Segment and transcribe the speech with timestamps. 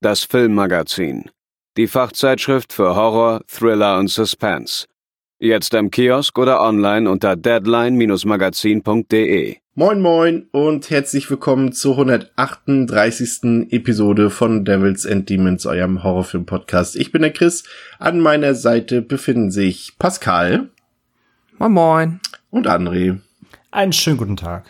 [0.00, 1.30] das Filmmagazin,
[1.76, 4.86] die Fachzeitschrift für Horror, Thriller und Suspense.
[5.38, 9.56] Jetzt im Kiosk oder online unter deadline-magazin.de.
[9.74, 13.68] Moin moin und herzlich willkommen zur 138.
[13.70, 16.96] Episode von Devils and Demons, eurem Horrorfilm-Podcast.
[16.96, 17.62] Ich bin der Chris.
[17.98, 20.70] An meiner Seite befinden sich Pascal.
[21.58, 22.20] Moin moin.
[22.50, 23.18] Und André.
[23.70, 24.64] Einen schönen guten Tag.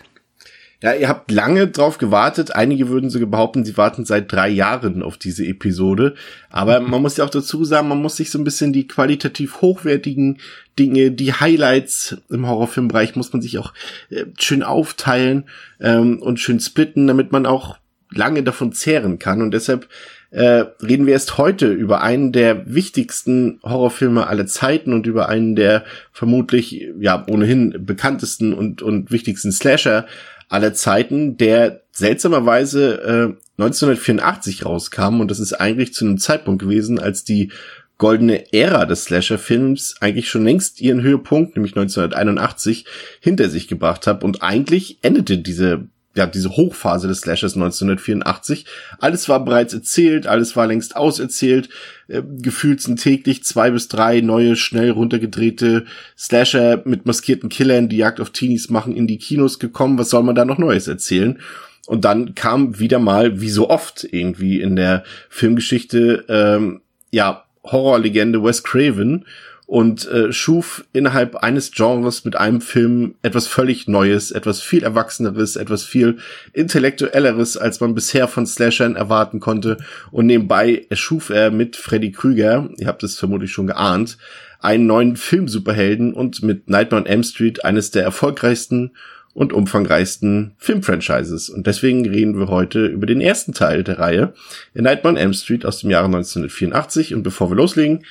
[0.83, 2.55] Ja, ihr habt lange drauf gewartet.
[2.55, 6.15] Einige würden sogar behaupten, sie warten seit drei Jahren auf diese Episode.
[6.49, 9.61] Aber man muss ja auch dazu sagen, man muss sich so ein bisschen die qualitativ
[9.61, 10.39] hochwertigen
[10.79, 13.75] Dinge, die Highlights im Horrorfilmbereich muss man sich auch
[14.09, 15.45] äh, schön aufteilen
[15.81, 17.77] ähm, und schön splitten, damit man auch
[18.11, 19.43] lange davon zehren kann.
[19.43, 19.87] Und deshalb
[20.31, 25.57] äh, reden wir erst heute über einen der wichtigsten Horrorfilme aller Zeiten und über einen
[25.57, 30.07] der vermutlich ja ohnehin bekanntesten und und wichtigsten Slasher
[30.51, 36.99] aller Zeiten, der seltsamerweise äh, 1984 rauskam und das ist eigentlich zu einem Zeitpunkt gewesen,
[36.99, 37.51] als die
[37.99, 42.87] goldene Ära des Slasher-Films eigentlich schon längst ihren Höhepunkt, nämlich 1981,
[43.21, 44.25] hinter sich gebracht hat.
[44.25, 48.67] Und eigentlich endete diese ja, diese Hochphase des Slashers 1984.
[48.99, 51.69] Alles war bereits erzählt, alles war längst auserzählt.
[52.09, 55.87] Äh, gefühlt sind täglich zwei bis drei neue, schnell runtergedrehte
[56.19, 59.99] Slasher mit maskierten Killern, die Jagd auf Teenies machen, in die Kinos gekommen.
[59.99, 61.39] Was soll man da noch Neues erzählen?
[61.87, 66.81] Und dann kam wieder mal, wie so oft irgendwie in der Filmgeschichte, ähm,
[67.11, 69.27] ja, Horrorlegende Wes Craven
[69.71, 75.55] und äh, schuf innerhalb eines Genres mit einem Film etwas völlig Neues, etwas viel Erwachseneres,
[75.55, 76.17] etwas viel
[76.53, 79.77] Intellektuelleres, als man bisher von Slashern erwarten konnte.
[80.11, 84.19] Und nebenbei erschuf er mit Freddy Krüger, ihr habt es vermutlich schon geahnt,
[84.59, 88.91] einen neuen Film-Superhelden und mit Nightmare on Elm Street eines der erfolgreichsten
[89.35, 91.49] und umfangreichsten Filmfranchises.
[91.49, 94.35] Und deswegen reden wir heute über den ersten Teil der Reihe,
[94.75, 97.15] Nightmare on Elm Street aus dem Jahre 1984.
[97.15, 98.05] Und bevor wir loslegen,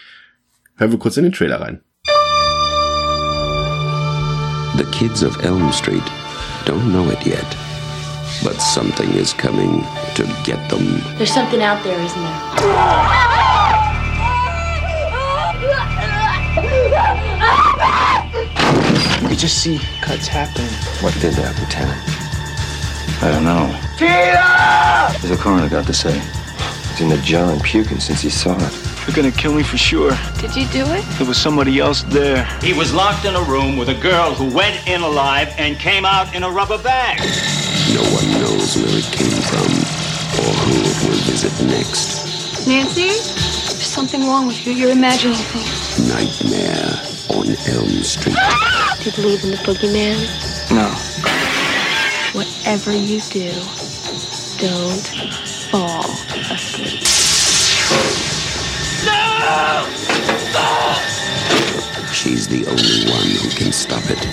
[0.79, 1.81] Hören wir kurz in den Trailer rein.
[4.77, 6.03] The kids of Elm Street
[6.65, 7.45] don't know it yet,
[8.45, 9.83] but something is coming
[10.15, 11.01] to get them.
[11.17, 12.33] There's something out there, isn't there?
[19.27, 20.71] We just see cuts happening.
[21.01, 21.99] What did that, Lieutenant?
[23.21, 23.67] I don't know.
[23.97, 25.11] Tina!
[25.11, 26.17] What's the coroner got to say?
[26.91, 28.89] He's in the jar and puking since he saw it.
[29.09, 30.11] They're gonna kill me for sure.
[30.37, 31.03] Did you do it?
[31.17, 32.45] There was somebody else there.
[32.61, 36.05] He was locked in a room with a girl who went in alive and came
[36.05, 37.17] out in a rubber bag.
[37.91, 39.65] No one knows where it came from
[40.45, 42.67] or who it will visit next.
[42.67, 43.07] Nancy?
[43.07, 44.73] There's something wrong with you.
[44.73, 46.07] You're imagining things.
[46.07, 48.37] Nightmare on Elm Street.
[48.99, 50.21] Do you believe in the boogeyman?
[50.69, 50.87] No.
[52.37, 53.49] Whatever you do,
[54.59, 55.07] don't
[55.71, 56.28] fall
[62.29, 64.23] She's the only one who can stop it.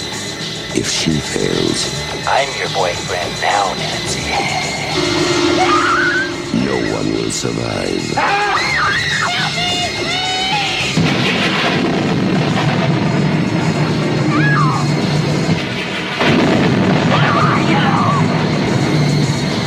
[0.77, 1.89] If she fails,
[2.29, 4.21] I'm your boyfriend now, Nancy.
[6.63, 8.05] no one will survive.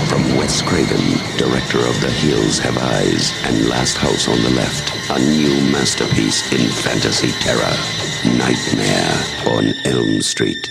[0.08, 4.94] From Wes Craven, director of The Hills Have Eyes and Last House on the Left,
[5.10, 8.09] a new masterpiece in fantasy terror.
[8.26, 10.70] Nightmare on Elm Street.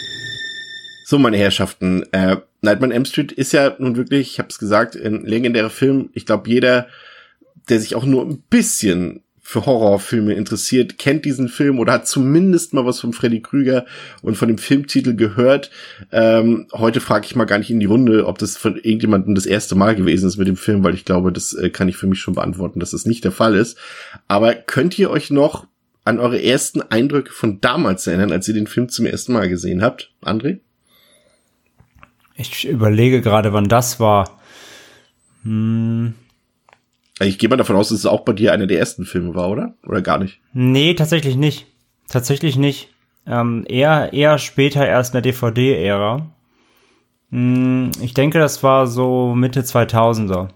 [1.07, 4.59] So, meine Herrschaften, äh, Nightmare on Elm Street ist ja nun wirklich, ich habe es
[4.59, 6.11] gesagt, ein legendärer Film.
[6.13, 6.89] Ich glaube, jeder,
[7.71, 12.75] der sich auch nur ein bisschen für Horrorfilme interessiert, kennt diesen Film oder hat zumindest
[12.75, 13.87] mal was von Freddy Krüger
[14.21, 15.71] und von dem Filmtitel gehört.
[16.13, 19.47] Ähm, heute frage ich mal gar nicht in die Runde, ob das von irgendjemandem das
[19.47, 22.07] erste Mal gewesen ist mit dem Film, weil ich glaube, das äh, kann ich für
[22.07, 23.79] mich schon beantworten, dass das nicht der Fall ist.
[24.27, 25.67] Aber könnt ihr euch noch
[26.09, 29.83] an eure ersten Eindrücke von damals erinnern, als ihr den Film zum ersten Mal gesehen
[29.83, 30.13] habt?
[30.23, 30.59] André?
[32.35, 34.41] Ich überlege gerade, wann das war.
[35.43, 36.15] Hm,
[37.21, 39.49] Ich gehe mal davon aus, dass es auch bei dir einer der ersten Filme war,
[39.51, 39.75] oder?
[39.85, 40.41] Oder gar nicht?
[40.53, 41.67] nee, tatsächlich nicht.
[42.09, 42.89] Tatsächlich nicht.
[43.27, 46.31] Ähm, eher, eher später erst in der DVD-Ära.
[47.31, 50.49] Hm, ich denke, das war so Mitte 2000er.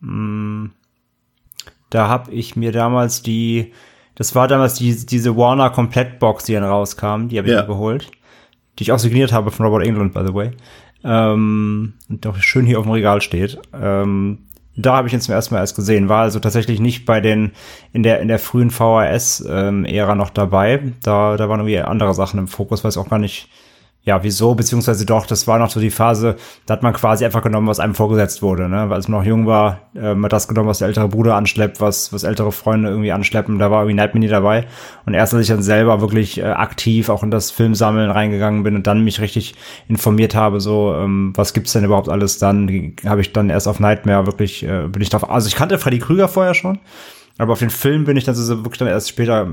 [0.00, 0.72] Hm,
[1.90, 3.72] Da habe ich mir damals die,
[4.16, 7.62] das war damals die, diese Warner Komplettbox, die dann rauskam, die habe ich Ja.
[7.62, 8.10] mir geholt.
[8.78, 10.50] Die ich auch signiert habe von Robert England, by the way.
[11.04, 13.58] Ähm, und doch schön hier auf dem Regal steht.
[13.72, 14.38] Ähm,
[14.76, 16.08] da habe ich ihn zum ersten Mal erst gesehen.
[16.08, 17.52] War also tatsächlich nicht bei den,
[17.92, 20.92] in der, in der frühen VHS-Ära noch dabei.
[21.02, 23.48] Da, da waren irgendwie andere Sachen im Fokus, weiß auch gar nicht,
[24.06, 26.36] ja, wieso, beziehungsweise doch, das war noch so die Phase,
[26.66, 28.90] da hat man quasi einfach genommen, was einem vorgesetzt wurde, ne?
[28.90, 31.80] Weil man noch jung war, äh, man hat das genommen, was der ältere Bruder anschleppt,
[31.80, 34.66] was, was ältere Freunde irgendwie anschleppen, da war irgendwie Nightmare nie dabei.
[35.06, 38.76] Und erst als ich dann selber wirklich äh, aktiv auch in das Filmsammeln reingegangen bin
[38.76, 39.54] und dann mich richtig
[39.88, 43.80] informiert habe, so, ähm, was gibt's denn überhaupt alles, dann habe ich dann erst auf
[43.80, 46.78] Nightmare wirklich, äh, bin ich drauf, also ich kannte Freddy Krüger vorher schon,
[47.36, 49.52] aber auf den Film bin ich dann so wirklich dann erst später,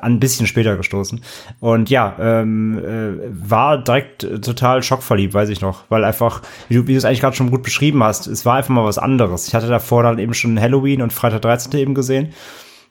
[0.00, 1.20] ein bisschen später gestoßen.
[1.60, 5.84] Und ja, ähm, äh, war direkt äh, total schockverliebt, weiß ich noch.
[5.88, 8.56] Weil einfach, wie du, wie du es eigentlich gerade schon gut beschrieben hast, es war
[8.56, 9.46] einfach mal was anderes.
[9.46, 11.72] Ich hatte davor dann eben schon Halloween und Freitag 13.
[11.78, 12.32] eben gesehen.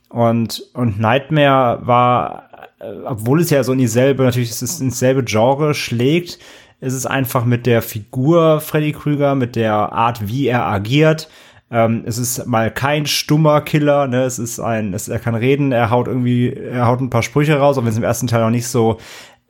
[0.07, 2.49] Und, und Nightmare war,
[2.79, 6.39] äh, obwohl es ja so in dieselbe, natürlich ist es ins selbe Genre schlägt,
[6.79, 11.29] ist es einfach mit der Figur Freddy Krüger, mit der Art, wie er agiert,
[11.71, 14.23] ähm, es ist mal kein stummer Killer, ne?
[14.23, 17.57] Es ist ein, es, er kann reden, er haut irgendwie, er haut ein paar Sprüche
[17.57, 18.97] raus, auch wenn es im ersten Teil noch nicht so,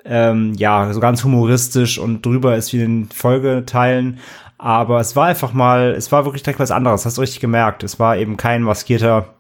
[0.05, 4.19] ähm, ja, so ganz humoristisch und drüber ist wie in den Folgeteilen.
[4.59, 7.83] Aber es war einfach mal, es war wirklich direkt was anderes, hast du richtig gemerkt.
[7.83, 9.33] Es war eben kein maskierter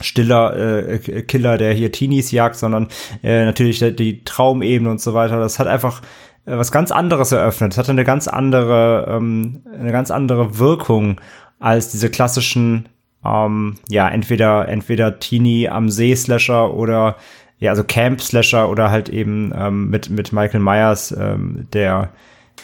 [0.00, 2.88] stiller äh, Killer, der hier Teenies jagt, sondern
[3.22, 5.38] äh, natürlich die, die Traumebene und so weiter.
[5.38, 6.02] Das hat einfach
[6.46, 7.72] äh, was ganz anderes eröffnet.
[7.72, 11.20] Es hatte eine ganz andere, ähm, eine ganz andere Wirkung
[11.58, 12.88] als diese klassischen,
[13.24, 17.16] ähm, ja, entweder, entweder Teenie am See Slasher oder,
[17.58, 22.10] ja, also Camp Slasher oder halt eben ähm, mit, mit Michael Myers, ähm, der,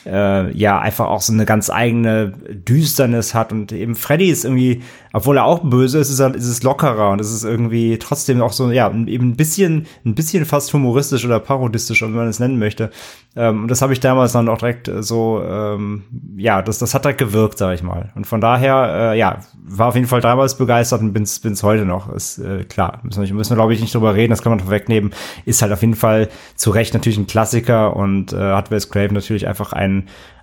[0.07, 2.33] äh, ja, einfach auch so eine ganz eigene
[2.69, 6.47] Düsternis hat und eben Freddy ist irgendwie, obwohl er auch böse ist, ist, er, ist
[6.47, 10.45] es lockerer und es ist irgendwie trotzdem auch so, ja, eben ein bisschen, ein bisschen
[10.45, 12.91] fast humoristisch oder parodistisch, wie man es nennen möchte.
[13.37, 16.05] Ähm, und das habe ich damals dann auch direkt äh, so, ähm,
[16.37, 18.13] ja, das, das hat direkt gewirkt, sag ich mal.
[18.15, 21.85] Und von daher, äh, ja, war auf jeden Fall damals begeistert und bin's, bin's heute
[21.85, 22.13] noch.
[22.13, 24.61] Ist äh, klar, müssen wir, müssen wir glaube ich nicht drüber reden, das kann man
[24.61, 25.13] vorwegnehmen.
[25.45, 29.15] Ist halt auf jeden Fall zu Recht natürlich ein Klassiker und äh, hat Wes Craven
[29.15, 29.94] natürlich einfach ein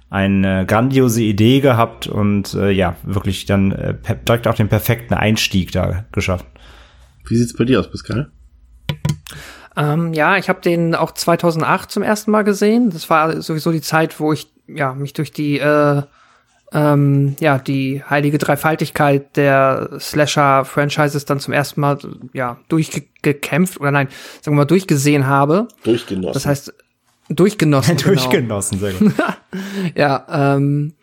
[0.09, 3.95] eine grandiose Idee gehabt und äh, ja, wirklich dann äh,
[4.27, 6.45] direkt auch den perfekten Einstieg da geschafft.
[7.27, 8.29] Wie sieht's bei dir aus, Pascal?
[9.77, 12.89] Ähm, ja, ich habe den auch 2008 zum ersten Mal gesehen.
[12.89, 16.01] Das war sowieso die Zeit, wo ich ja mich durch die äh,
[16.73, 21.99] ähm, ja die heilige Dreifaltigkeit der Slasher-Franchises dann zum ersten Mal
[22.33, 24.07] ja durchgekämpft oder nein,
[24.41, 25.67] sagen wir mal durchgesehen habe.
[25.83, 26.33] Durchgenossen.
[26.33, 26.73] Das heißt
[27.35, 27.97] durchgenossen.
[27.97, 28.09] genau.
[28.09, 29.13] Durchgenossen, sehr gut.
[29.95, 30.93] Ja, ähm,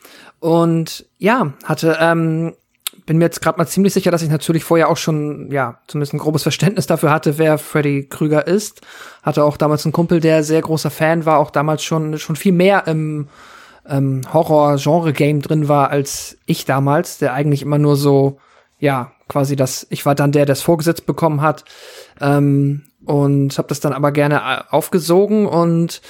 [0.41, 2.55] und ja, hatte, ähm,
[3.05, 6.15] bin mir jetzt gerade mal ziemlich sicher, dass ich natürlich vorher auch schon, ja, zumindest
[6.15, 8.83] ein grobes Verständnis dafür hatte, wer Freddy Krüger ist.
[9.23, 12.53] Hatte auch damals einen Kumpel, der sehr großer Fan war, auch damals schon, schon viel
[12.53, 13.29] mehr im
[13.89, 18.39] ähm, Horror-Genre-Game drin war als ich damals, der eigentlich immer nur so,
[18.79, 21.65] ja, quasi das, ich war dann der, der es vorgesetzt bekommen hat.
[22.21, 26.03] Ähm, und habe das dann aber gerne äh, aufgesogen und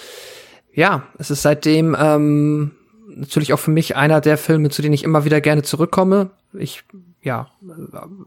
[0.73, 2.73] ja, es ist seitdem ähm,
[3.09, 6.31] natürlich auch für mich einer der Filme, zu denen ich immer wieder gerne zurückkomme.
[6.53, 6.85] Ich,
[7.23, 7.49] ja,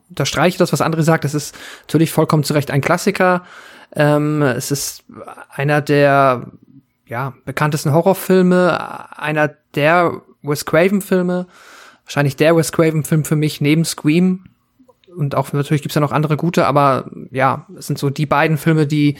[0.10, 1.26] da streiche das, was André sagt.
[1.26, 3.44] Es ist natürlich vollkommen zu Recht ein Klassiker.
[3.94, 5.04] Ähm, es ist
[5.50, 6.48] einer der,
[7.06, 11.48] ja, bekanntesten Horrorfilme, einer der Wes Craven-Filme.
[12.06, 14.46] Wahrscheinlich der Wes Craven-Film für mich neben Scream.
[15.16, 18.58] Und auch natürlich gibt's ja noch andere gute, aber ja, es sind so die beiden
[18.58, 19.18] Filme, die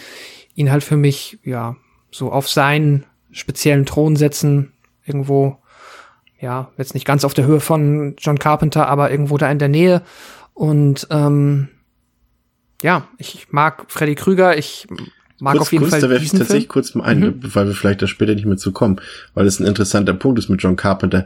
[0.56, 1.76] ihn halt für mich, ja,
[2.12, 4.74] so auf seinen speziellen Thron setzen,
[5.06, 5.58] irgendwo,
[6.40, 9.70] ja, jetzt nicht ganz auf der Höhe von John Carpenter, aber irgendwo da in der
[9.70, 10.02] Nähe.
[10.54, 11.70] Und ähm,
[12.82, 14.88] ja, ich mag Freddy Krüger, ich
[15.42, 16.68] mag kurz, auf jeden kurz, Fall da werfe ich tatsächlich Film.
[16.70, 17.36] kurz mal ein, Mhm.
[17.56, 19.02] weil wir vielleicht da später nicht mehr zu kommen,
[19.34, 21.26] weil es ein interessanter Punkt ist mit John Carpenter.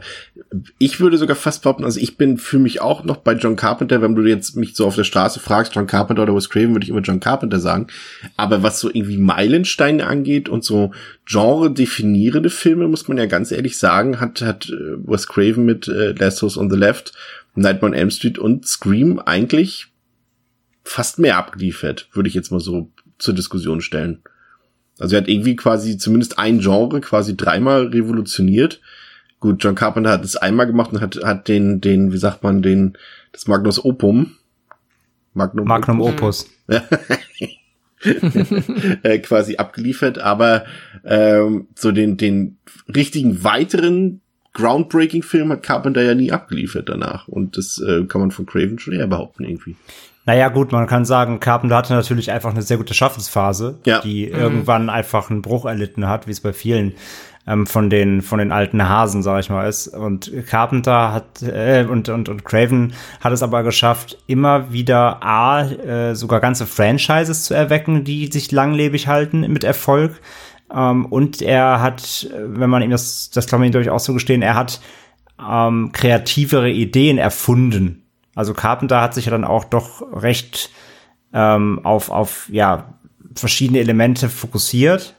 [0.78, 4.02] Ich würde sogar fast behaupten, also ich bin für mich auch noch bei John Carpenter,
[4.02, 6.84] wenn du jetzt mich so auf der Straße fragst, John Carpenter oder Wes Craven, würde
[6.84, 7.86] ich immer John Carpenter sagen.
[8.36, 10.92] Aber was so irgendwie Meilensteine angeht und so
[11.24, 15.88] Genre definierende Filme, muss man ja ganz ehrlich sagen, hat, hat äh, Wes Craven mit
[15.88, 17.12] äh, Last House on the Left,
[17.54, 19.88] Nightmare on Elm Street und Scream eigentlich
[20.84, 24.22] fast mehr abgeliefert, würde ich jetzt mal so zur Diskussion stellen.
[24.98, 28.80] Also er hat irgendwie quasi zumindest ein Genre quasi dreimal revolutioniert.
[29.40, 32.62] Gut, John Carpenter hat es einmal gemacht und hat, hat den, den, wie sagt man,
[32.62, 32.96] den,
[33.32, 34.36] das Magnus Opum.
[35.34, 36.48] Magnum, Magnum Opus.
[39.02, 40.64] äh, quasi abgeliefert, aber
[41.04, 42.56] ähm, so den, den
[42.94, 44.22] richtigen weiteren
[44.54, 47.28] Groundbreaking-Film hat Carpenter ja nie abgeliefert danach.
[47.28, 49.76] Und das äh, kann man von Craven schon eher behaupten irgendwie.
[50.26, 54.00] Naja, gut, man kann sagen, Carpenter hatte natürlich einfach eine sehr gute Schaffensphase, Ja.
[54.00, 56.94] die irgendwann einfach einen Bruch erlitten hat, wie es bei vielen
[57.46, 59.86] ähm, von den von den alten Hasen, sag ich mal, ist.
[59.86, 65.62] Und Carpenter hat äh, und und und Craven hat es aber geschafft, immer wieder a
[65.62, 70.20] äh, sogar ganze Franchises zu erwecken, die sich langlebig halten mit Erfolg.
[70.74, 74.42] Ähm, und er hat, wenn man ihm das, das kann man ihm durchaus so gestehen,
[74.42, 74.80] er hat
[75.40, 78.02] ähm, kreativere Ideen erfunden.
[78.36, 80.70] Also Carpenter hat sich ja dann auch doch recht
[81.32, 82.94] ähm, auf, auf ja,
[83.34, 85.15] verschiedene Elemente fokussiert.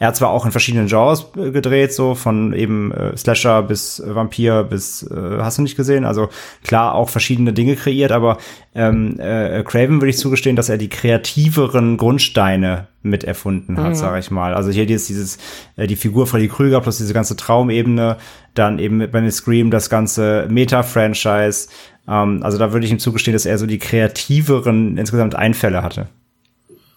[0.00, 4.00] Er hat zwar auch in verschiedenen Genres äh, gedreht, so von eben äh, Slasher bis
[4.00, 6.06] äh, Vampir bis, äh, hast du nicht gesehen?
[6.06, 6.30] Also
[6.64, 8.38] klar auch verschiedene Dinge kreiert, aber
[8.74, 13.94] ähm, äh, Craven würde ich zugestehen, dass er die kreativeren Grundsteine mit erfunden hat, Mhm.
[13.94, 14.54] sage ich mal.
[14.54, 15.38] Also hier dieses, dieses
[15.76, 18.16] äh, die Figur Freddy Krüger plus diese ganze Traumebene,
[18.54, 21.68] dann eben mit bei Scream das ganze Meta-Franchise.
[22.08, 26.08] Ähm, also da würde ich ihm zugestehen, dass er so die kreativeren insgesamt Einfälle hatte.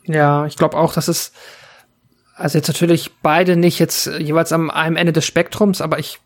[0.05, 1.33] Ja, ich glaube auch, dass es
[2.35, 6.19] also jetzt natürlich beide nicht jetzt jeweils am einem Ende des Spektrums, aber ich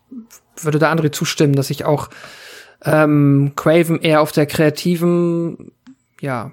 [0.60, 2.08] würde da André zustimmen, dass ich auch
[2.84, 5.72] ähm, Craven eher auf der kreativen,
[6.20, 6.52] ja,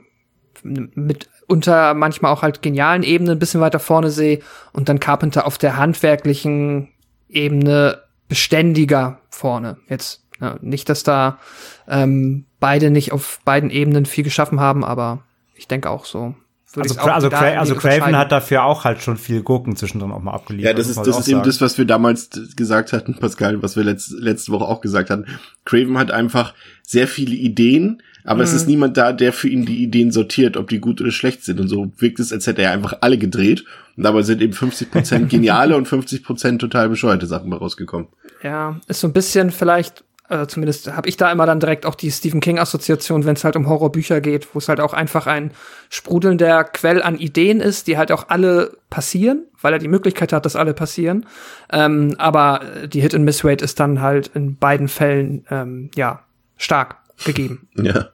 [0.64, 4.40] mit unter manchmal auch halt genialen Ebene ein bisschen weiter vorne sehe
[4.74, 6.90] und dann Carpenter auf der handwerklichen
[7.30, 9.78] Ebene beständiger vorne.
[9.88, 11.40] Jetzt ja, nicht, dass da
[11.88, 16.34] ähm, beide nicht auf beiden Ebenen viel geschaffen haben, aber ich denke auch so.
[16.78, 20.34] Also, also, da also Craven hat dafür auch halt schon viel Gurken zwischendrin auch mal
[20.34, 20.72] abgeliefert.
[20.72, 23.84] Ja, das ist, das ist eben das, was wir damals gesagt hatten, Pascal, was wir
[23.84, 25.26] letzt, letzte Woche auch gesagt hatten.
[25.66, 26.54] Craven hat einfach
[26.84, 30.70] sehr viele Ideen, aber es ist niemand da, der für ihn die Ideen sortiert, ob
[30.70, 31.60] die gut oder schlecht sind.
[31.60, 33.66] Und so wirkt es, als hätte er einfach alle gedreht.
[33.98, 38.08] Und dabei sind eben 50% geniale und 50% total bescheuerte Sachen mal rausgekommen.
[38.42, 41.96] Ja, ist so ein bisschen vielleicht, äh, zumindest habe ich da immer dann direkt auch
[41.96, 45.52] die Stephen King-Assoziation, wenn es halt um Horrorbücher geht, wo es halt auch einfach ein
[45.90, 50.46] sprudelnder Quell an Ideen ist, die halt auch alle passieren, weil er die Möglichkeit hat,
[50.46, 51.26] dass alle passieren.
[51.72, 56.24] Ähm, aber die Hit-and-Miss-Rate ist dann halt in beiden Fällen, ähm, ja,
[56.58, 57.68] stark gegeben.
[57.76, 58.10] Ja.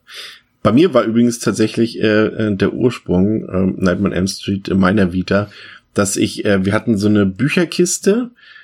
[0.63, 4.79] Bei mir war übrigens tatsächlich äh, äh, der Ursprung ähm, Nightmare on Elm Street in
[4.79, 5.49] meiner Vita,
[5.95, 8.60] dass ich, äh, wir hatten so eine Bücherkiste äh,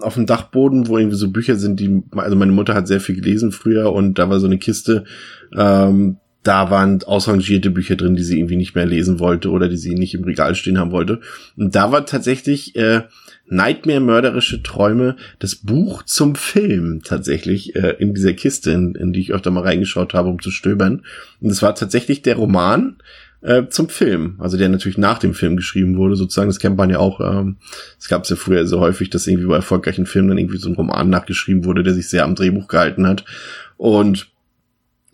[0.00, 3.14] auf dem Dachboden, wo irgendwie so Bücher sind, die, also meine Mutter hat sehr viel
[3.14, 5.04] gelesen früher und da war so eine Kiste,
[5.56, 9.76] ähm, da waren ausrangierte Bücher drin, die sie irgendwie nicht mehr lesen wollte oder die
[9.76, 11.20] sie nicht im Regal stehen haben wollte.
[11.56, 13.02] Und da war tatsächlich äh,
[13.46, 19.20] Nightmare mörderische Träume, das Buch zum Film tatsächlich äh, in dieser Kiste, in, in die
[19.20, 21.02] ich öfter mal reingeschaut habe, um zu stöbern.
[21.40, 22.96] Und es war tatsächlich der Roman
[23.42, 26.48] äh, zum Film, also der natürlich nach dem Film geschrieben wurde, sozusagen.
[26.48, 27.20] Das kennt man ja auch.
[27.20, 27.56] Ähm,
[27.98, 30.68] es gab es ja früher so häufig, dass irgendwie bei erfolgreichen Filmen dann irgendwie so
[30.68, 33.24] ein Roman nachgeschrieben wurde, der sich sehr am Drehbuch gehalten hat.
[33.76, 34.30] Und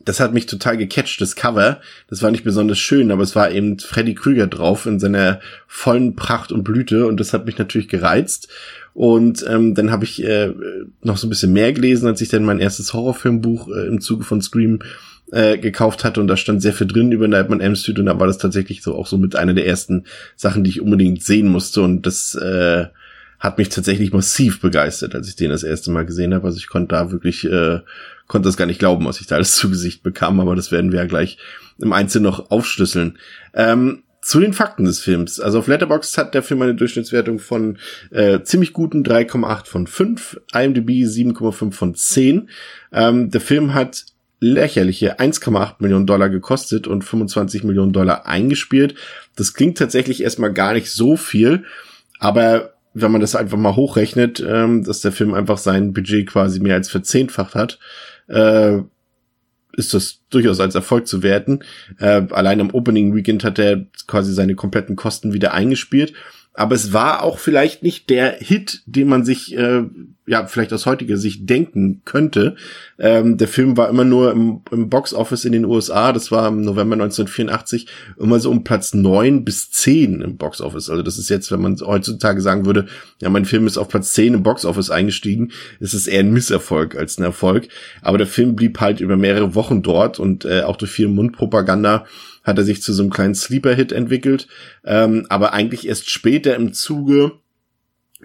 [0.05, 1.81] das hat mich total gecatcht, das Cover.
[2.09, 6.15] Das war nicht besonders schön, aber es war eben Freddy Krüger drauf in seiner vollen
[6.15, 8.49] Pracht und Blüte und das hat mich natürlich gereizt.
[8.95, 10.53] Und ähm, dann habe ich äh,
[11.03, 14.25] noch so ein bisschen mehr gelesen, als ich dann mein erstes Horrorfilmbuch äh, im Zuge
[14.25, 14.79] von Scream
[15.33, 18.19] äh, gekauft hatte und da stand sehr viel drin über Nightmare on Street und da
[18.19, 20.05] war das tatsächlich so auch so mit einer der ersten
[20.37, 22.87] Sachen, die ich unbedingt sehen musste und das äh,
[23.39, 26.47] hat mich tatsächlich massiv begeistert, als ich den das erste Mal gesehen habe.
[26.47, 27.81] Also ich konnte da wirklich, äh,
[28.27, 30.93] konnte das gar nicht glauben, was ich da alles zu Gesicht bekam, aber das werden
[30.93, 31.39] wir ja gleich
[31.79, 33.19] im Einzelnen noch aufschlüsseln.
[33.53, 35.39] Ähm, zu den Fakten des Films.
[35.39, 37.79] Also auf Letterboxd hat der Film eine Durchschnittswertung von
[38.11, 42.49] äh, ziemlich guten 3,8 von 5, IMDb 7,5 von 10.
[42.93, 44.05] Ähm, der Film hat
[44.41, 48.95] lächerliche 1,8 Millionen Dollar gekostet und 25 Millionen Dollar eingespielt.
[49.35, 51.65] Das klingt tatsächlich erstmal gar nicht so viel,
[52.19, 56.61] aber wenn man das einfach mal hochrechnet, ähm, dass der Film einfach sein Budget quasi
[56.61, 57.79] mehr als verzehnfacht hat,
[58.29, 58.79] äh,
[59.77, 61.61] ist das durchaus als Erfolg zu werten.
[61.99, 66.15] Äh, allein am Opening Weekend hat er quasi seine kompletten Kosten wieder eingespielt.
[66.55, 69.83] Aber es war auch vielleicht nicht der Hit, den man sich äh,
[70.27, 72.57] ja vielleicht aus heutiger Sicht denken könnte.
[72.99, 76.13] Ähm, der Film war immer nur im, im Box Office in den USA.
[76.13, 77.87] Das war im November 1984
[78.19, 80.91] immer so um Platz neun bis zehn im Box Office.
[80.91, 82.87] Also das ist jetzt, wenn man heutzutage sagen würde,
[83.23, 86.33] ja, mein Film ist auf Platz zehn im Box Office eingestiegen, ist es eher ein
[86.33, 87.69] Misserfolg als ein Erfolg.
[88.03, 92.05] Aber der Film blieb halt über mehrere Wochen dort und äh, auch durch viel Mundpropaganda
[92.43, 94.47] hat er sich zu so einem kleinen Sleeper-Hit entwickelt.
[94.85, 97.33] Ähm, aber eigentlich erst später im Zuge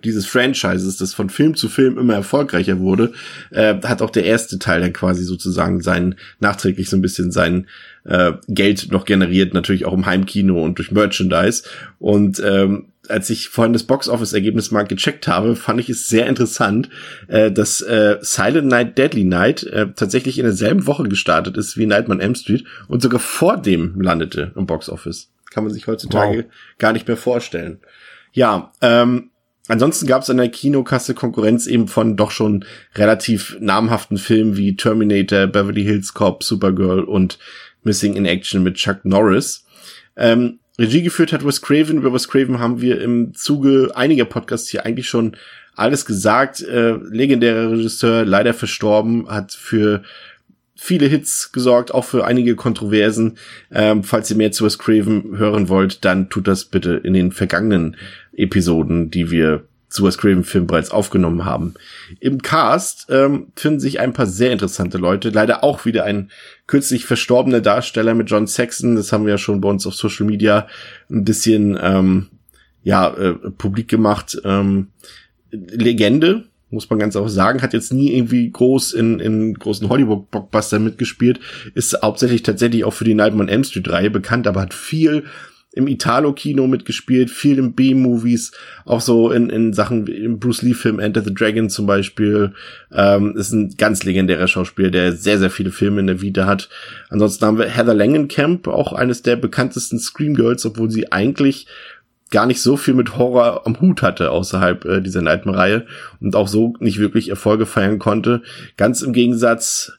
[0.04, 3.12] dieses Franchises, das von Film zu Film immer erfolgreicher wurde,
[3.52, 7.68] äh, hat auch der erste Teil dann quasi sozusagen sein, nachträglich so ein bisschen sein
[8.06, 11.64] äh, Geld noch generiert, natürlich auch im Heimkino und durch Merchandise.
[12.00, 16.90] Und ähm, als ich vorhin das Box-Office-Ergebnis mal gecheckt habe, fand ich es sehr interessant,
[17.28, 21.86] äh, dass äh, Silent Night, Deadly Night äh, tatsächlich in derselben Woche gestartet ist wie
[21.86, 25.30] Nightmare on M Street und sogar vor dem landete im Box-Office.
[25.52, 26.52] Kann man sich heutzutage wow.
[26.78, 27.80] gar nicht mehr vorstellen.
[28.32, 29.31] Ja, ähm,
[29.72, 34.76] Ansonsten gab es an der Kinokasse Konkurrenz eben von doch schon relativ namhaften Filmen wie
[34.76, 37.40] Terminator, Beverly Hills Cop, Supergirl und
[37.84, 39.66] Missing in Action mit Chuck Norris.
[40.18, 42.00] Ähm, Regie geführt hat Wes Craven.
[42.00, 45.38] Über Wes Craven haben wir im Zuge einiger Podcasts hier eigentlich schon
[45.78, 46.62] alles gesagt.
[46.62, 50.04] Äh, legendärer Regisseur, leider verstorben, hat für
[50.84, 53.38] viele Hits gesorgt, auch für einige Kontroversen.
[53.72, 57.32] Ähm, falls ihr mehr zu Wes Craven hören wollt, dann tut das bitte in den
[57.32, 57.98] vergangenen
[58.34, 61.76] Episoden, die wir zu Wes Craven Film bereits aufgenommen haben.
[62.20, 65.30] Im Cast ähm, finden sich ein paar sehr interessante Leute.
[65.30, 66.32] Leider auch wieder ein
[66.66, 68.96] kürzlich verstorbener Darsteller mit John Saxon.
[68.96, 70.68] Das haben wir ja schon bei uns auf Social Media
[71.12, 72.30] ein bisschen ähm,
[72.82, 74.42] ja äh, publik gemacht.
[74.44, 74.88] Ähm,
[75.52, 80.80] Legende, muss man ganz auch sagen, hat jetzt nie irgendwie groß in, in großen Hollywood-Blockbuster
[80.80, 81.40] mitgespielt,
[81.76, 85.24] ist hauptsächlich tatsächlich auch für die Nightmare on Elm Street-Reihe bekannt, aber hat viel
[85.74, 88.52] im Italo-Kino mitgespielt, viel in B-Movies,
[88.84, 92.54] auch so in, in Sachen im Bruce Lee-Film Enter the Dragon zum Beispiel.
[92.92, 96.68] Ähm, ist ein ganz legendärer Schauspieler, der sehr, sehr viele Filme in der Vita hat.
[97.10, 101.68] Ansonsten haben wir Heather Langenkamp, auch eines der bekanntesten Scream Girls, obwohl sie eigentlich
[102.32, 105.86] gar nicht so viel mit Horror am Hut hatte außerhalb äh, dieser Nightmare-Reihe
[106.20, 108.42] und auch so nicht wirklich Erfolge feiern konnte.
[108.78, 109.92] Ganz im Gegensatz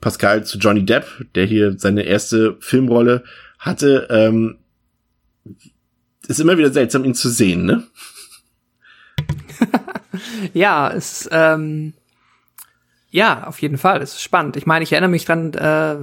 [0.00, 3.22] Pascal zu Johnny Depp, der hier seine erste Filmrolle
[3.58, 4.08] hatte.
[4.10, 4.58] Ähm,
[6.26, 7.84] ist immer wieder seltsam, ihn zu sehen, ne?
[10.54, 11.92] ja, es ähm,
[13.12, 14.00] ja, auf jeden Fall.
[14.00, 14.56] Es ist spannend.
[14.56, 15.96] Ich meine, ich erinnere mich dran, äh,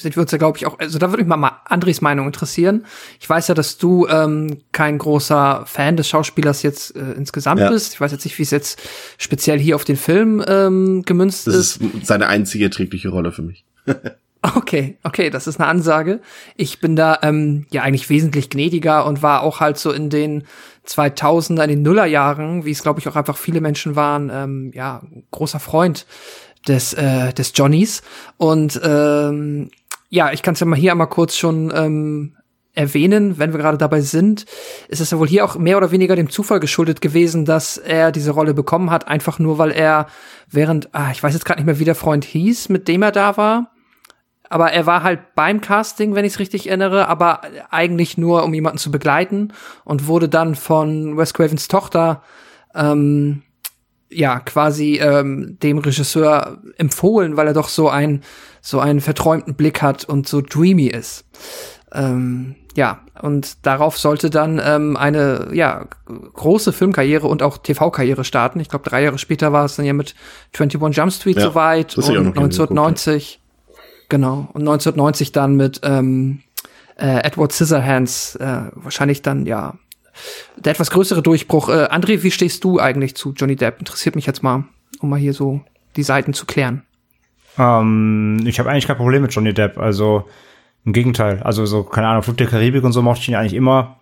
[0.00, 2.26] sind wir uns ja, glaube ich, auch, also da würde mich mal, mal Andres Meinung
[2.26, 2.86] interessieren.
[3.20, 7.70] Ich weiß ja, dass du ähm, kein großer Fan des Schauspielers jetzt äh, insgesamt ja.
[7.70, 7.94] bist.
[7.94, 8.80] Ich weiß jetzt nicht, wie es jetzt
[9.18, 11.80] speziell hier auf den Film ähm, gemünzt das ist.
[11.82, 13.64] Das ist seine einzige erträgliche Rolle für mich.
[14.42, 16.20] Okay, okay, das ist eine Ansage.
[16.56, 20.44] Ich bin da ähm, ja eigentlich wesentlich gnädiger und war auch halt so in den
[20.86, 25.02] 2000er, in den Nullerjahren, wie es glaube ich auch einfach viele Menschen waren, ähm, ja,
[25.30, 26.06] großer Freund
[26.66, 28.02] des, äh, des Johnnies.
[28.38, 29.70] Und ähm,
[30.10, 32.36] ja, ich kann es ja mal hier einmal kurz schon ähm,
[32.74, 34.44] erwähnen, wenn wir gerade dabei sind,
[34.88, 38.12] ist es ja wohl hier auch mehr oder weniger dem Zufall geschuldet gewesen, dass er
[38.12, 40.06] diese Rolle bekommen hat, einfach nur weil er
[40.48, 43.12] während, ah, ich weiß jetzt gerade nicht mehr, wie der Freund hieß, mit dem er
[43.12, 43.72] da war,
[44.48, 48.52] aber er war halt beim Casting, wenn ich es richtig erinnere, aber eigentlich nur, um
[48.52, 49.52] jemanden zu begleiten
[49.84, 52.22] und wurde dann von Wes Cravens Tochter
[52.74, 53.42] ähm,
[54.10, 58.22] ja quasi ähm, dem Regisseur empfohlen, weil er doch so ein
[58.60, 61.24] so einen verträumten Blick hat und so dreamy ist.
[61.92, 68.60] Ähm, ja, und darauf sollte dann ähm, eine ja große Filmkarriere und auch TV-Karriere starten.
[68.60, 70.14] Ich glaube, drei Jahre später war es dann ja mit
[70.54, 73.40] 21 Jump Street ja, soweit und 1990
[74.08, 76.42] genau und 1990 dann mit ähm,
[76.96, 79.74] äh, Edward Scissorhands äh, wahrscheinlich dann ja
[80.56, 81.68] der etwas größere Durchbruch.
[81.68, 83.78] Äh, André, wie stehst du eigentlich zu Johnny Depp?
[83.78, 84.64] Interessiert mich jetzt mal,
[85.00, 85.60] um mal hier so
[85.96, 86.82] die Seiten zu klären.
[87.60, 89.78] Ähm, ich habe eigentlich kein Problem mit Johnny Depp.
[89.78, 90.24] Also
[90.84, 91.42] im Gegenteil.
[91.42, 93.96] Also so, keine Ahnung, Flug der Karibik und so mochte ich ihn eigentlich immer.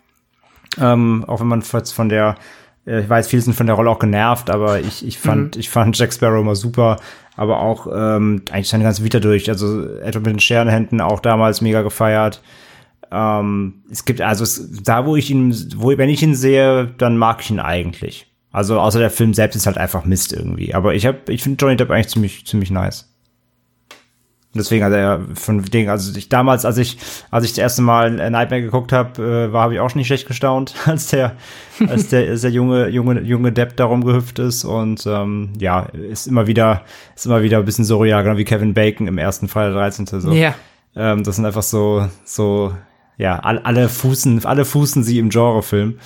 [0.81, 2.37] Ähm, auch wenn man von der,
[2.87, 5.61] äh, ich weiß, viele sind von der Rolle auch genervt, aber ich, ich fand, mhm.
[5.61, 6.99] ich fand Jack Sparrow immer super.
[7.37, 9.49] Aber auch ähm, eigentlich seine ganze Vita durch.
[9.49, 12.43] Also etwa mit den Scherenhänden auch damals mega gefeiert.
[13.11, 17.17] Ähm, es gibt also es, da, wo ich ihn, wo wenn ich ihn sehe, dann
[17.17, 18.27] mag ich ihn eigentlich.
[18.51, 20.75] Also außer der Film selbst ist halt einfach Mist irgendwie.
[20.75, 23.09] Aber ich habe, ich finde Johnny Depp eigentlich ziemlich, ziemlich nice.
[24.55, 26.97] Deswegen, also ja, von Ding, also ich damals, als ich,
[27.31, 30.07] als ich das erste Mal Nightmare geguckt habe, äh, war habe ich auch schon nicht
[30.07, 31.37] schlecht gestaunt, als der,
[31.87, 36.27] als der, als der junge, junge, junge Depp darum gehüpft ist und ähm, ja, ist
[36.27, 36.83] immer wieder,
[37.15, 40.07] ist immer wieder ein bisschen surreal, genau wie Kevin Bacon im ersten Fall der 13.
[40.07, 40.33] So.
[40.33, 40.55] Ja.
[40.97, 42.73] Ähm, das sind einfach so, so
[43.19, 45.99] ja, all, alle fußen, alle fußen sie im Genrefilm.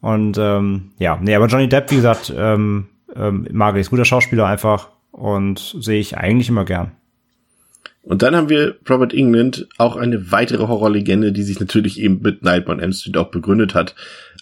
[0.00, 4.04] Und ähm, ja, nee, aber Johnny Depp, wie gesagt, ähm, ähm, mag ich, ist guter
[4.04, 6.92] Schauspieler einfach und sehe ich eigentlich immer gern.
[8.08, 12.42] Und dann haben wir Robert England, auch eine weitere Horrorlegende, die sich natürlich eben mit
[12.42, 13.94] Nightmare on M Street auch begründet hat.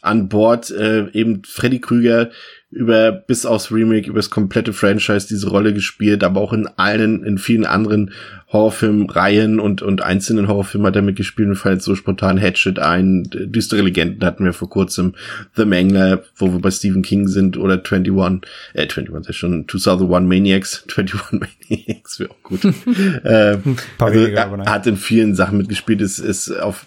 [0.03, 2.31] An Bord äh, eben Freddy Krüger
[2.71, 7.25] über bis aufs Remake, über das komplette Franchise diese Rolle gespielt, aber auch in allen,
[7.25, 8.13] in vielen anderen
[8.53, 11.49] Horrorfilmreihen und, und einzelnen Horrorfilmen hat er mitgespielt.
[11.49, 13.25] Mir fällt so spontan Hatchet ein.
[13.25, 15.15] Düstere Legenden hatten wir vor kurzem.
[15.57, 19.67] The Mangler, wo wir bei Stephen King sind, oder 21, äh, 21, das ist schon
[19.69, 20.85] 2001 Maniacs.
[20.97, 22.65] 21 Maniacs wäre auch gut.
[23.25, 23.59] äh,
[23.99, 26.87] also, er hat in vielen Sachen mitgespielt, ist, ist auf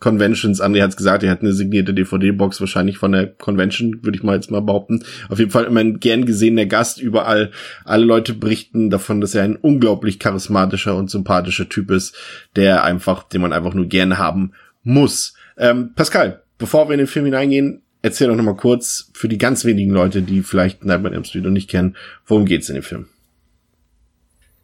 [0.00, 4.16] Conventions, André hat es gesagt, er hat eine signierte DVD-Box wahrscheinlich von der Convention, würde
[4.16, 5.04] ich mal jetzt mal behaupten.
[5.28, 7.50] Auf jeden Fall immer ein gern gesehener Gast überall.
[7.84, 12.16] Alle Leute berichten davon, dass er ein unglaublich charismatischer und sympathischer Typ ist,
[12.56, 15.34] der einfach, den man einfach nur gerne haben muss.
[15.58, 19.38] Ähm, Pascal, bevor wir in den Film hineingehen, erzähl doch noch mal kurz für die
[19.38, 22.84] ganz wenigen Leute, die vielleicht Nightmare on Street noch nicht kennen, worum geht's in dem
[22.84, 23.06] Film?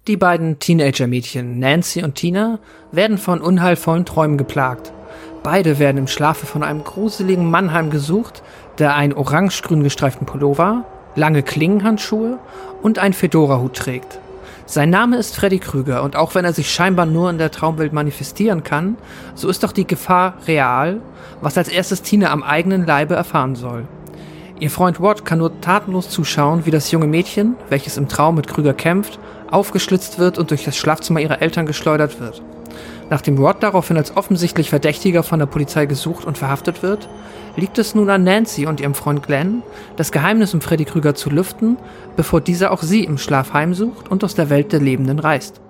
[0.06, 2.60] Die beiden Teenager-Mädchen Nancy und Tina
[2.92, 4.92] werden von unheilvollen Träumen geplagt.
[5.42, 8.42] Beide werden im Schlafe von einem gruseligen Mann heimgesucht,
[8.78, 10.84] der einen orange-grün gestreiften Pullover,
[11.16, 12.38] lange Klingenhandschuhe
[12.82, 14.20] und einen Fedora-Hut trägt.
[14.68, 17.92] Sein Name ist Freddy Krüger und auch wenn er sich scheinbar nur in der Traumwelt
[17.92, 18.96] manifestieren kann,
[19.36, 21.00] so ist doch die Gefahr real,
[21.40, 23.86] was als erstes Tina am eigenen Leibe erfahren soll.
[24.58, 28.48] Ihr Freund Watt kann nur tatenlos zuschauen, wie das junge Mädchen, welches im Traum mit
[28.48, 29.20] Krüger kämpft,
[29.52, 32.42] aufgeschlitzt wird und durch das Schlafzimmer ihrer Eltern geschleudert wird.
[33.08, 37.08] Nachdem Rod daraufhin als offensichtlich Verdächtiger von der Polizei gesucht und verhaftet wird,
[37.56, 39.62] liegt es nun an Nancy und ihrem Freund Glenn,
[39.96, 41.76] das Geheimnis um Freddy Krüger zu lüften,
[42.16, 45.60] bevor dieser auch sie im Schlaf heimsucht und aus der Welt der Lebenden reißt.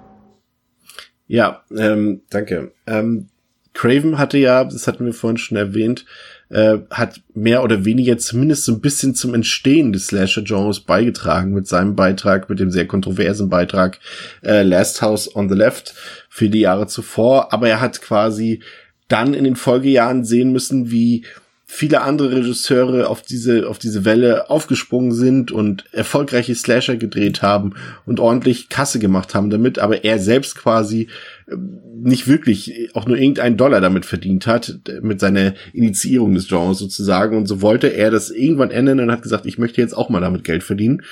[1.29, 2.73] Ja, ähm, danke.
[2.87, 3.29] Ähm,
[3.75, 6.07] Craven hatte ja, das hatten wir vorhin schon erwähnt,
[6.49, 11.67] äh, hat mehr oder weniger zumindest so ein bisschen zum Entstehen des Slasher-Genres beigetragen mit
[11.67, 13.99] seinem Beitrag, mit dem sehr kontroversen Beitrag
[14.45, 15.95] äh, Last House on the Left
[16.29, 17.53] für die Jahre zuvor.
[17.53, 18.61] Aber er hat quasi
[19.09, 21.25] dann in den Folgejahren sehen müssen, wie
[21.69, 27.75] viele andere Regisseure auf diese, auf diese Welle aufgesprungen sind und erfolgreiche Slasher gedreht haben
[28.07, 31.09] und ordentlich Kasse gemacht haben damit, aber er selbst quasi
[31.49, 37.37] nicht wirklich auch nur irgendeinen Dollar damit verdient hat, mit seiner Initiierung des Genres sozusagen.
[37.37, 40.21] Und so wollte er das irgendwann ändern und hat gesagt, ich möchte jetzt auch mal
[40.21, 41.03] damit Geld verdienen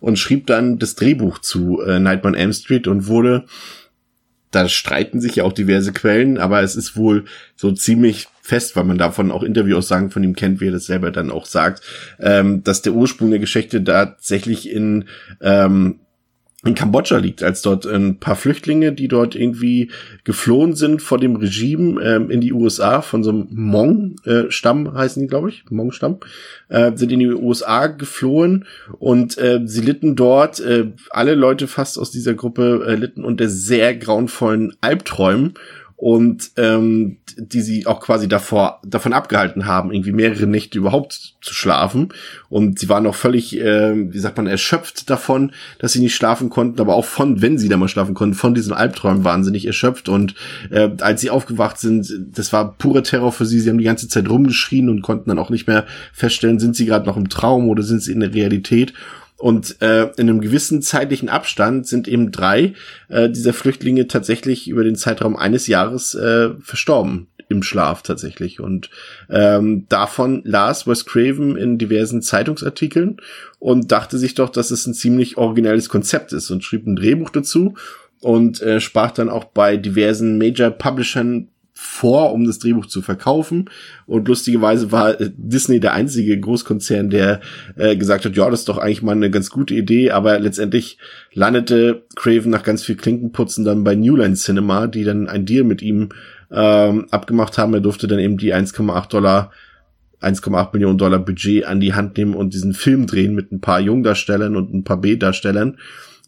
[0.00, 3.44] und schrieb dann das Drehbuch zu äh, Nightmare on Elm Street und wurde
[4.54, 7.24] da streiten sich ja auch diverse Quellen, aber es ist wohl
[7.56, 11.10] so ziemlich fest, weil man davon auch Interviewaussagen von ihm kennt, wie er das selber
[11.10, 11.82] dann auch sagt,
[12.20, 15.06] ähm, dass der Ursprung der Geschichte tatsächlich in
[15.40, 15.98] ähm,
[16.64, 19.90] in Kambodscha liegt, als dort ein paar Flüchtlinge, die dort irgendwie
[20.24, 25.22] geflohen sind vor dem Regime ähm, in die USA von so einem Hmong-Stamm, äh, heißen
[25.22, 26.18] die, glaube ich, Hmong-Stamm,
[26.68, 28.64] äh, sind in die USA geflohen
[28.98, 33.48] und äh, sie litten dort, äh, alle Leute fast aus dieser Gruppe äh, litten unter
[33.48, 35.54] sehr grauenvollen Albträumen
[36.04, 41.54] und ähm, die sie auch quasi davor davon abgehalten haben, irgendwie mehrere Nächte überhaupt zu
[41.54, 42.10] schlafen.
[42.50, 46.50] Und sie waren auch völlig, äh, wie sagt man, erschöpft davon, dass sie nicht schlafen
[46.50, 50.10] konnten, aber auch von, wenn sie da mal schlafen konnten, von diesen Albträumen wahnsinnig erschöpft.
[50.10, 50.34] Und
[50.68, 53.58] äh, als sie aufgewacht sind, das war pure Terror für sie.
[53.58, 56.84] Sie haben die ganze Zeit rumgeschrien und konnten dann auch nicht mehr feststellen, sind sie
[56.84, 58.92] gerade noch im Traum oder sind sie in der Realität.
[59.36, 62.74] Und äh, in einem gewissen zeitlichen Abstand sind eben drei
[63.08, 68.60] äh, dieser Flüchtlinge tatsächlich über den Zeitraum eines Jahres äh, verstorben im Schlaf tatsächlich.
[68.60, 68.90] Und
[69.28, 73.18] ähm, davon las Wes Craven in diversen Zeitungsartikeln
[73.58, 77.30] und dachte sich doch, dass es ein ziemlich originelles Konzept ist und schrieb ein Drehbuch
[77.30, 77.74] dazu
[78.20, 83.68] und äh, sprach dann auch bei diversen Major Publishern vor, um das Drehbuch zu verkaufen.
[84.06, 87.40] Und lustigerweise war Disney der einzige Großkonzern, der
[87.76, 90.98] äh, gesagt hat, ja, das ist doch eigentlich mal eine ganz gute Idee, aber letztendlich
[91.32, 95.64] landete Craven nach ganz viel Klinkenputzen dann bei New Line Cinema, die dann ein Deal
[95.64, 96.10] mit ihm
[96.52, 97.74] ähm, abgemacht haben.
[97.74, 99.50] Er durfte dann eben die 1,8 Dollar
[100.20, 103.80] 1,8 Millionen Dollar Budget an die Hand nehmen und diesen Film drehen mit ein paar
[103.80, 105.76] Jungdarstellern und ein paar B-Darstellern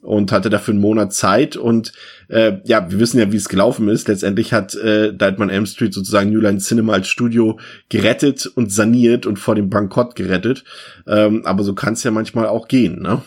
[0.06, 1.92] und hatte dafür einen Monat Zeit und
[2.28, 4.06] äh, ja, wir wissen ja, wie es gelaufen ist.
[4.06, 9.26] Letztendlich hat äh, Deadman Elm Street sozusagen New Line Cinema als Studio gerettet und saniert
[9.26, 10.62] und vor dem Bankrott gerettet.
[11.08, 13.02] Ähm, aber so kann es ja manchmal auch gehen.
[13.02, 13.20] Ne?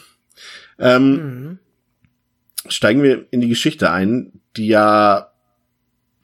[0.80, 1.60] Ähm, mhm.
[2.70, 5.32] Steigen wir in die Geschichte ein, die ja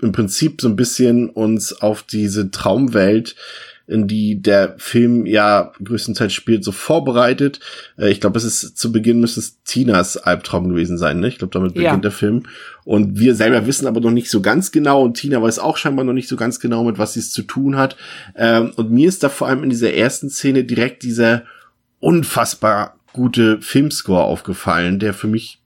[0.02, 3.36] im Prinzip so ein bisschen uns auf diese Traumwelt
[3.88, 7.60] in die der Film ja größtenteils spielt, so vorbereitet.
[7.98, 11.28] Äh, ich glaube, es ist zu Beginn müsste es Tinas Albtraum gewesen sein, ne?
[11.28, 11.98] Ich glaube, damit beginnt ja.
[11.98, 12.44] der Film.
[12.84, 16.06] Und wir selber wissen aber noch nicht so ganz genau und Tina weiß auch scheinbar
[16.06, 17.96] noch nicht so ganz genau, mit was sie es zu tun hat.
[18.36, 21.44] Ähm, und mir ist da vor allem in dieser ersten Szene direkt dieser
[22.00, 25.62] unfassbar gute Filmscore aufgefallen, der für mich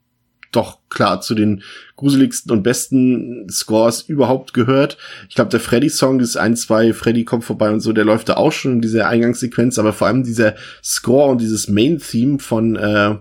[0.52, 1.64] doch klar zu den
[1.96, 4.98] gruseligsten und besten Scores überhaupt gehört.
[5.28, 8.36] Ich glaube, der Freddy-Song, dieses ein, zwei, Freddy kommt vorbei und so, der läuft da
[8.36, 13.16] auch schon in dieser Eingangssequenz, aber vor allem dieser Score und dieses Main-Theme von äh,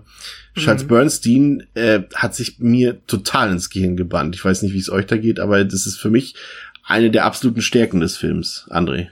[0.55, 0.87] Charles mhm.
[0.87, 4.35] Bernstein äh, hat sich mir total ins Gehirn gebannt.
[4.35, 6.35] Ich weiß nicht, wie es euch da geht, aber das ist für mich
[6.83, 9.09] eine der absoluten Stärken des Films, André.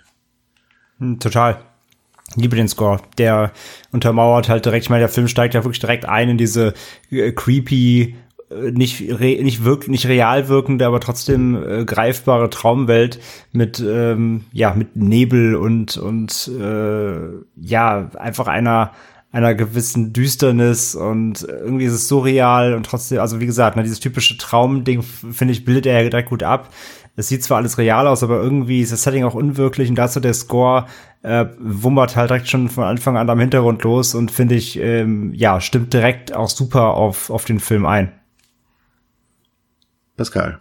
[0.99, 1.66] Hm, total.
[2.35, 2.99] Liebe den Score.
[3.17, 3.51] Der
[3.91, 6.73] untermauert halt direkt, ich meine, der Film steigt ja wirklich direkt ein in diese
[7.09, 8.15] äh, creepy,
[8.49, 13.19] äh, nicht, re, nicht, wirk, nicht real wirkende, aber trotzdem äh, greifbare Traumwelt
[13.51, 17.17] mit, ähm, ja, mit Nebel und, und äh,
[17.55, 18.91] ja, einfach einer,
[19.31, 23.99] einer gewissen Düsternis und irgendwie ist es surreal und trotzdem, also wie gesagt, ne, dieses
[23.99, 26.69] typische Traumding, finde ich, bildet er ja direkt gut ab
[27.17, 30.19] es sieht zwar alles real aus, aber irgendwie ist das Setting auch unwirklich und dazu
[30.19, 30.85] der Score
[31.23, 35.33] äh, wummert halt direkt schon von Anfang an am Hintergrund los und finde ich, ähm,
[35.33, 38.13] ja, stimmt direkt auch super auf, auf den Film ein.
[40.15, 40.59] Pascal,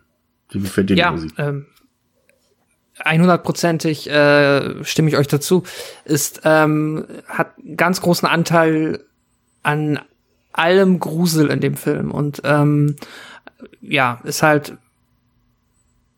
[0.51, 1.33] wie gefällt dir ja, die Musik?
[1.38, 1.66] Ähm
[3.05, 5.64] 100%ig äh, stimme ich euch dazu,
[6.07, 9.05] ist ähm, hat ganz großen Anteil
[9.62, 10.01] an
[10.53, 12.97] allem Grusel in dem Film und ähm,
[13.83, 14.79] ja, ist halt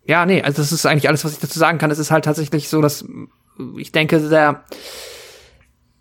[0.09, 1.91] ja, nee, also das ist eigentlich alles, was ich dazu sagen kann.
[1.91, 3.05] Es ist halt tatsächlich so, dass
[3.77, 4.65] ich denke, der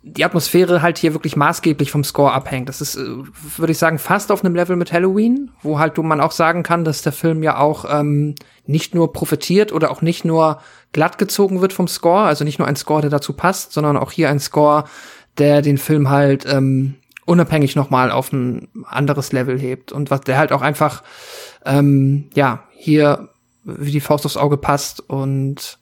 [0.01, 2.69] die Atmosphäre halt hier wirklich maßgeblich vom Score abhängt.
[2.69, 3.05] Das ist, äh,
[3.57, 6.85] würde ich sagen, fast auf einem Level mit Halloween, wo halt man auch sagen kann,
[6.85, 10.61] dass der Film ja auch ähm, nicht nur profitiert oder auch nicht nur
[10.93, 14.13] glatt gezogen wird vom Score, also nicht nur ein Score, der dazu passt, sondern auch
[14.13, 14.85] hier ein Score,
[15.37, 20.37] der den Film halt ähm, unabhängig nochmal auf ein anderes Level hebt und was der
[20.37, 21.03] halt auch einfach
[21.65, 23.27] ähm, ja hier
[23.67, 25.77] wie die Faust aufs Auge passt und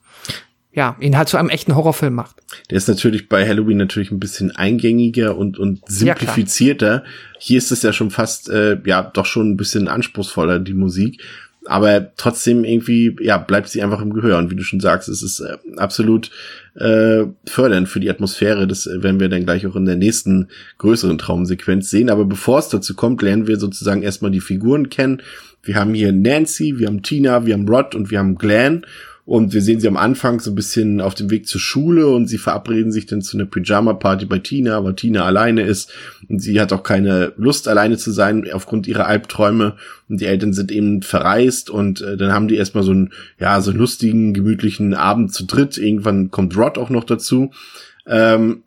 [0.73, 2.35] ja, ihn halt zu einem echten Horrorfilm macht.
[2.69, 6.95] Der ist natürlich bei Halloween natürlich ein bisschen eingängiger und, und simplifizierter.
[6.95, 7.03] Ja,
[7.39, 11.21] Hier ist es ja schon fast, äh, ja, doch schon ein bisschen anspruchsvoller, die Musik.
[11.67, 14.37] Aber trotzdem irgendwie, ja, bleibt sie einfach im Gehör.
[14.37, 16.29] Und wie du schon sagst, es ist äh, absolut
[16.75, 18.67] äh, fördernd für die Atmosphäre.
[18.67, 22.09] Das werden wir dann gleich auch in der nächsten größeren Traumsequenz sehen.
[22.09, 25.21] Aber bevor es dazu kommt, lernen wir sozusagen erstmal die Figuren kennen.
[25.65, 28.85] Wir haben hier Nancy, wir haben Tina, wir haben Rod und wir haben Glenn.
[29.25, 32.27] Und wir sehen sie am Anfang so ein bisschen auf dem Weg zur Schule und
[32.27, 35.91] sie verabreden sich dann zu einer Pyjama-Party bei Tina, weil Tina alleine ist
[36.29, 39.77] und sie hat auch keine Lust, alleine zu sein aufgrund ihrer Albträume
[40.09, 43.59] und die Eltern sind eben verreist und äh, dann haben die erstmal so einen, ja,
[43.61, 45.79] so einen lustigen, gemütlichen Abend zu dritt.
[45.79, 47.49] Irgendwann kommt Rod auch noch dazu.
[48.05, 48.61] Ähm,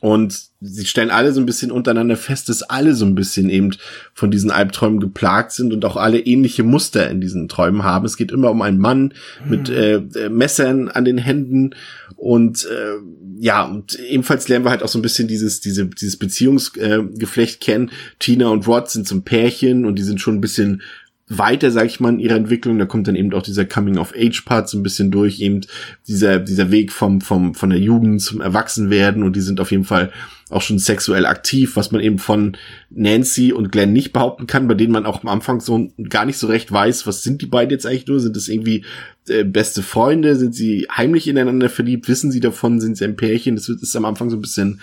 [0.00, 3.76] und sie stellen alle so ein bisschen untereinander fest, dass alle so ein bisschen eben
[4.14, 8.06] von diesen Albträumen geplagt sind und auch alle ähnliche Muster in diesen Träumen haben.
[8.06, 9.12] Es geht immer um einen Mann
[9.46, 9.74] mit hm.
[9.74, 11.74] äh, äh, Messern an den Händen
[12.16, 12.96] und äh,
[13.38, 17.64] ja, und ebenfalls lernen wir halt auch so ein bisschen dieses, diese, dieses Beziehungsgeflecht äh,
[17.64, 17.90] kennen.
[18.18, 20.82] Tina und Rod sind zum Pärchen und die sind schon ein bisschen
[21.30, 22.78] weiter, sag ich mal, in ihrer Entwicklung.
[22.78, 25.60] Da kommt dann eben auch dieser Coming-of-Age-Part so ein bisschen durch, eben
[26.08, 29.84] dieser, dieser Weg vom, vom, von der Jugend zum Erwachsenwerden und die sind auf jeden
[29.84, 30.10] Fall
[30.50, 32.56] auch schon sexuell aktiv, was man eben von
[32.90, 36.38] Nancy und Glenn nicht behaupten kann, bei denen man auch am Anfang so gar nicht
[36.38, 38.18] so recht weiß, was sind die beiden jetzt eigentlich nur?
[38.18, 38.84] Sind das irgendwie
[39.28, 40.34] äh, beste Freunde?
[40.34, 42.08] Sind sie heimlich ineinander verliebt?
[42.08, 42.80] Wissen sie davon?
[42.80, 43.54] Sind sie ein Pärchen?
[43.54, 44.80] Das ist am Anfang so ein bisschen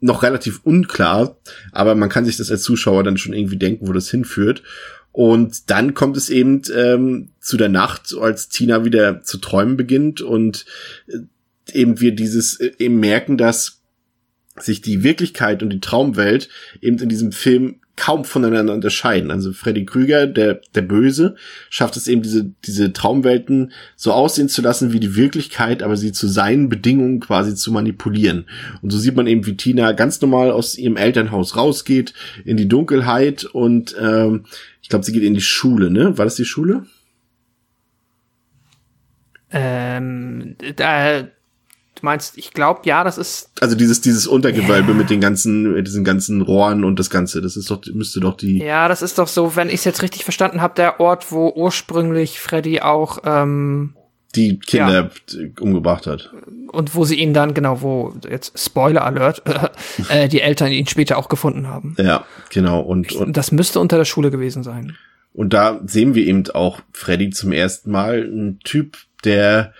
[0.00, 1.38] noch relativ unklar,
[1.72, 4.62] aber man kann sich das als Zuschauer dann schon irgendwie denken, wo das hinführt.
[5.16, 10.20] Und dann kommt es eben ähm, zu der Nacht, als Tina wieder zu träumen beginnt
[10.20, 10.66] und
[11.06, 11.20] äh,
[11.72, 13.80] eben wir dieses äh, eben merken, dass
[14.58, 16.48] sich die Wirklichkeit und die Traumwelt
[16.80, 19.30] eben in diesem Film kaum voneinander unterscheiden.
[19.30, 21.34] Also Freddy Krüger, der, der Böse,
[21.70, 26.12] schafft es eben, diese, diese Traumwelten so aussehen zu lassen wie die Wirklichkeit, aber sie
[26.12, 28.44] zu seinen Bedingungen quasi zu manipulieren.
[28.82, 32.12] Und so sieht man eben, wie Tina ganz normal aus ihrem Elternhaus rausgeht,
[32.44, 34.44] in die Dunkelheit und ähm,
[34.82, 36.16] ich glaube, sie geht in die Schule, ne?
[36.16, 36.84] War das die Schule?
[39.50, 41.28] Ähm, da,
[41.96, 43.50] Du meinst, ich glaube, ja, das ist.
[43.60, 44.96] Also dieses, dieses Untergewölbe yeah.
[44.96, 48.36] mit den ganzen, mit diesen ganzen Rohren und das Ganze, das ist doch, müsste doch
[48.36, 48.58] die.
[48.58, 51.50] Ja, das ist doch so, wenn ich es jetzt richtig verstanden habe, der Ort, wo
[51.56, 53.94] ursprünglich Freddy auch ähm,
[54.34, 55.46] die Kinder ja.
[55.58, 56.32] umgebracht hat.
[56.70, 59.42] Und wo sie ihn dann, genau, wo, jetzt Spoiler Alert,
[60.10, 61.96] äh, die Eltern ihn später auch gefunden haben.
[61.98, 62.80] Ja, genau.
[62.80, 64.96] Und, und das müsste unter der Schule gewesen sein.
[65.32, 69.72] Und da sehen wir eben auch Freddy zum ersten Mal, ein Typ, der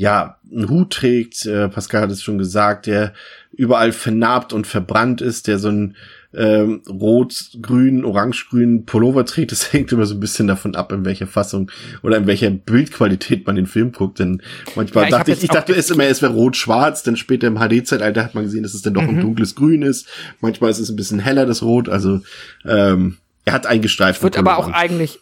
[0.00, 3.12] ja, einen Hut trägt, äh, Pascal hat es schon gesagt, der
[3.52, 5.94] überall vernarbt und verbrannt ist, der so ein
[6.32, 9.52] ähm, rot-grün, orange-grün Pullover trägt.
[9.52, 11.70] Das hängt immer so ein bisschen davon ab, in welcher Fassung
[12.02, 14.20] oder in welcher Bildqualität man den Film guckt.
[14.20, 14.40] Denn
[14.74, 18.24] manchmal ja, dachte ich, ich dachte erst immer, es wäre rot-schwarz, dann später im HD-Zeitalter
[18.24, 19.10] hat man gesehen, dass es dann doch mhm.
[19.10, 20.08] ein dunkles Grün ist.
[20.40, 21.90] Manchmal ist es ein bisschen heller, das Rot.
[21.90, 22.22] Also
[22.64, 25.18] ähm, Er hat einen gestreiften Wird aber auch eigentlich,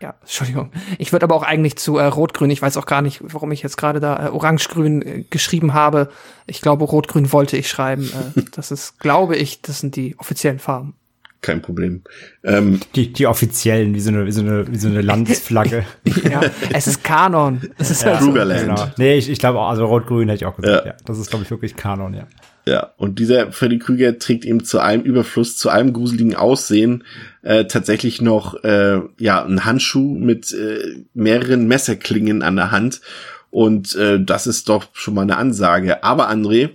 [0.00, 0.70] ja, Entschuldigung.
[0.98, 3.62] Ich würde aber auch eigentlich zu äh, Rot-Grün, ich weiß auch gar nicht, warum ich
[3.62, 6.08] jetzt gerade da äh, Orange-Grün äh, geschrieben habe.
[6.46, 8.04] Ich glaube, Rot-Grün wollte ich schreiben.
[8.36, 10.94] Äh, das ist, glaube ich, das sind die offiziellen Farben.
[11.40, 12.02] Kein Problem.
[12.42, 15.84] Ähm, Die, die offiziellen, wie so eine, wie so eine, wie so eine Landesflagge.
[16.28, 16.40] ja,
[16.72, 17.60] es ist Kanon.
[17.78, 18.32] Es ist Ja, halt so.
[18.32, 18.88] Genau.
[18.96, 20.92] Nee, ich, ich glaube auch, also Rot-Grün hätte ich auch gesagt, Ja.
[20.92, 20.96] ja.
[21.04, 22.26] Das ist, glaube ich, wirklich Kanon, ja.
[22.68, 27.02] Ja, und dieser Freddy Krüger trägt eben zu allem Überfluss, zu allem gruseligen Aussehen
[27.40, 33.00] äh, tatsächlich noch äh, ja einen Handschuh mit äh, mehreren Messerklingen an der Hand.
[33.48, 36.04] Und äh, das ist doch schon mal eine Ansage.
[36.04, 36.72] Aber André,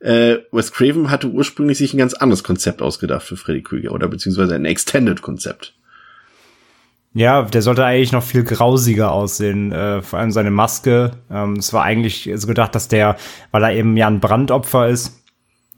[0.00, 4.08] äh, Wes Craven hatte ursprünglich sich ein ganz anderes Konzept ausgedacht für Freddy Krüger oder
[4.08, 5.74] beziehungsweise ein Extended-Konzept.
[7.14, 9.70] Ja, der sollte eigentlich noch viel grausiger aussehen.
[9.70, 11.12] Äh, vor allem seine Maske.
[11.30, 13.16] Ähm, es war eigentlich so gedacht, dass der,
[13.52, 15.15] weil er eben ja ein Brandopfer ist,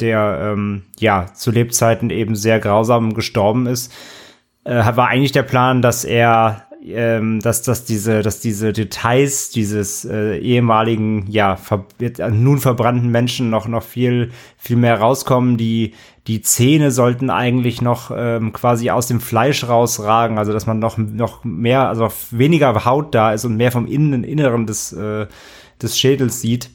[0.01, 3.93] der ähm, ja zu Lebzeiten eben sehr grausam gestorben ist,
[4.65, 10.05] äh, war eigentlich der Plan, dass er ähm, dass, dass diese, dass diese Details dieses
[10.05, 15.57] äh, ehemaligen, ja, ver äh, nun verbrannten Menschen noch, noch viel, viel mehr rauskommen.
[15.57, 15.95] Die,
[16.27, 20.99] die Zähne sollten eigentlich noch ähm, quasi aus dem Fleisch rausragen, also dass man noch,
[20.99, 25.27] noch mehr, also weniger Haut da ist und mehr vom Innen, Inneren des, äh,
[25.83, 26.71] des Schädels sieht.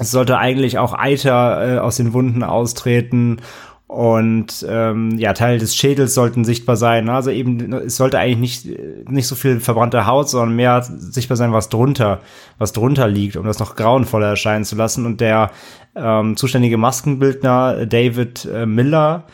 [0.00, 3.36] Es sollte eigentlich auch Eiter äh, aus den Wunden austreten
[3.86, 7.10] und ähm, ja, Teil des Schädels sollten sichtbar sein.
[7.10, 11.52] Also eben, es sollte eigentlich nicht, nicht so viel verbrannte Haut, sondern mehr sichtbar sein,
[11.52, 12.20] was drunter,
[12.56, 15.04] was drunter liegt, um das noch grauenvoller erscheinen zu lassen.
[15.04, 15.50] Und der
[15.94, 19.24] ähm, zuständige Maskenbildner David äh, Miller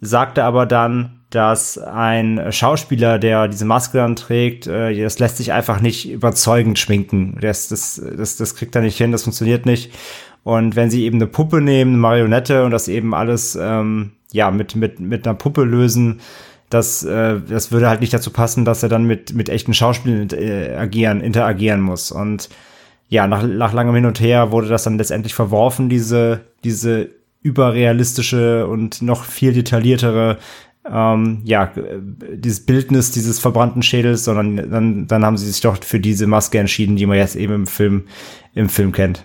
[0.00, 5.52] sagte aber dann, dass ein Schauspieler, der diese Maske dann trägt, äh, das lässt sich
[5.52, 7.36] einfach nicht überzeugend schminken.
[7.40, 9.92] Das, das, das, das kriegt er nicht hin, das funktioniert nicht.
[10.44, 14.52] Und wenn sie eben eine Puppe nehmen, eine Marionette und das eben alles ähm, ja
[14.52, 16.20] mit mit mit einer Puppe lösen,
[16.70, 20.28] das äh, das würde halt nicht dazu passen, dass er dann mit mit echten Schauspielern
[20.30, 22.12] äh, agieren interagieren muss.
[22.12, 22.48] Und
[23.08, 27.10] ja nach nach langem Hin und Her wurde das dann letztendlich verworfen, diese diese
[27.42, 30.38] überrealistische und noch viel detailliertere
[30.90, 32.00] ähm, ja, äh,
[32.36, 36.58] dieses Bildnis dieses verbrannten Schädels, sondern dann, dann haben sie sich doch für diese Maske
[36.58, 38.04] entschieden, die man jetzt eben im Film,
[38.54, 39.24] im Film kennt.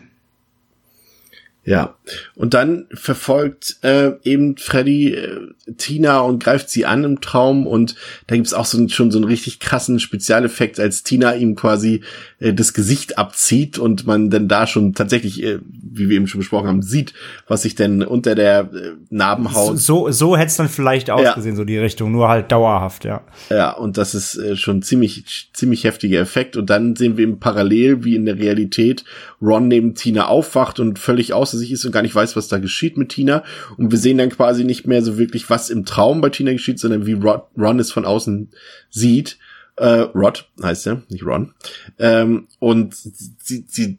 [1.64, 1.96] Ja,
[2.34, 5.38] und dann verfolgt äh, eben Freddy äh,
[5.78, 7.96] Tina und greift sie an im Traum und
[8.26, 12.02] da gibt's auch so ein, schon so einen richtig krassen Spezialeffekt, als Tina ihm quasi
[12.40, 16.40] äh, das Gesicht abzieht und man dann da schon tatsächlich, äh, wie wir eben schon
[16.40, 17.14] besprochen haben, sieht,
[17.48, 21.64] was sich denn unter der äh, Narbenhaut So, so hätte es dann vielleicht ausgesehen, so
[21.64, 23.22] die Richtung, nur halt dauerhaft, ja.
[23.52, 26.58] Ja, und das ist äh, schon ziemlich, ziemlich heftiger Effekt.
[26.58, 29.06] Und dann sehen wir eben parallel, wie in der Realität
[29.42, 32.60] Ron neben Tina aufwacht und völlig außer sich ist und gar nicht weiß, was da
[32.60, 33.44] geschieht mit Tina.
[33.78, 36.80] Und wir sehen dann quasi nicht mehr so wirklich, was im Traum bei Tina geschieht,
[36.80, 38.52] sondern wie Rod, Ron es von außen
[38.90, 39.38] sieht.
[39.78, 41.54] Äh, Rod heißt er, nicht Ron.
[41.98, 43.98] Ähm, und sie, sie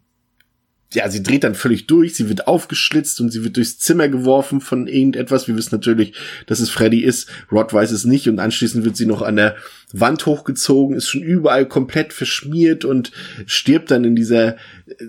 [0.95, 4.61] ja, sie dreht dann völlig durch, sie wird aufgeschlitzt und sie wird durchs Zimmer geworfen
[4.61, 5.49] von irgendetwas.
[5.49, 6.15] Wir wissen natürlich,
[6.47, 7.29] dass es Freddy ist.
[7.51, 9.57] Rod weiß es nicht und anschließend wird sie noch an der
[9.93, 13.13] Wand hochgezogen, ist schon überall komplett verschmiert und
[13.47, 14.57] stirbt dann in dieser, äh,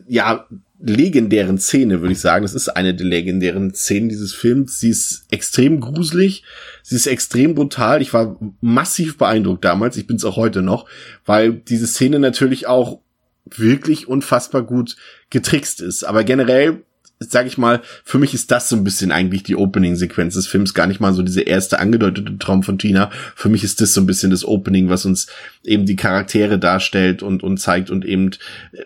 [0.07, 0.47] ja,
[0.85, 2.43] legendären Szene, würde ich sagen.
[2.43, 4.79] Das ist eine der legendären Szenen dieses Films.
[4.79, 6.43] Sie ist extrem gruselig,
[6.81, 8.01] sie ist extrem brutal.
[8.01, 10.85] Ich war massiv beeindruckt damals, ich bin es auch heute noch,
[11.25, 12.99] weil diese Szene natürlich auch
[13.45, 14.95] wirklich unfassbar gut
[15.29, 16.03] getrickst ist.
[16.03, 16.83] Aber generell,
[17.19, 20.73] sag ich mal, für mich ist das so ein bisschen eigentlich die Opening-Sequenz des Films,
[20.73, 23.11] gar nicht mal so diese erste angedeutete Traum von Tina.
[23.35, 25.27] Für mich ist das so ein bisschen das Opening, was uns
[25.63, 28.31] eben die Charaktere darstellt und, und zeigt und eben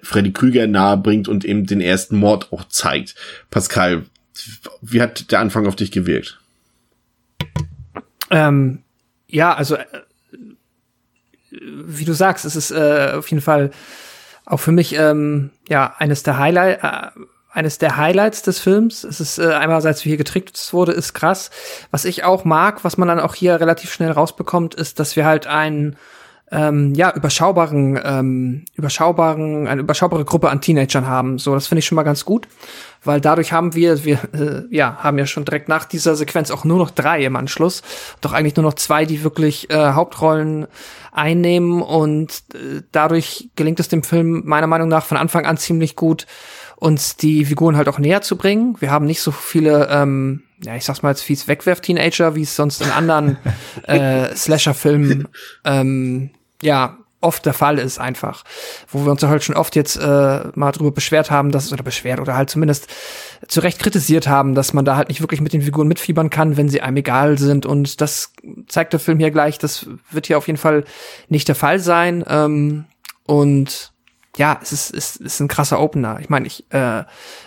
[0.02, 3.16] Freddy Krüger nahe bringt und eben den ersten Mord auch zeigt.
[3.50, 4.06] Pascal,
[4.82, 6.40] wie hat der Anfang auf dich gewirkt?
[8.30, 8.84] Ähm,
[9.28, 9.86] ja, also äh,
[11.52, 13.72] wie du sagst, es ist äh, auf jeden Fall
[14.48, 17.20] auch für mich ähm, ja eines der Highlight äh,
[17.52, 19.04] eines der Highlights des Films.
[19.04, 21.50] Es ist äh, einerseits wie hier getrickt wurde, ist krass.
[21.90, 25.26] Was ich auch mag, was man dann auch hier relativ schnell rausbekommt, ist, dass wir
[25.26, 25.98] halt einen
[26.52, 31.40] ähm, ja überschaubaren ähm, überschaubaren eine überschaubare Gruppe an Teenagern haben.
[31.40, 32.48] So, das finde ich schon mal ganz gut,
[33.04, 36.64] weil dadurch haben wir wir äh, ja haben ja schon direkt nach dieser Sequenz auch
[36.64, 37.82] nur noch drei im Anschluss,
[38.22, 40.68] doch eigentlich nur noch zwei, die wirklich äh, Hauptrollen
[41.12, 45.96] einnehmen und äh, dadurch gelingt es dem Film meiner Meinung nach von Anfang an ziemlich
[45.96, 46.28] gut
[46.78, 48.76] uns die Figuren halt auch näher zu bringen.
[48.80, 52.56] Wir haben nicht so viele, ähm, ja, ich sag's mal jetzt fies Wegwerf-Teenager, wie es
[52.56, 53.38] sonst in anderen
[53.88, 55.28] äh, Slasher-Filmen,
[55.66, 56.30] ähm,
[56.62, 58.44] ja, oft der Fall ist einfach.
[58.90, 61.84] Wo wir uns ja halt schon oft jetzt äh, mal drüber beschwert haben, dass oder
[61.84, 62.88] beschwert oder halt zumindest
[63.48, 66.58] zu Recht kritisiert haben, dass man da halt nicht wirklich mit den Figuren mitfiebern kann,
[66.58, 67.66] wenn sie einem egal sind.
[67.66, 68.34] Und das
[68.68, 69.58] zeigt der Film hier gleich.
[69.58, 70.84] Das wird hier auf jeden Fall
[71.28, 72.24] nicht der Fall sein.
[72.28, 72.86] Ähm,
[73.26, 73.94] und
[74.38, 76.20] ja, es ist, es ist ein krasser Opener.
[76.20, 77.04] Ich meine, ich äh,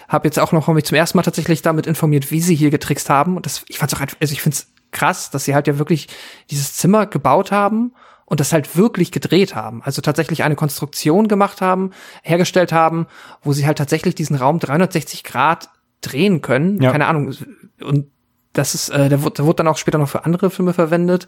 [0.09, 3.09] habe jetzt auch noch mich zum ersten Mal tatsächlich damit informiert, wie sie hier getrickst
[3.09, 3.37] haben.
[3.37, 6.09] Und das, ich fand's auch, also ich find's krass, dass sie halt ja wirklich
[6.51, 7.93] dieses Zimmer gebaut haben
[8.31, 9.83] und das halt wirklich gedreht haben.
[9.83, 11.91] Also tatsächlich eine Konstruktion gemacht haben,
[12.23, 13.09] hergestellt haben,
[13.43, 15.69] wo sie halt tatsächlich diesen Raum 360 Grad
[16.01, 16.81] drehen können.
[16.81, 16.93] Ja.
[16.93, 17.35] Keine Ahnung.
[17.83, 18.07] Und
[18.53, 21.27] das ist, äh, der, wurde, der wurde dann auch später noch für andere Filme verwendet.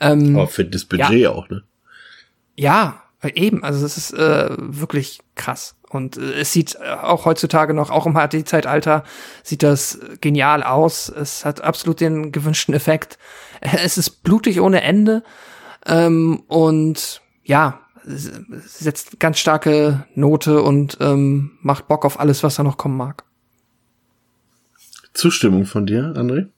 [0.00, 1.30] Ähm, Aber für das Budget ja.
[1.30, 1.64] auch, ne?
[2.56, 3.62] Ja, eben.
[3.62, 5.76] Also es ist äh, wirklich krass.
[5.90, 9.04] Und äh, es sieht äh, auch heutzutage noch, auch im HD-Zeitalter,
[9.42, 11.10] sieht das genial aus.
[11.10, 13.18] Es hat absolut den gewünschten Effekt.
[13.60, 15.22] Es ist blutig ohne Ende.
[15.88, 22.62] Ähm, und ja, setzt ganz starke Note und ähm, macht Bock auf alles, was da
[22.62, 23.24] noch kommen mag.
[25.12, 26.48] Zustimmung von dir, André?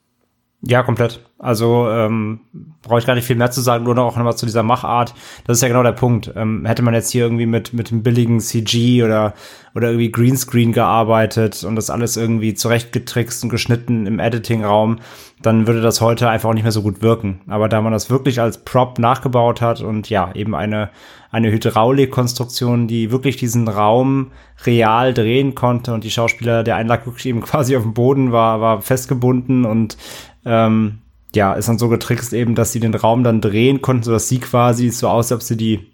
[0.62, 1.20] Ja, komplett.
[1.38, 2.40] Also ähm,
[2.82, 5.14] brauche ich gar nicht viel mehr zu sagen, nur noch nochmal zu dieser Machart.
[5.46, 6.30] Das ist ja genau der Punkt.
[6.36, 9.32] Ähm, hätte man jetzt hier irgendwie mit mit einem billigen CG oder
[9.74, 14.98] oder irgendwie Greenscreen gearbeitet und das alles irgendwie zurechtgetrickst und geschnitten im Editing-Raum,
[15.40, 17.40] dann würde das heute einfach auch nicht mehr so gut wirken.
[17.46, 20.90] Aber da man das wirklich als Prop nachgebaut hat und ja eben eine
[21.31, 24.33] eine Hydraulikkonstruktion, die wirklich diesen Raum
[24.64, 25.95] real drehen konnte.
[25.95, 29.64] Und die Schauspieler, der Einlag wirklich eben quasi auf dem Boden war, war festgebunden.
[29.64, 29.97] Und
[30.45, 30.99] ähm,
[31.35, 34.28] ja, ist dann so getrickst eben, dass sie den Raum dann drehen konnten, so dass
[34.28, 35.89] sie quasi so aus, als ob sie die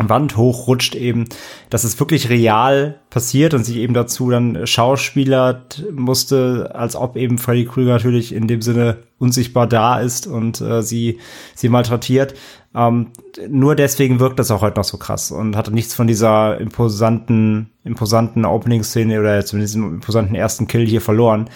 [0.00, 1.26] Wand hochrutscht eben,
[1.68, 7.36] dass es wirklich real passiert und sich eben dazu dann Schauspieler musste, als ob eben
[7.36, 11.18] Freddy Krüger natürlich in dem Sinne unsichtbar da ist und äh, sie
[11.54, 12.34] sie malträtiert.
[12.74, 13.08] Ähm,
[13.48, 17.70] nur deswegen wirkt das auch heute noch so krass und hatte nichts von dieser imposanten
[17.84, 21.50] imposanten Opening-Szene oder zumindest imposanten ersten Kill hier verloren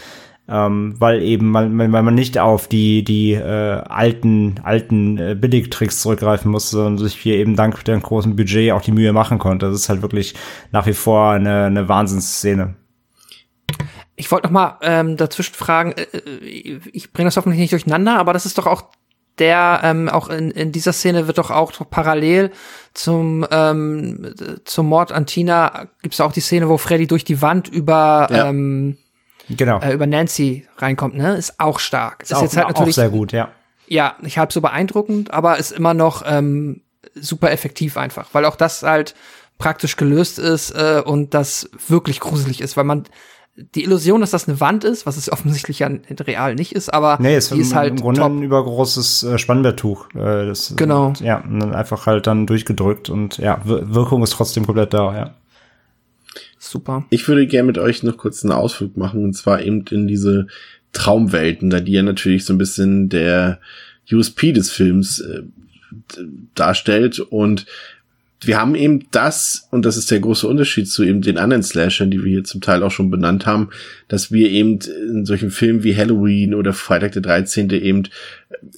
[0.49, 6.01] ähm, weil eben man, weil man nicht auf die die äh, alten alten äh, Billigtricks
[6.01, 9.67] zurückgreifen musste und sich hier eben dank dem großen Budget auch die Mühe machen konnte.
[9.67, 10.35] Das ist halt wirklich
[10.71, 12.77] nach wie vor eine, eine Wahnsinnsszene.
[14.15, 18.19] Ich wollte noch mal ähm, dazwischen fragen, äh, äh, ich bringe das hoffentlich nicht durcheinander,
[18.19, 18.85] aber das ist doch auch
[19.39, 22.53] der ähm, auch in, in dieser Szene wird doch auch parallel
[22.95, 24.35] zum ähm,
[24.65, 28.49] zum Mord an Tina gibt's auch die Szene, wo Freddy durch die Wand über ja.
[28.49, 28.97] ähm,
[29.49, 29.81] genau.
[29.81, 31.37] äh, über Nancy reinkommt, ne?
[31.37, 32.23] Ist auch stark.
[32.23, 33.51] Ist, ist auch, jetzt halt natürlich auch sehr gut, ja.
[33.89, 36.83] Ja, nicht halb so beeindruckend, aber ist immer noch ähm,
[37.15, 39.15] super effektiv einfach, weil auch das halt
[39.59, 43.05] praktisch gelöst ist äh, und das wirklich gruselig ist, weil man
[43.57, 45.91] die Illusion, dass das eine Wand ist, was es offensichtlich ja
[46.21, 48.31] real nicht ist, aber nee, ist die ist halt im Grunde top.
[48.31, 50.09] ein übergroßes äh, Spannbetttuch.
[50.15, 51.13] Äh, das, genau.
[51.21, 55.35] Ja, und dann einfach halt dann durchgedrückt und ja, Wirkung ist trotzdem komplett da, ja.
[56.67, 57.07] Super.
[57.11, 60.49] Ich würde gerne mit euch noch kurz einen Ausflug machen, und zwar eben in diese
[60.93, 63.61] Traumwelten, da die ja natürlich so ein bisschen der
[64.11, 65.43] USP des Films äh,
[66.55, 67.21] darstellt.
[67.21, 67.67] Und
[68.41, 72.11] wir haben eben das, und das ist der große Unterschied zu eben den anderen Slashern,
[72.11, 73.71] die wir hier zum Teil auch schon benannt haben,
[74.09, 77.71] dass wir eben in solchen Filmen wie Halloween oder Freitag der 13.
[77.71, 78.09] eben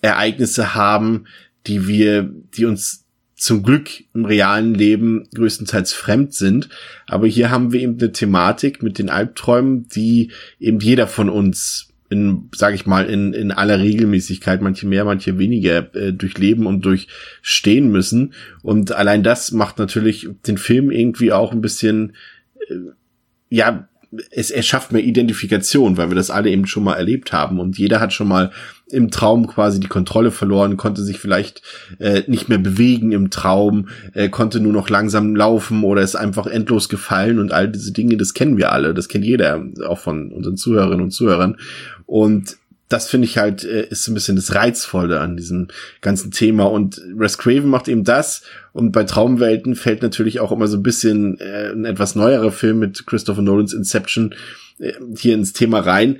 [0.03, 1.24] Ereignisse haben,
[1.66, 3.05] die wir, die uns
[3.39, 6.68] zum Glück im realen Leben größtenteils fremd sind.
[7.07, 11.89] Aber hier haben wir eben eine Thematik mit den Albträumen, die eben jeder von uns
[12.11, 16.84] in, sage ich mal, in, in aller Regelmäßigkeit, manche mehr, manche weniger, äh, durchleben und
[16.84, 18.32] durchstehen müssen.
[18.62, 22.14] Und allein das macht natürlich den Film irgendwie auch ein bisschen,
[22.68, 22.74] äh,
[23.51, 23.89] ja,
[24.30, 28.01] es erschafft mehr Identifikation, weil wir das alle eben schon mal erlebt haben und jeder
[28.01, 28.53] hat schon mal
[28.91, 31.62] im Traum quasi die Kontrolle verloren, konnte sich vielleicht
[31.99, 36.47] äh, nicht mehr bewegen im Traum, äh, konnte nur noch langsam laufen oder ist einfach
[36.47, 40.32] endlos gefallen und all diese Dinge, das kennen wir alle, das kennt jeder, auch von
[40.32, 41.57] unseren Zuhörerinnen und Zuhörern
[42.07, 42.57] und
[42.89, 45.68] das finde ich halt, äh, ist ein bisschen das Reizvolle an diesem
[46.01, 46.64] ganzen Thema.
[46.64, 48.43] Und Wes Craven macht eben das.
[48.72, 52.78] Und bei Traumwelten fällt natürlich auch immer so ein bisschen äh, ein etwas neuerer Film
[52.78, 54.34] mit Christopher Nolans Inception
[55.16, 56.18] hier ins Thema rein.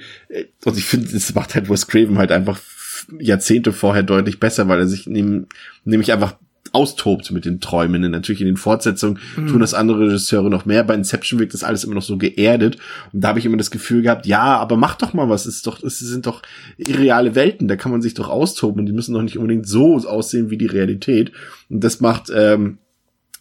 [0.65, 2.61] Und ich finde, das macht halt Wes Craven halt einfach
[3.19, 6.37] Jahrzehnte vorher deutlich besser, weil er sich nämlich einfach
[6.73, 8.05] austobt mit den Träumen.
[8.05, 9.47] Und natürlich in den Fortsetzungen mhm.
[9.49, 10.85] tun das andere Regisseure noch mehr.
[10.85, 12.77] Bei Inception wirkt das alles immer noch so geerdet.
[13.13, 15.47] Und da habe ich immer das Gefühl gehabt, ja, aber mach doch mal was.
[15.47, 16.43] Es ist doch, es sind doch
[16.77, 17.69] irreale Welten.
[17.69, 20.59] Da kann man sich doch austoben und die müssen doch nicht unbedingt so aussehen wie
[20.59, 21.33] die Realität.
[21.71, 22.79] Und das macht ähm,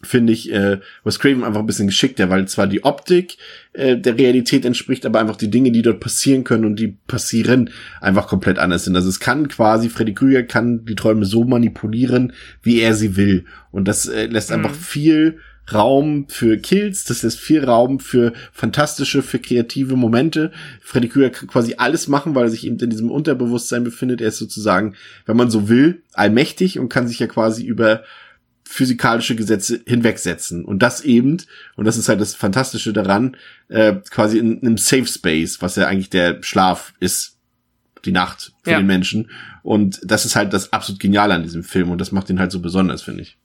[0.02, 3.36] finde ich äh, Wes Craven einfach ein bisschen geschickter, weil zwar die Optik
[3.72, 7.70] äh, der Realität entspricht, aber einfach die Dinge, die dort passieren können und die passieren,
[8.00, 8.94] einfach komplett anders sind.
[8.94, 12.32] Also es kann quasi, Freddy Krüger kann die Träume so manipulieren,
[12.62, 13.44] wie er sie will.
[13.72, 14.56] Und das äh, lässt mhm.
[14.56, 15.38] einfach viel
[15.72, 20.52] Raum für Kills, das lässt viel Raum für fantastische, für kreative Momente.
[20.80, 24.20] Freddy Krüger kann quasi alles machen, weil er sich eben in diesem Unterbewusstsein befindet.
[24.20, 24.94] Er ist sozusagen,
[25.26, 28.02] wenn man so will, allmächtig und kann sich ja quasi über
[28.70, 30.62] physikalische Gesetze hinwegsetzen.
[30.62, 31.38] Und das eben,
[31.76, 33.34] und das ist halt das Fantastische daran,
[33.68, 37.38] äh, quasi in einem Safe Space, was ja eigentlich der Schlaf ist,
[38.04, 38.76] die Nacht für ja.
[38.76, 39.30] den Menschen.
[39.62, 42.52] Und das ist halt das absolut Geniale an diesem Film und das macht ihn halt
[42.52, 43.37] so besonders, finde ich.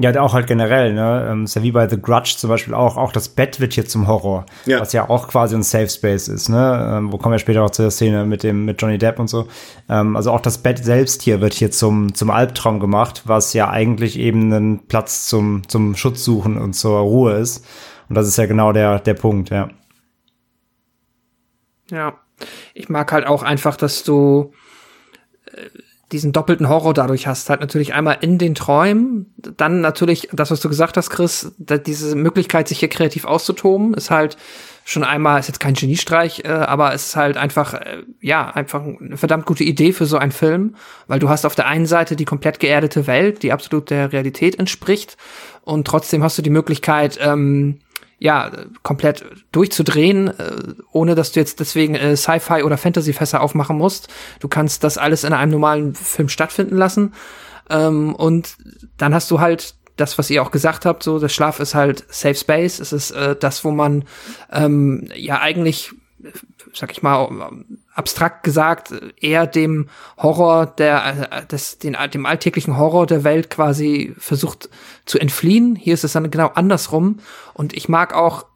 [0.00, 1.26] Ja, auch halt generell, ne?
[1.28, 2.96] Ähm, ist ja wie bei The Grudge zum Beispiel auch.
[2.96, 4.46] Auch das Bett wird hier zum Horror.
[4.64, 4.78] Ja.
[4.78, 6.98] Was ja auch quasi ein Safe Space ist, ne?
[6.98, 9.26] Ähm, wo kommen wir später auch zu der Szene mit dem, mit Johnny Depp und
[9.26, 9.48] so.
[9.88, 13.70] Ähm, also auch das Bett selbst hier wird hier zum, zum Albtraum gemacht, was ja
[13.70, 17.66] eigentlich eben ein Platz zum, zum Schutz suchen und zur Ruhe ist.
[18.08, 19.68] Und das ist ja genau der, der Punkt, ja.
[21.90, 22.20] Ja.
[22.72, 24.52] Ich mag halt auch einfach, dass du,
[25.46, 25.70] äh,
[26.12, 27.50] diesen doppelten Horror dadurch hast.
[27.50, 32.16] Halt natürlich einmal in den Träumen, dann natürlich das, was du gesagt hast, Chris, diese
[32.16, 34.36] Möglichkeit, sich hier kreativ auszutoben, ist halt
[34.84, 38.82] schon einmal, ist jetzt kein Geniestreich, äh, aber es ist halt einfach, äh, ja, einfach
[38.82, 40.76] eine verdammt gute Idee für so einen Film,
[41.08, 44.58] weil du hast auf der einen Seite die komplett geerdete Welt, die absolut der Realität
[44.58, 45.18] entspricht,
[45.68, 47.80] und trotzdem hast du die Möglichkeit, ähm,
[48.18, 48.50] ja,
[48.82, 54.08] komplett durchzudrehen, äh, ohne dass du jetzt deswegen äh, Sci-Fi oder Fantasy-Fässer aufmachen musst.
[54.40, 57.14] Du kannst das alles in einem normalen Film stattfinden lassen.
[57.70, 58.56] Ähm, und
[58.96, 62.04] dann hast du halt das, was ihr auch gesagt habt, so, der Schlaf ist halt
[62.08, 62.80] Safe Space.
[62.80, 64.04] Es ist äh, das, wo man
[64.52, 65.92] ähm, ja eigentlich,
[66.72, 67.28] sag ich mal,
[67.98, 74.14] abstrakt gesagt eher dem Horror der äh, des den dem alltäglichen Horror der Welt quasi
[74.18, 74.70] versucht
[75.04, 75.74] zu entfliehen.
[75.74, 77.18] Hier ist es dann genau andersrum
[77.54, 78.46] und ich mag auch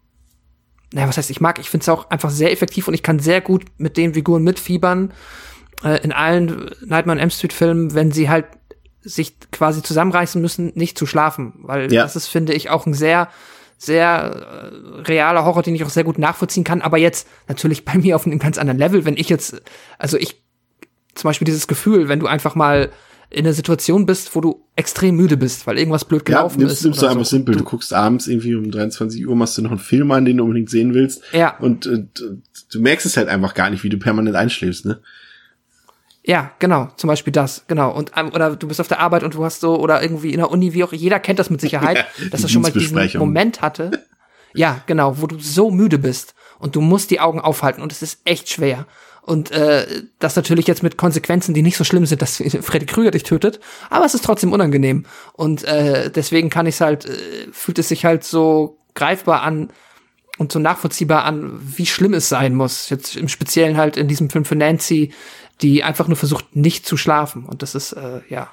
[0.94, 3.18] naja, was heißt ich mag, ich finde es auch einfach sehr effektiv und ich kann
[3.18, 5.12] sehr gut mit den Figuren mitfiebern
[5.82, 8.46] äh, in allen Nightmare on Elm Street Filmen, wenn sie halt
[9.00, 12.02] sich quasi zusammenreißen müssen, nicht zu schlafen, weil ja.
[12.02, 13.28] das ist finde ich auch ein sehr
[13.84, 17.98] sehr äh, realer Horror, den ich auch sehr gut nachvollziehen kann, aber jetzt natürlich bei
[17.98, 19.60] mir auf einem ganz anderen Level, wenn ich jetzt,
[19.98, 20.40] also ich,
[21.14, 22.90] zum Beispiel dieses Gefühl, wenn du einfach mal
[23.28, 26.80] in einer Situation bist, wo du extrem müde bist, weil irgendwas blöd gelaufen ja, nimmst,
[26.80, 26.84] ist.
[26.84, 27.36] Nimmst du einfach so.
[27.36, 27.56] simpel.
[27.56, 30.44] Du, guckst abends irgendwie um 23 Uhr, machst du noch einen Film an, den du
[30.44, 31.22] unbedingt sehen willst.
[31.32, 31.56] Ja.
[31.58, 32.36] Und, und äh,
[32.70, 35.00] du merkst es halt einfach gar nicht, wie du permanent einschläfst, ne?
[36.24, 37.90] Ja, genau, zum Beispiel das, genau.
[37.90, 40.38] Und ähm, oder du bist auf der Arbeit und du hast so, oder irgendwie in
[40.38, 43.18] der Uni, wie auch, jeder kennt das mit Sicherheit, ja, dass er schon mal diesen
[43.18, 44.04] Moment hatte.
[44.54, 48.02] Ja, genau, wo du so müde bist und du musst die Augen aufhalten und es
[48.02, 48.86] ist echt schwer.
[49.22, 53.12] Und äh, das natürlich jetzt mit Konsequenzen, die nicht so schlimm sind, dass Freddy Krüger
[53.12, 55.06] dich tötet, aber es ist trotzdem unangenehm.
[55.32, 59.70] Und äh, deswegen kann ich es halt, äh, fühlt es sich halt so greifbar an
[60.38, 62.90] und so nachvollziehbar an, wie schlimm es sein muss.
[62.90, 65.12] Jetzt im Speziellen halt in diesem Film für Nancy,
[65.62, 67.44] die einfach nur versucht, nicht zu schlafen.
[67.44, 68.50] Und das ist, äh, ja,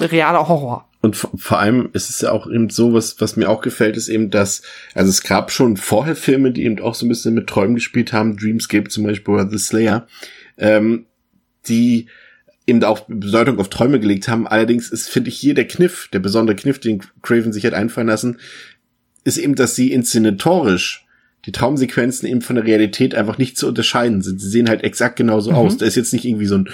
[0.00, 0.88] realer Horror.
[1.00, 4.08] Und vor allem ist es ja auch eben so, was, was mir auch gefällt, ist
[4.08, 4.62] eben, dass,
[4.94, 8.12] also es gab schon vorher Filme, die eben auch so ein bisschen mit Träumen gespielt
[8.12, 10.06] haben, Dreamscape zum Beispiel oder The Slayer,
[10.58, 11.06] ähm,
[11.66, 12.06] die
[12.68, 14.46] eben auch Bedeutung auf Träume gelegt haben.
[14.46, 18.06] Allerdings ist, finde ich, hier der Kniff, der besondere Kniff, den Craven sich hat einfallen
[18.06, 18.38] lassen,
[19.24, 21.01] ist eben, dass sie inszenatorisch
[21.44, 24.40] die Traumsequenzen eben von der Realität einfach nicht zu unterscheiden sind.
[24.40, 25.56] Sie sehen halt exakt genauso mhm.
[25.56, 25.76] aus.
[25.76, 26.68] Da ist jetzt nicht irgendwie so ein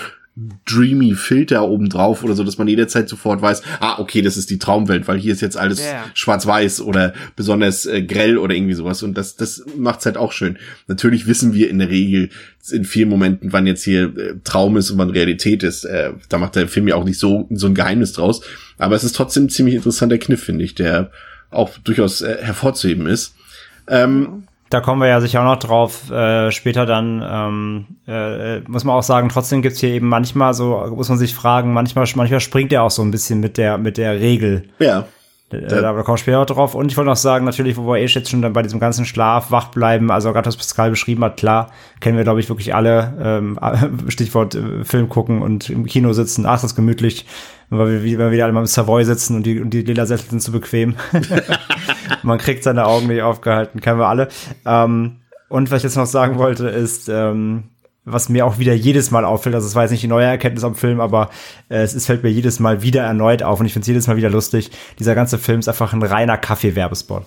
[0.66, 4.51] dreamy Filter oben drauf oder so, dass man jederzeit sofort weiß, ah, okay, das ist
[4.51, 6.05] die Traumwelt, weil hier ist jetzt alles yeah.
[6.14, 10.59] schwarz-weiß oder besonders äh, grell oder irgendwie sowas und das, das macht's halt auch schön.
[10.87, 12.31] Natürlich wissen wir in der Regel
[12.71, 15.85] in vielen Momenten, wann jetzt hier äh, Traum ist und wann Realität ist.
[15.85, 18.43] Äh, da macht der Film ja auch nicht so, so ein Geheimnis draus,
[18.77, 21.11] aber es ist trotzdem ein ziemlich interessanter Kniff, finde ich, der
[21.51, 23.35] auch durchaus äh, hervorzuheben ist.
[23.89, 26.11] Ähm, da kommen wir ja sicher auch noch drauf.
[26.11, 30.85] Äh, später dann ähm, äh, muss man auch sagen, trotzdem gibt's hier eben manchmal so,
[30.95, 33.97] muss man sich fragen, manchmal, manchmal springt er auch so ein bisschen mit der, mit
[33.97, 34.69] der Regel.
[34.79, 35.07] Ja.
[35.51, 36.74] Äh, da, da kommen später drauf.
[36.74, 39.51] Und ich wollte noch sagen, natürlich, wo wir eh jetzt schon bei diesem ganzen Schlaf
[39.51, 41.70] wach bleiben, also gerade was Pascal beschrieben hat, klar,
[42.01, 43.59] kennen wir, glaube ich, wirklich alle, ähm,
[44.09, 47.26] Stichwort äh, Film gucken und im Kino sitzen, ach, das ist gemütlich,
[47.70, 50.07] weil wir, weil wir wieder alle mal im Savoy sitzen und die, und die lila
[50.07, 50.96] Sessel sind zu bequem.
[52.22, 54.28] Man kriegt seine Augen nicht aufgehalten, kennen wir alle.
[54.66, 57.64] Ähm, und was ich jetzt noch sagen wollte, ist, ähm,
[58.12, 60.64] was mir auch wieder jedes Mal auffällt, also es war jetzt nicht die neue Erkenntnis
[60.64, 61.30] am Film, aber
[61.68, 64.06] äh, es ist, fällt mir jedes Mal wieder erneut auf und ich finde es jedes
[64.06, 64.70] Mal wieder lustig.
[64.98, 67.24] Dieser ganze Film ist einfach ein reiner Kaffee-Werbespot.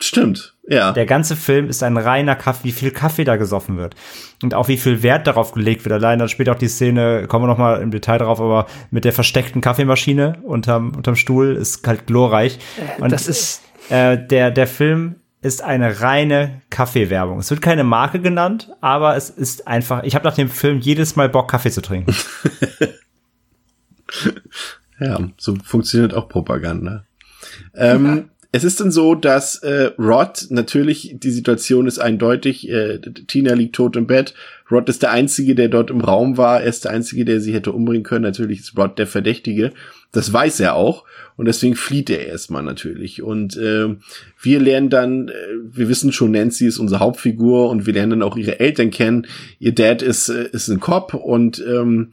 [0.00, 0.92] stimmt, ja.
[0.92, 3.94] Der ganze Film ist ein reiner Kaffee, wie viel Kaffee da gesoffen wird.
[4.42, 5.92] Und auch wie viel Wert darauf gelegt wird.
[5.92, 9.04] Allein dann später auch die Szene, kommen wir noch mal im Detail drauf, aber mit
[9.04, 12.58] der versteckten Kaffeemaschine unterm, unterm Stuhl ist halt glorreich.
[12.98, 17.38] Und das ist äh, der, der Film ist eine reine Kaffeewerbung.
[17.38, 21.16] Es wird keine Marke genannt, aber es ist einfach, ich habe nach dem Film jedes
[21.16, 22.14] Mal Bock, Kaffee zu trinken.
[24.98, 27.04] ja, so funktioniert auch Propaganda.
[27.74, 33.52] Ähm, es ist dann so, dass äh, Rod natürlich, die Situation ist eindeutig, äh, Tina
[33.52, 34.32] liegt tot im Bett,
[34.70, 37.52] Rod ist der Einzige, der dort im Raum war, er ist der Einzige, der sie
[37.52, 39.72] hätte umbringen können, natürlich ist Rod der Verdächtige,
[40.12, 41.04] das weiß er auch.
[41.36, 43.20] Und deswegen flieht er erstmal natürlich.
[43.20, 43.96] Und äh,
[44.40, 45.32] wir lernen dann, äh,
[45.64, 49.26] wir wissen schon, Nancy ist unsere Hauptfigur und wir lernen dann auch ihre Eltern kennen,
[49.58, 52.12] ihr Dad ist, äh, ist ein Cop und ähm,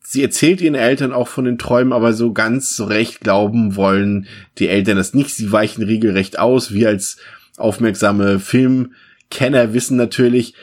[0.00, 4.26] sie erzählt ihren Eltern auch von den Träumen, aber so ganz so recht glauben wollen
[4.58, 5.34] die Eltern das nicht.
[5.34, 6.72] Sie weichen regelrecht aus.
[6.72, 7.16] Wir als
[7.56, 10.54] aufmerksame Filmkenner wissen natürlich,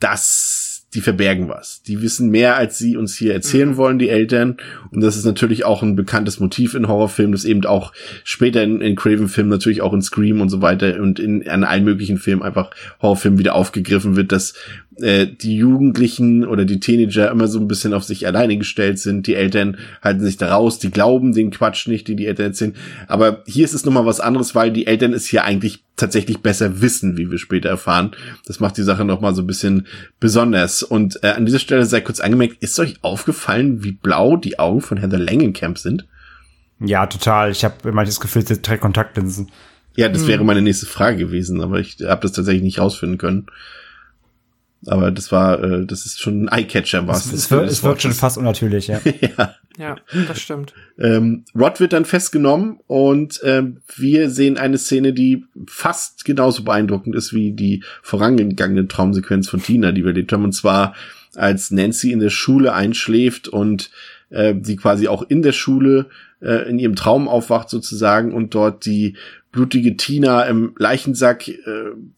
[0.00, 1.82] dass die verbergen was.
[1.82, 3.76] Die wissen mehr, als sie uns hier erzählen mhm.
[3.76, 4.56] wollen, die Eltern.
[4.90, 7.92] Und das ist natürlich auch ein bekanntes Motiv in Horrorfilmen, das eben auch
[8.24, 11.84] später in, in Craven-Filmen, natürlich auch in Scream und so weiter und in, in allen
[11.84, 12.70] möglichen Filmen einfach
[13.02, 14.54] Horrorfilmen wieder aufgegriffen wird, dass
[15.00, 19.26] äh, die Jugendlichen oder die Teenager immer so ein bisschen auf sich alleine gestellt sind.
[19.26, 22.74] Die Eltern halten sich da raus, die glauben den Quatsch nicht, den die Eltern erzählen.
[23.06, 26.80] Aber hier ist es nochmal was anderes, weil die Eltern es hier eigentlich tatsächlich besser
[26.80, 28.12] wissen, wie wir später erfahren.
[28.46, 29.86] Das macht die Sache nochmal so ein bisschen
[30.20, 30.82] besonders.
[30.82, 34.80] Und äh, an dieser Stelle sei kurz angemerkt, ist euch aufgefallen, wie blau die Augen
[34.80, 36.06] von Heather Langenkamp sind?
[36.80, 37.50] Ja, total.
[37.50, 39.50] Ich habe manches sie trägt Kontaktlinsen.
[39.96, 40.28] Ja, das hm.
[40.28, 43.46] wäre meine nächste Frage gewesen, aber ich habe das tatsächlich nicht rausfinden können.
[44.86, 47.26] Aber das war, äh, das ist schon ein Eyecatcher was.
[47.26, 49.00] Es, es, wirkt, es wirkt schon fast unnatürlich, ja.
[49.20, 49.54] ja.
[49.76, 50.74] Ja, das stimmt.
[50.98, 57.14] Ähm, Rod wird dann festgenommen und ähm, wir sehen eine Szene, die fast genauso beeindruckend
[57.14, 60.42] ist wie die vorangegangene Traumsequenz von Tina, die wir erlebt haben.
[60.42, 60.94] Und zwar,
[61.36, 63.90] als Nancy in der Schule einschläft und
[64.30, 66.06] äh, sie quasi auch in der Schule
[66.40, 69.16] äh, in ihrem Traum aufwacht sozusagen und dort die
[69.50, 71.56] blutige Tina im Leichensack, äh,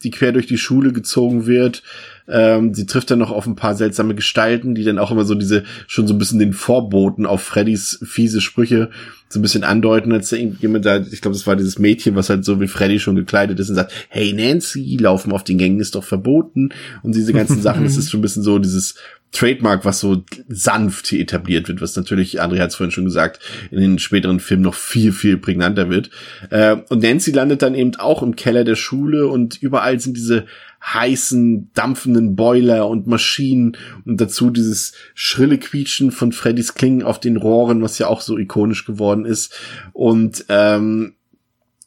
[0.03, 1.83] die quer durch die Schule gezogen wird.
[2.28, 5.35] Ähm, sie trifft dann noch auf ein paar seltsame Gestalten, die dann auch immer so
[5.35, 8.91] diese, schon so ein bisschen den Vorboten auf Freddys fiese Sprüche
[9.33, 12.28] so ein bisschen andeuten, als da irgendjemand da, ich glaube, das war dieses Mädchen, was
[12.31, 15.78] halt so wie Freddy schon gekleidet ist und sagt, hey Nancy, laufen auf den Gängen
[15.78, 16.70] ist doch verboten
[17.05, 18.97] und diese ganzen Sachen, das ist schon ein bisschen so dieses
[19.33, 23.41] Trademark, was so sanft hier etabliert wird, was natürlich, André hat es vorhin schon gesagt,
[23.70, 26.11] in den späteren Filmen noch viel, viel prägnanter wird.
[26.51, 30.47] Äh, und Nancy landet dann eben auch im Keller der Schule und überall sind diese
[30.83, 37.37] heißen, dampfenden Boiler und Maschinen und dazu dieses schrille Quietschen von Freddys Klingen auf den
[37.37, 39.55] Rohren, was ja auch so ikonisch geworden ist.
[39.93, 41.14] Und ähm,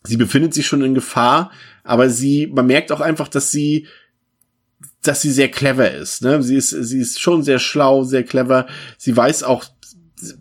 [0.03, 1.51] sie befindet sich schon in Gefahr,
[1.83, 3.87] aber sie, man merkt auch einfach, dass sie
[5.03, 6.21] dass sie sehr clever ist.
[6.21, 6.41] Ne?
[6.41, 8.67] Sie ist, sie ist schon sehr schlau, sehr clever.
[8.97, 9.65] Sie weiß auch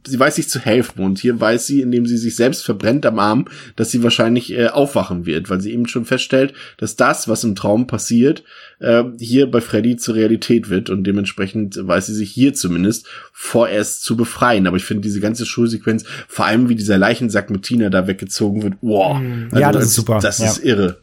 [0.05, 3.19] sie weiß sich zu helfen und hier weiß sie, indem sie sich selbst verbrennt am
[3.19, 3.47] Arm,
[3.77, 7.55] dass sie wahrscheinlich äh, aufwachen wird, weil sie eben schon feststellt, dass das, was im
[7.55, 8.45] Traum passiert,
[8.79, 14.05] äh, hier bei Freddy zur Realität wird und dementsprechend weiß sie sich hier zumindest vorerst
[14.05, 14.67] zu befreien.
[14.67, 18.63] Aber ich finde diese ganze Schulsequenz, vor allem wie dieser Leichensack mit Tina da weggezogen
[18.63, 19.19] wird, wow.
[19.19, 19.49] Mhm.
[19.51, 20.19] Also ja, das, das ist super.
[20.21, 20.47] Das ja.
[20.47, 20.99] ist irre.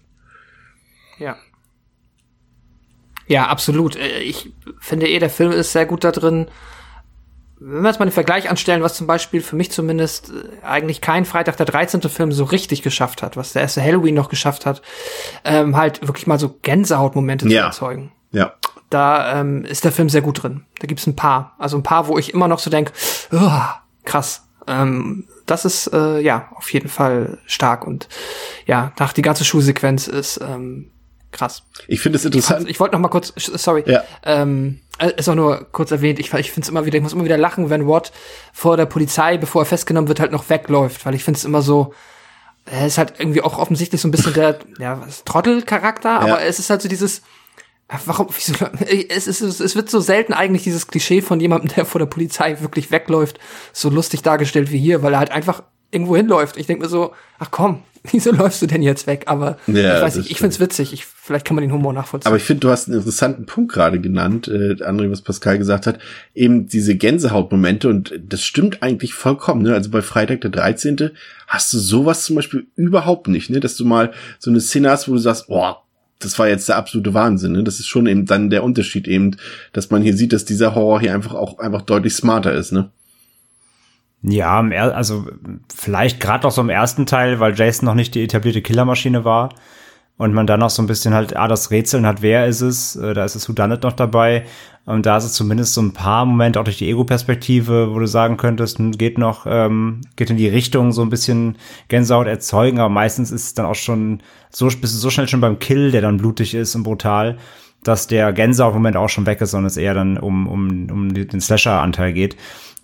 [1.20, 1.38] Ja.
[3.30, 3.96] Ja, absolut.
[3.96, 6.48] Äh, ich finde eh, der Film ist sehr gut da drin,
[7.60, 11.00] wenn wir jetzt mal den Vergleich anstellen, was zum Beispiel für mich zumindest äh, eigentlich
[11.00, 12.02] kein Freitag der 13.
[12.02, 14.82] Film so richtig geschafft hat, was der erste Halloween noch geschafft hat,
[15.46, 17.62] ähm, halt wirklich mal so Gänsehautmomente ja.
[17.62, 18.12] zu erzeugen.
[18.32, 18.54] Ja.
[18.90, 20.66] Da ähm, ist der Film sehr gut drin.
[20.80, 21.56] Da gibt's ein paar.
[21.60, 22.92] Also ein paar, wo ich immer noch so denk,
[23.32, 23.62] oh,
[24.06, 24.48] krass.
[24.66, 28.08] Ähm, das ist äh, ja auf jeden Fall stark und
[28.66, 30.92] ja, nach die ganze Schulsequenz ist ähm,
[31.32, 31.64] krass.
[31.88, 32.64] Ich finde es interessant.
[32.64, 34.04] Ich, ich wollte noch mal kurz, sorry, ja.
[34.24, 36.20] ähm, äh, ist auch nur kurz erwähnt.
[36.20, 38.12] Ich, ich finde es immer wieder, ich muss immer wieder lachen, wenn Watt
[38.54, 41.62] vor der Polizei, bevor er festgenommen wird, halt noch wegläuft, weil ich finde es immer
[41.62, 41.94] so,
[42.66, 46.20] er ist halt irgendwie auch offensichtlich so ein bisschen der, ja, Trottelcharakter, ja.
[46.20, 47.22] aber es ist halt so dieses,
[48.06, 48.54] warum, wieso,
[49.10, 52.60] es, ist, es wird so selten eigentlich dieses Klischee von jemandem, der vor der Polizei
[52.62, 53.40] wirklich wegläuft,
[53.74, 56.58] so lustig dargestellt wie hier, weil er halt einfach irgendwo hinläuft.
[56.58, 59.24] Ich denke mir so, ach komm, wieso läufst du denn jetzt weg?
[59.28, 60.94] Aber ja, ich weiß nicht, ich find's witzig.
[60.94, 62.28] Ich, vielleicht kann man den Humor nachvollziehen.
[62.28, 65.88] Aber ich finde, du hast einen interessanten Punkt gerade genannt, äh, André, was Pascal gesagt
[65.88, 66.00] hat.
[66.34, 69.62] Eben diese Gänsehautmomente und das stimmt eigentlich vollkommen.
[69.64, 69.74] Ne?
[69.74, 71.12] Also bei Freitag der 13.
[71.48, 73.60] hast du sowas zum Beispiel überhaupt nicht, ne?
[73.60, 75.74] Dass du mal so eine Szene hast, wo du sagst, oh,
[76.20, 77.54] das war jetzt der absolute Wahnsinn.
[77.54, 77.64] Ne?
[77.64, 79.38] Das ist schon eben dann der Unterschied eben,
[79.72, 82.74] dass man hier sieht, dass dieser Horror hier einfach auch einfach deutlich smarter ist.
[82.74, 82.92] Ne?
[84.22, 85.28] Ja, also
[85.74, 89.50] vielleicht gerade auch so im ersten Teil, weil Jason noch nicht die etablierte Killermaschine war
[90.18, 92.98] und man dann noch so ein bisschen halt, ah, das Rätseln hat, wer ist es,
[92.98, 94.46] äh, da ist es Whodunit noch dabei
[94.86, 98.08] und da ist es zumindest so ein paar Momente auch durch die Ego-Perspektive, wo du
[98.08, 101.58] sagen könntest, hm, geht noch, ähm, geht in die Richtung so ein bisschen
[101.88, 105.40] Gänsehaut erzeugen, aber meistens ist es dann auch schon so, bist du so schnell schon
[105.40, 107.38] beim Kill, der dann blutig ist und brutal,
[107.84, 111.40] dass der Gänsehaut-Moment auch schon weg ist, sondern es eher dann um, um, um den
[111.40, 112.36] Slasher-Anteil geht.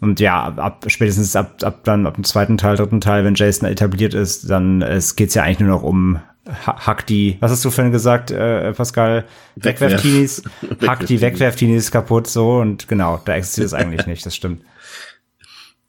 [0.05, 3.67] Und ja, ab, spätestens ab, ab dann ab dem zweiten Teil, dritten Teil, wenn Jason
[3.67, 7.71] etabliert ist, dann es geht's ja eigentlich nur noch um Hack die, was hast du
[7.71, 9.25] vorhin gesagt, äh, Pascal?
[9.55, 10.43] Wegwerftinis.
[10.87, 14.63] Hack die Wegwerftinis kaputt, so und genau, da existiert es eigentlich nicht, das stimmt.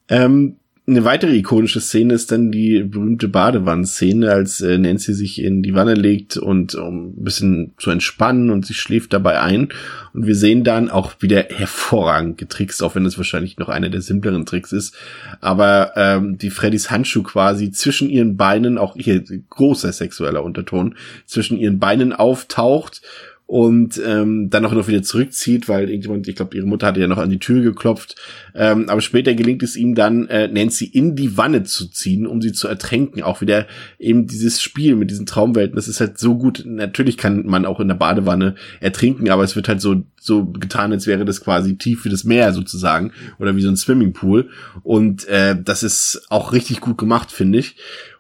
[0.09, 0.57] Ähm,
[0.89, 5.75] eine weitere ikonische Szene ist dann die berühmte Badewannenszene, als äh, Nancy sich in die
[5.75, 9.71] Wanne legt und um ein bisschen zu entspannen und sie schläft dabei ein.
[10.15, 14.01] Und wir sehen dann auch wieder hervorragend getrickst, auch wenn es wahrscheinlich noch einer der
[14.01, 14.95] simpleren Tricks ist.
[15.41, 21.59] Aber ähm, die Freddys Handschuh quasi zwischen ihren Beinen, auch hier großer sexueller Unterton, zwischen
[21.59, 23.03] ihren Beinen auftaucht
[23.47, 27.07] und ähm, dann auch noch wieder zurückzieht, weil irgendjemand, ich glaube, ihre Mutter hatte ja
[27.07, 28.17] noch an die Tür geklopft.
[28.57, 32.43] Ähm, aber später gelingt es ihm dann, äh, Nancy in die Wanne zu ziehen, um
[32.43, 33.23] sie zu ertränken.
[33.23, 33.67] Auch wieder
[34.01, 36.65] eben dieses Spiel mit diesen Traumwelten, das ist halt so gut.
[36.67, 40.93] Natürlich kann man auch in der Badewanne ertrinken, aber es wird halt so so getan,
[40.93, 44.51] als wäre das quasi tief wie das Meer sozusagen oder wie so ein Swimmingpool.
[44.83, 47.77] Und äh, das ist auch richtig gut gemacht, finde ich.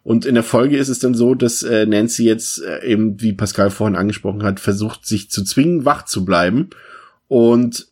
[0.06, 3.32] Und in der Folge ist es dann so, dass äh, Nancy jetzt äh, eben, wie
[3.32, 6.70] Pascal vorhin angesprochen hat, versucht, sich zu zwingen, wach zu bleiben.
[7.26, 7.88] Und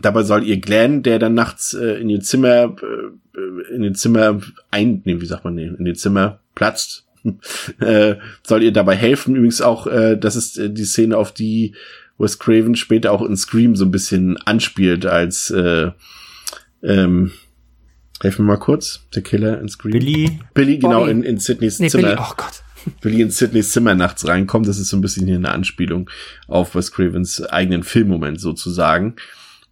[0.00, 4.40] dabei soll ihr Glenn, der dann nachts äh, in ihr Zimmer, äh, in ihr Zimmer
[4.70, 7.08] ein, nee, wie sagt man, nee, in ihr Zimmer platzt,
[7.80, 8.14] äh,
[8.44, 9.34] soll ihr dabei helfen.
[9.34, 11.74] Übrigens auch, äh, das ist äh, die Szene, auf die
[12.18, 15.90] Wes Craven später auch in Scream so ein bisschen anspielt als äh,
[16.84, 17.32] ähm,
[18.22, 19.00] Helfen wir mal kurz.
[19.14, 19.92] Der Killer in Scream.
[19.92, 20.38] Billy.
[20.54, 22.08] Billy, genau, in, in Sydneys nee, Zimmer.
[22.08, 22.62] Billy, oh Gott.
[23.00, 24.68] Billy in Sydneys Zimmer nachts reinkommt.
[24.68, 26.08] Das ist so ein bisschen hier eine Anspielung
[26.46, 29.16] auf Wes Cravens eigenen Filmmoment sozusagen.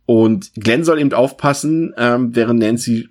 [0.07, 3.09] Und Glenn soll eben aufpassen, ähm, während Nancy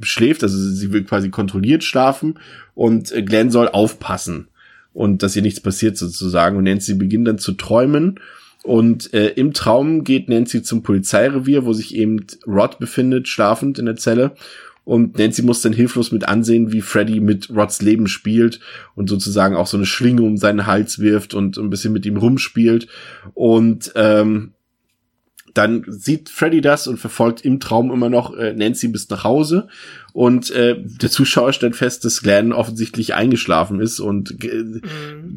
[0.00, 2.38] schläft, also sie will quasi kontrolliert schlafen
[2.74, 4.48] und äh, Glenn soll aufpassen
[4.92, 6.56] und dass ihr nichts passiert sozusagen.
[6.56, 8.20] Und Nancy beginnt dann zu träumen
[8.62, 13.86] und äh, im Traum geht Nancy zum Polizeirevier, wo sich eben Rod befindet, schlafend in
[13.86, 14.32] der Zelle
[14.86, 18.60] und Nancy muss dann hilflos mit ansehen, wie Freddy mit Rods Leben spielt
[18.94, 22.16] und sozusagen auch so eine Schlinge um seinen Hals wirft und ein bisschen mit ihm
[22.16, 22.86] rumspielt.
[23.34, 24.52] Und ähm,
[25.56, 29.68] dann sieht Freddy das und verfolgt im Traum immer noch äh, Nancy bis nach Hause.
[30.12, 34.82] Und äh, der Zuschauer stellt fest, dass Glenn offensichtlich eingeschlafen ist und äh, mhm.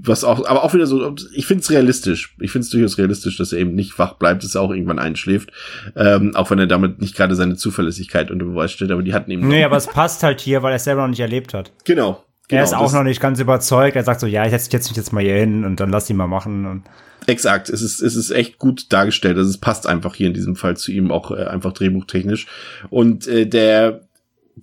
[0.03, 2.35] was auch, aber auch wieder so, ich finde es realistisch.
[2.39, 4.99] Ich finde es durchaus realistisch, dass er eben nicht wach bleibt, dass er auch irgendwann
[4.99, 5.51] einschläft.
[5.95, 9.31] Ähm, auch wenn er damit nicht gerade seine Zuverlässigkeit unter Beweis stellt, aber die hatten
[9.31, 9.47] eben.
[9.47, 11.71] Nee, aber es passt halt hier, weil er es selber noch nicht erlebt hat.
[11.85, 12.23] Genau.
[12.49, 13.95] Genau, er ist auch noch nicht ganz überzeugt.
[13.95, 16.17] Er sagt so, ja, ich setze mich jetzt mal hier hin und dann lass ihn
[16.17, 16.65] mal machen.
[16.65, 16.83] Und
[17.29, 19.37] Exakt, es ist, es ist echt gut dargestellt.
[19.37, 22.47] Also es passt einfach hier in diesem Fall zu ihm auch äh, einfach drehbuchtechnisch.
[22.89, 24.01] Und äh, der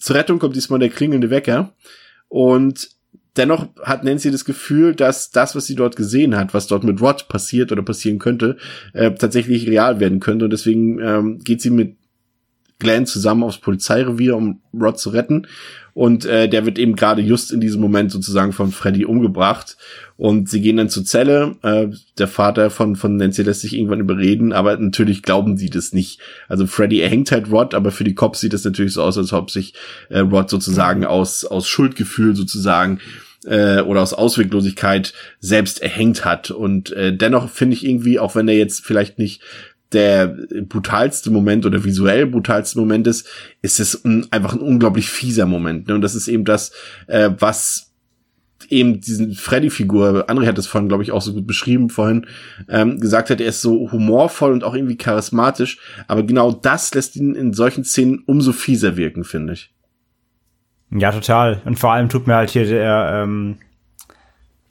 [0.00, 1.72] zur Rettung kommt diesmal der klingelnde Wecker.
[2.28, 2.90] Und
[3.36, 7.00] dennoch hat Nancy das Gefühl, dass das, was sie dort gesehen hat, was dort mit
[7.00, 8.56] Rod passiert oder passieren könnte,
[8.94, 10.46] äh, tatsächlich real werden könnte.
[10.46, 11.96] Und deswegen ähm, geht sie mit
[12.80, 15.46] Glenn zusammen aufs Polizeirevier, um Rod zu retten.
[15.96, 19.78] Und äh, der wird eben gerade just in diesem Moment sozusagen von Freddy umgebracht.
[20.18, 21.56] Und sie gehen dann zur Zelle.
[21.62, 21.86] Äh,
[22.18, 26.20] der Vater von, von Nancy lässt sich irgendwann überreden, aber natürlich glauben sie das nicht.
[26.48, 29.32] Also Freddy erhängt halt Rod, aber für die Cops sieht es natürlich so aus, als
[29.32, 29.72] ob sich
[30.10, 33.00] äh, Rod sozusagen aus, aus Schuldgefühl sozusagen
[33.46, 36.50] äh, oder aus Ausweglosigkeit selbst erhängt hat.
[36.50, 39.40] Und äh, dennoch finde ich irgendwie, auch wenn er jetzt vielleicht nicht
[39.92, 43.28] der brutalste Moment oder visuell brutalste Moment ist,
[43.62, 45.88] ist es ein, einfach ein unglaublich fieser Moment.
[45.88, 45.94] Ne?
[45.94, 46.72] Und das ist eben das,
[47.06, 47.92] äh, was
[48.68, 52.26] eben diesen Freddy-Figur, André hat das vorhin, glaube ich, auch so gut beschrieben vorhin,
[52.68, 55.78] ähm, gesagt hat, er ist so humorvoll und auch irgendwie charismatisch,
[56.08, 59.72] aber genau das lässt ihn in solchen Szenen umso fieser wirken, finde ich.
[60.90, 61.60] Ja, total.
[61.64, 63.58] Und vor allem tut mir halt hier der, ähm,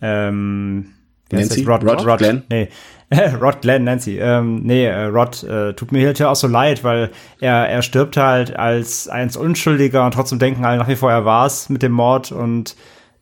[0.02, 0.88] ähm,
[1.32, 1.64] Nancy?
[1.64, 2.44] Rod, Rod, Rod, Rod, Glenn?
[2.50, 2.70] Nee,
[3.42, 4.18] Rod Glenn, Nancy.
[4.20, 8.18] Ähm, nee, äh, Rod äh, tut mir ja auch so leid, weil er, er stirbt
[8.18, 11.92] halt als eins Unschuldiger und trotzdem denken alle nach wie vor, er war's mit dem
[11.92, 12.76] Mord und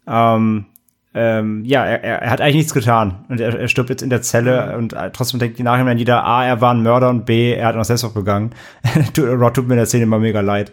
[0.08, 0.66] ähm,
[1.16, 4.24] ähm, ja, er, er hat eigentlich nichts getan und er, er stirbt jetzt in der
[4.24, 4.78] Zelle mhm.
[4.78, 7.68] und äh, trotzdem denkt die Nachhinein jeder, A, er war ein Mörder und B, er
[7.68, 8.52] hat noch Selbstmord begangen.
[9.18, 10.72] Rod tut mir in der Szene immer mega leid.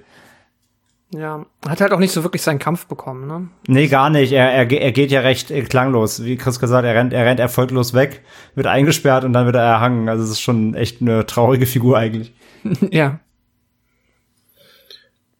[1.12, 3.48] Ja, hat halt auch nicht so wirklich seinen Kampf bekommen, ne?
[3.66, 4.30] Nee, gar nicht.
[4.30, 6.24] Er, er, er geht ja recht äh, klanglos.
[6.24, 8.22] Wie Chris gesagt, er rennt, er rennt erfolglos weg,
[8.54, 10.08] wird eingesperrt und dann wird er erhangen.
[10.08, 12.32] Also es ist schon echt eine traurige Figur eigentlich.
[12.92, 13.18] ja.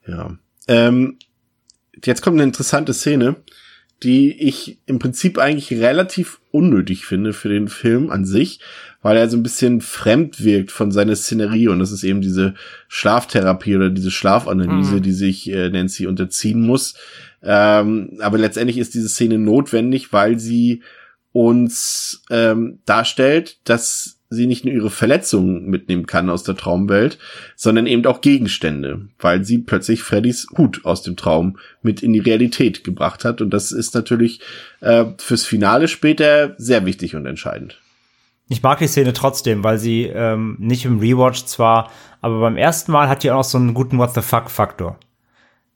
[0.08, 0.36] Ja.
[0.66, 1.18] Ähm,
[2.04, 3.36] jetzt kommt eine interessante Szene,
[4.02, 8.60] die ich im Prinzip eigentlich relativ unnötig finde für den Film an sich,
[9.03, 12.55] weil er so ein bisschen fremd wirkt von seiner Szenerie und das ist eben diese
[12.88, 15.03] Schlaftherapie oder diese Schlafanalyse, mhm.
[15.03, 16.94] die sich äh, Nancy unterziehen muss.
[17.42, 20.82] Ähm, aber letztendlich ist diese Szene notwendig, weil sie
[21.32, 27.18] uns ähm, darstellt, dass sie nicht nur ihre Verletzungen mitnehmen kann aus der Traumwelt,
[27.57, 32.20] sondern eben auch Gegenstände, weil sie plötzlich Freddys Hut aus dem Traum mit in die
[32.20, 33.40] Realität gebracht hat.
[33.40, 34.40] Und das ist natürlich
[34.80, 37.80] äh, fürs Finale später sehr wichtig und entscheidend.
[38.51, 41.90] Ich mag die Szene trotzdem, weil sie ähm, nicht im Rewatch zwar,
[42.20, 44.98] aber beim ersten Mal hat die auch noch so einen guten What the fuck Faktor.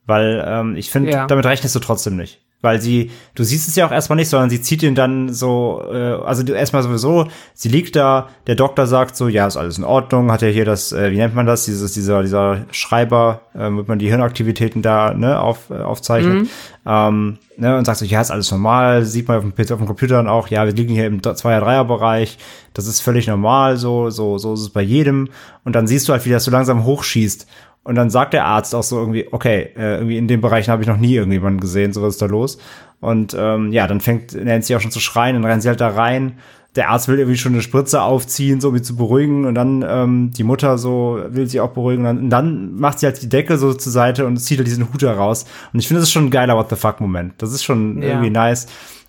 [0.06, 1.26] Weil ähm, ich finde, ja.
[1.26, 4.50] damit rechnest du trotzdem nicht weil sie, du siehst es ja auch erstmal nicht, sondern
[4.50, 9.14] sie zieht ihn dann so, äh, also erstmal sowieso, sie liegt da, der Doktor sagt
[9.14, 11.66] so, ja, ist alles in Ordnung, hat ja hier das, äh, wie nennt man das,
[11.66, 16.48] dieses, dieser, dieser Schreiber, äh, wird man die Hirnaktivitäten da, ne, auf, äh, aufzeichnet, mhm.
[16.86, 19.86] ähm, ne, und sagt so, ja, ist alles normal, sieht man auf dem, auf dem
[19.86, 22.38] Computer dann auch, ja, wir liegen hier im Zweier-Dreier-Bereich,
[22.72, 25.28] das ist völlig normal, so, so, so ist es bei jedem,
[25.64, 27.46] und dann siehst du halt, wie das so langsam hochschießt,
[27.84, 30.82] und dann sagt der Arzt auch so irgendwie, okay, äh, irgendwie in dem Bereich habe
[30.82, 32.58] ich noch nie irgendjemanden gesehen, so was ist da los.
[33.00, 35.88] Und ähm, ja, dann fängt Nancy auch schon zu schreien, dann rennt sie halt da
[35.88, 36.38] rein.
[36.76, 39.44] Der Arzt will irgendwie schon eine Spritze aufziehen, so wie zu beruhigen.
[39.44, 42.00] Und dann ähm, die Mutter so will sie auch beruhigen.
[42.00, 44.66] Und dann, und dann macht sie halt die Decke so zur Seite und zieht halt
[44.66, 45.44] diesen Hut heraus.
[45.72, 47.34] Und ich finde, das ist schon ein geiler What the fuck-Moment.
[47.38, 48.08] Das ist schon ja.
[48.08, 48.66] irgendwie nice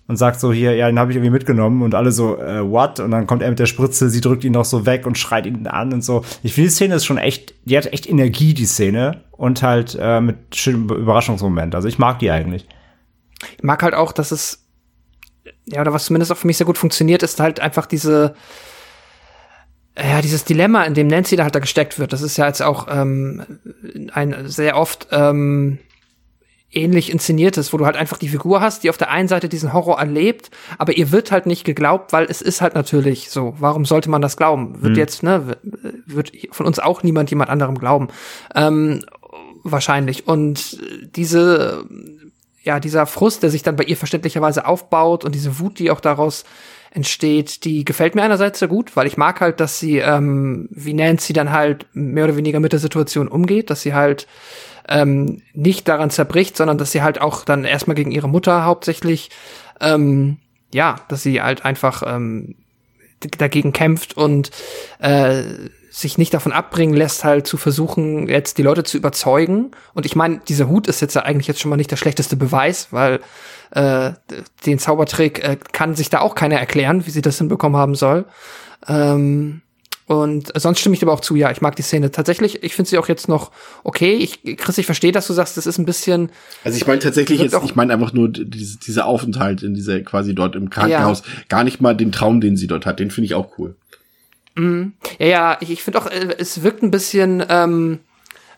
[0.08, 3.00] und sagt so hier, ja, den habe ich irgendwie mitgenommen und alle so, äh, what?
[3.00, 5.46] Und dann kommt er mit der Spritze, sie drückt ihn noch so weg und schreit
[5.46, 6.24] ihn an und so.
[6.42, 9.22] Ich finde, die Szene ist schon echt, die hat echt Energie, die Szene.
[9.32, 11.74] Und halt äh, mit schönem Überraschungsmoment.
[11.74, 12.66] Also ich mag die eigentlich.
[13.58, 14.64] Ich mag halt auch, dass es,
[15.66, 18.34] ja, oder was zumindest auch für mich sehr gut funktioniert, ist halt einfach diese,
[19.98, 22.14] ja, dieses Dilemma, in dem Nancy da halt da gesteckt wird.
[22.14, 23.42] Das ist ja jetzt auch ähm,
[24.12, 25.78] ein sehr oft ähm,
[26.76, 29.72] ähnlich inszeniertes, wo du halt einfach die Figur hast, die auf der einen Seite diesen
[29.72, 33.54] Horror erlebt, aber ihr wird halt nicht geglaubt, weil es ist halt natürlich so.
[33.58, 34.82] Warum sollte man das glauben?
[34.82, 34.98] Wird mhm.
[34.98, 35.56] jetzt, ne,
[36.06, 38.08] wird von uns auch niemand jemand anderem glauben.
[38.54, 39.04] Ähm,
[39.62, 40.28] wahrscheinlich.
[40.28, 40.78] Und
[41.16, 41.84] diese,
[42.62, 46.00] ja, dieser Frust, der sich dann bei ihr verständlicherweise aufbaut und diese Wut, die auch
[46.00, 46.44] daraus
[46.90, 50.94] entsteht, die gefällt mir einerseits sehr gut, weil ich mag halt, dass sie, ähm, wie
[50.94, 54.26] Nancy dann halt mehr oder weniger mit der Situation umgeht, dass sie halt
[54.88, 59.30] ähm, nicht daran zerbricht, sondern dass sie halt auch dann erstmal gegen ihre Mutter hauptsächlich,
[59.80, 60.38] ähm,
[60.72, 62.56] ja, dass sie halt einfach ähm,
[63.38, 64.50] dagegen kämpft und
[64.98, 65.42] äh,
[65.90, 69.70] sich nicht davon abbringen lässt, halt zu versuchen, jetzt die Leute zu überzeugen.
[69.94, 72.36] Und ich meine, dieser Hut ist jetzt ja eigentlich jetzt schon mal nicht der schlechteste
[72.36, 73.20] Beweis, weil
[73.70, 74.12] äh,
[74.66, 78.26] den Zaubertrick äh, kann sich da auch keiner erklären, wie sie das hinbekommen haben soll.
[78.86, 79.62] Ähm,
[80.06, 82.62] und sonst stimme ich dir aber auch zu, ja, ich mag die Szene tatsächlich.
[82.62, 83.50] Ich finde sie auch jetzt noch
[83.82, 84.14] okay.
[84.14, 86.30] Ich, Chris, ich verstehe, dass du sagst, das ist ein bisschen.
[86.62, 90.32] Also ich meine tatsächlich jetzt, ich meine einfach nur diese, dieser Aufenthalt in dieser quasi
[90.32, 91.22] dort im Krankenhaus.
[91.26, 91.42] Ja.
[91.48, 93.00] Gar nicht mal den Traum, den sie dort hat.
[93.00, 93.74] Den finde ich auch cool.
[94.54, 94.92] Mhm.
[95.18, 97.98] Ja, ja, ich, ich finde auch, äh, es wirkt ein bisschen, ähm,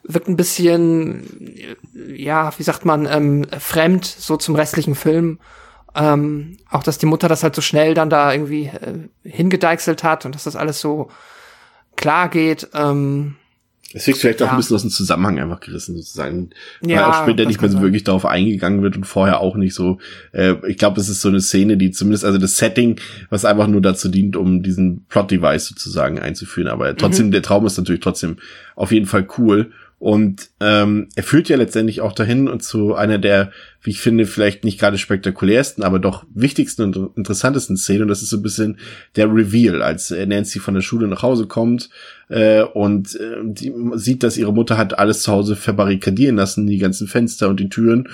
[0.03, 1.55] wirkt ein bisschen,
[2.15, 5.39] ja, wie sagt man, ähm, fremd so zum restlichen Film.
[5.95, 10.27] Ähm, auch, dass die Mutter das halt so schnell dann da irgendwie äh, hingedeichselt hat
[10.27, 11.09] und dass das alles so
[11.99, 12.69] klar geht.
[12.75, 13.35] Ähm,
[13.95, 14.47] es wirkt vielleicht ja.
[14.47, 16.51] auch ein bisschen aus dem Zusammenhang einfach gerissen, sozusagen.
[16.83, 19.75] Weil ja, auch später nicht mehr so wirklich darauf eingegangen wird und vorher auch nicht
[19.75, 19.99] so.
[20.33, 23.67] Äh, ich glaube, es ist so eine Szene, die zumindest, also das Setting, was einfach
[23.67, 26.69] nur dazu dient, um diesen Plot-Device sozusagen einzuführen.
[26.69, 27.31] Aber trotzdem, mhm.
[27.31, 28.37] der Traum ist natürlich trotzdem
[28.77, 29.73] auf jeden Fall cool.
[29.99, 33.51] Und ähm, er führt ja letztendlich auch dahin und zu einer der,
[33.83, 38.03] wie ich finde, vielleicht nicht gerade spektakulärsten, aber doch wichtigsten und interessantesten Szenen.
[38.03, 38.79] Und das ist so ein bisschen
[39.17, 41.91] der Reveal, als Nancy von der Schule nach Hause kommt
[42.29, 47.09] äh, und äh, sieht, dass ihre Mutter hat alles zu Hause verbarrikadieren lassen, die ganzen
[47.09, 48.09] Fenster und die Türen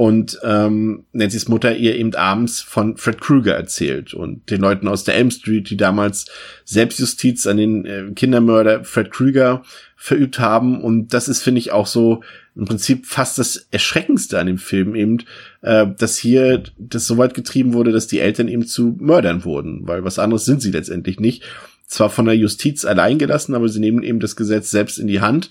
[0.00, 5.04] und ähm, Nancy's Mutter ihr eben abends von Fred Krueger erzählt und den Leuten aus
[5.04, 6.24] der Elm Street, die damals
[6.64, 9.62] Selbstjustiz an den äh, Kindermörder Fred Krueger
[9.96, 10.80] verübt haben.
[10.80, 12.22] Und das ist, finde ich, auch so
[12.56, 15.18] im Prinzip fast das Erschreckendste an dem Film eben,
[15.60, 19.86] äh, dass hier das so weit getrieben wurde, dass die Eltern eben zu Mördern wurden,
[19.86, 21.42] weil was anderes sind sie letztendlich nicht.
[21.86, 25.20] Zwar von der Justiz allein gelassen, aber sie nehmen eben das Gesetz selbst in die
[25.20, 25.50] Hand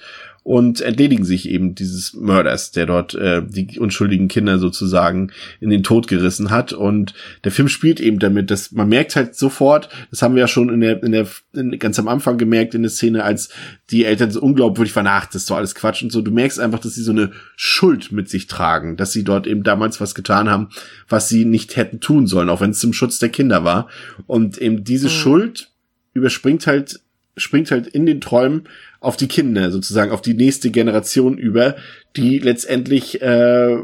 [0.49, 5.83] und entledigen sich eben dieses Mörders, der dort äh, die unschuldigen Kinder sozusagen in den
[5.83, 6.73] Tod gerissen hat.
[6.73, 10.47] Und der Film spielt eben damit, dass man merkt halt sofort, das haben wir ja
[10.47, 13.49] schon in der, in der in, ganz am Anfang gemerkt in der Szene, als
[13.91, 16.23] die Eltern so unglaubwürdig waren, ach, das ist doch alles Quatsch und so.
[16.23, 19.61] Du merkst einfach, dass sie so eine Schuld mit sich tragen, dass sie dort eben
[19.61, 20.69] damals was getan haben,
[21.07, 23.87] was sie nicht hätten tun sollen, auch wenn es zum Schutz der Kinder war.
[24.25, 25.11] Und eben diese mhm.
[25.11, 25.71] Schuld
[26.15, 27.01] überspringt halt
[27.39, 28.63] springt halt in den Träumen
[28.99, 31.75] auf die Kinder, sozusagen auf die nächste Generation über,
[32.15, 33.77] die letztendlich äh,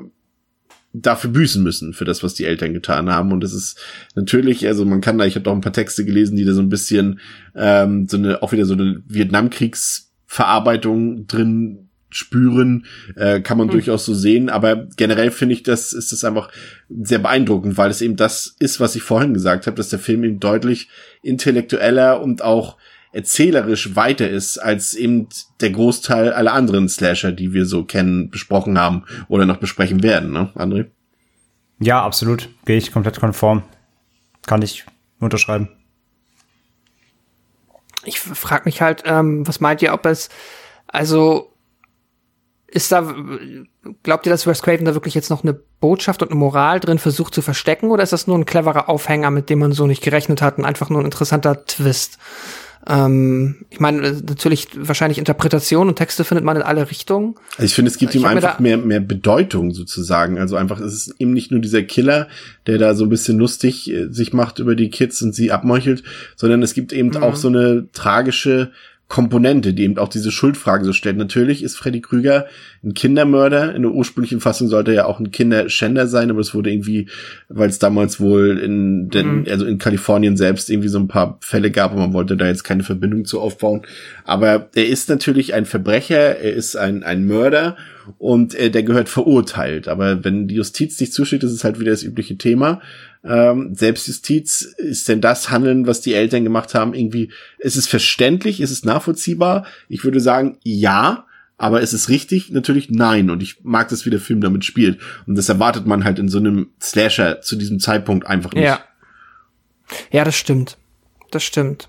[1.01, 3.33] dafür büßen müssen, für das, was die Eltern getan haben.
[3.33, 3.77] Und es ist
[4.15, 6.61] natürlich, also man kann da, ich habe auch ein paar Texte gelesen, die da so
[6.61, 7.19] ein bisschen
[7.53, 12.85] ähm, so eine, auch wieder so eine Vietnamkriegsverarbeitung drin spüren,
[13.17, 13.71] äh, kann man mhm.
[13.71, 14.49] durchaus so sehen.
[14.49, 16.49] Aber generell finde ich, das ist das einfach
[16.89, 20.23] sehr beeindruckend, weil es eben das ist, was ich vorhin gesagt habe, dass der Film
[20.23, 20.87] eben deutlich
[21.23, 22.77] intellektueller und auch
[23.15, 25.29] erzählerisch weiter ist als eben
[25.61, 30.31] der Großteil aller anderen Slasher, die wir so kennen, besprochen haben oder noch besprechen werden,
[30.33, 30.87] ne, André?
[31.79, 32.49] Ja, absolut.
[32.65, 33.63] Gehe ich komplett konform.
[34.45, 34.85] Kann ich
[35.19, 35.69] unterschreiben.
[38.03, 40.29] Ich frage mich halt, ähm, was meint ihr, ob es,
[40.87, 41.53] also
[42.67, 43.15] ist da,
[44.03, 46.99] glaubt ihr, dass Wes Craven da wirklich jetzt noch eine Botschaft und eine Moral drin
[46.99, 50.03] versucht zu verstecken oder ist das nur ein cleverer Aufhänger, mit dem man so nicht
[50.03, 52.19] gerechnet hat und einfach nur ein interessanter Twist?
[52.87, 57.35] Ähm, ich meine, natürlich wahrscheinlich Interpretation und Texte findet man in alle Richtungen.
[57.53, 60.37] Also ich finde, es gibt ich ihm einfach mehr, mehr Bedeutung sozusagen.
[60.37, 62.27] Also einfach, es ist eben nicht nur dieser Killer,
[62.67, 66.03] der da so ein bisschen lustig äh, sich macht über die Kids und sie abmeuchelt,
[66.35, 67.23] sondern es gibt eben mhm.
[67.23, 68.71] auch so eine tragische
[69.07, 71.17] Komponente, die eben auch diese Schuldfrage so stellt.
[71.17, 72.47] Natürlich ist Freddy Krüger
[72.83, 73.75] ein Kindermörder.
[73.75, 77.07] In der ursprünglichen Fassung sollte er ja auch ein Kinderschänder sein, aber es wurde irgendwie,
[77.47, 79.45] weil es damals wohl in den, mhm.
[79.47, 82.63] also in Kalifornien selbst irgendwie so ein paar Fälle gab und man wollte da jetzt
[82.63, 83.83] keine Verbindung zu aufbauen.
[84.23, 87.77] Aber er ist natürlich ein Verbrecher, er ist ein, ein Mörder
[88.17, 89.87] und äh, der gehört verurteilt.
[89.87, 92.81] Aber wenn die Justiz nicht zusteht, ist es halt wieder das übliche Thema
[93.25, 98.61] ähm, Selbstjustiz, ist denn das Handeln, was die Eltern gemacht haben, irgendwie, ist es verständlich,
[98.61, 99.65] ist es nachvollziehbar?
[99.89, 101.25] Ich würde sagen, ja,
[101.57, 102.51] aber ist es richtig?
[102.51, 103.29] Natürlich nein.
[103.29, 104.99] Und ich mag das, wie der Film damit spielt.
[105.25, 108.63] Und das erwartet man halt in so einem Slasher zu diesem Zeitpunkt einfach nicht.
[108.63, 108.79] Ja,
[110.11, 110.77] ja das stimmt.
[111.31, 111.87] Das stimmt.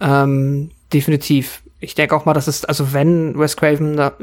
[0.00, 1.62] Ähm, definitiv.
[1.80, 4.16] Ich denke auch mal, dass es, also wenn Wes Craven da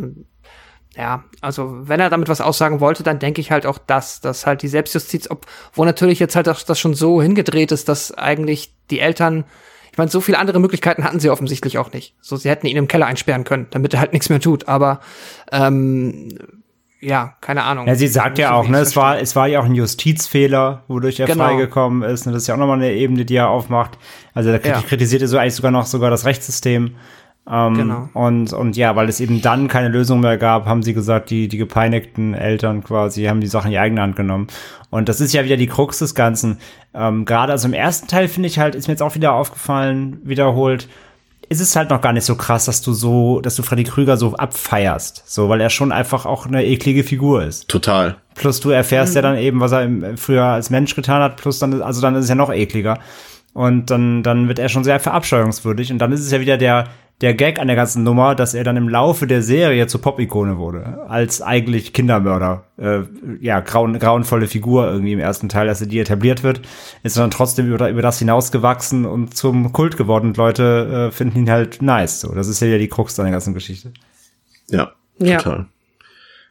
[0.95, 4.45] ja, also wenn er damit was aussagen wollte, dann denke ich halt auch das, dass
[4.45, 8.73] halt die Selbstjustiz, obwohl natürlich jetzt halt auch das schon so hingedreht ist, dass eigentlich
[8.89, 9.45] die Eltern,
[9.91, 12.15] ich meine, so viele andere Möglichkeiten hatten sie offensichtlich auch nicht.
[12.19, 14.67] So, sie hätten ihn im Keller einsperren können, damit er halt nichts mehr tut.
[14.67, 14.99] Aber
[15.51, 16.37] ähm,
[16.99, 17.87] ja, keine Ahnung.
[17.87, 21.19] Ja, sie sagt ja auch, ne, es war, es war ja auch ein Justizfehler, wodurch
[21.19, 21.45] er genau.
[21.45, 22.25] freigekommen ist.
[22.25, 23.97] Ne, das ist ja auch nochmal eine Ebene, die er aufmacht.
[24.33, 26.95] Also da kritisiert er so eigentlich sogar noch sogar das Rechtssystem.
[27.49, 28.09] Ähm, genau.
[28.13, 31.47] Und, und ja, weil es eben dann keine Lösung mehr gab, haben sie gesagt, die,
[31.47, 34.47] die gepeinigten Eltern quasi haben die Sachen in die eigene Hand genommen.
[34.89, 36.59] Und das ist ja wieder die Krux des Ganzen.
[36.93, 40.19] Ähm, Gerade also im ersten Teil finde ich halt, ist mir jetzt auch wieder aufgefallen,
[40.23, 40.87] wiederholt,
[41.49, 44.15] ist es halt noch gar nicht so krass, dass du so, dass du Freddy Krüger
[44.15, 45.23] so abfeierst.
[45.25, 47.67] So, weil er schon einfach auch eine eklige Figur ist.
[47.67, 48.15] Total.
[48.35, 49.15] Plus du erfährst mhm.
[49.15, 52.15] ja dann eben, was er im, früher als Mensch getan hat, plus dann, also dann
[52.15, 52.99] ist es ja noch ekliger.
[53.53, 55.91] Und dann, dann wird er schon sehr verabscheuungswürdig.
[55.91, 56.87] Und dann ist es ja wieder der,
[57.22, 60.57] der Gag an der ganzen Nummer, dass er dann im Laufe der Serie zur Pop-Ikone
[60.57, 61.05] wurde.
[61.07, 62.65] Als eigentlich Kindermörder.
[62.78, 63.01] Äh,
[63.39, 66.61] ja, grauen, grauenvolle Figur irgendwie im ersten Teil, dass er die etabliert wird.
[67.03, 70.28] Ist dann trotzdem über, über das hinausgewachsen und zum Kult geworden.
[70.28, 72.22] Und Leute äh, finden ihn halt nice.
[72.22, 73.91] So, das ist ja die Krux an der ganzen Geschichte.
[74.69, 75.67] Ja, total.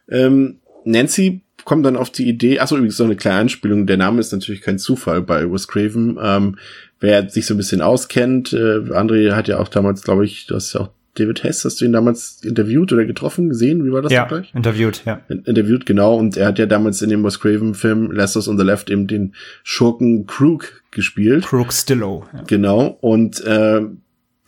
[0.07, 0.17] Ja.
[0.17, 4.19] Ähm, Nancy kommt dann auf die Idee, achso, übrigens noch eine kleine Anspielung, der Name
[4.19, 6.17] ist natürlich kein Zufall bei Wes Craven.
[6.21, 6.57] Ähm,
[7.01, 10.55] wer sich so ein bisschen auskennt, äh, André hat ja auch damals, glaube ich, du
[10.55, 13.83] hast ja auch David Hess, hast du ihn damals interviewt oder getroffen, gesehen?
[13.83, 14.53] Wie war das ja, gleich?
[14.55, 15.19] interviewt, ja.
[15.27, 16.15] Interviewt, genau.
[16.15, 19.35] Und er hat ja damals in dem Wes Craven-Film Last on the Left eben den
[19.63, 21.43] Schurken Krug gespielt.
[21.45, 22.25] Krug Stillo.
[22.31, 22.43] Ja.
[22.47, 22.97] Genau.
[23.01, 23.81] Und äh,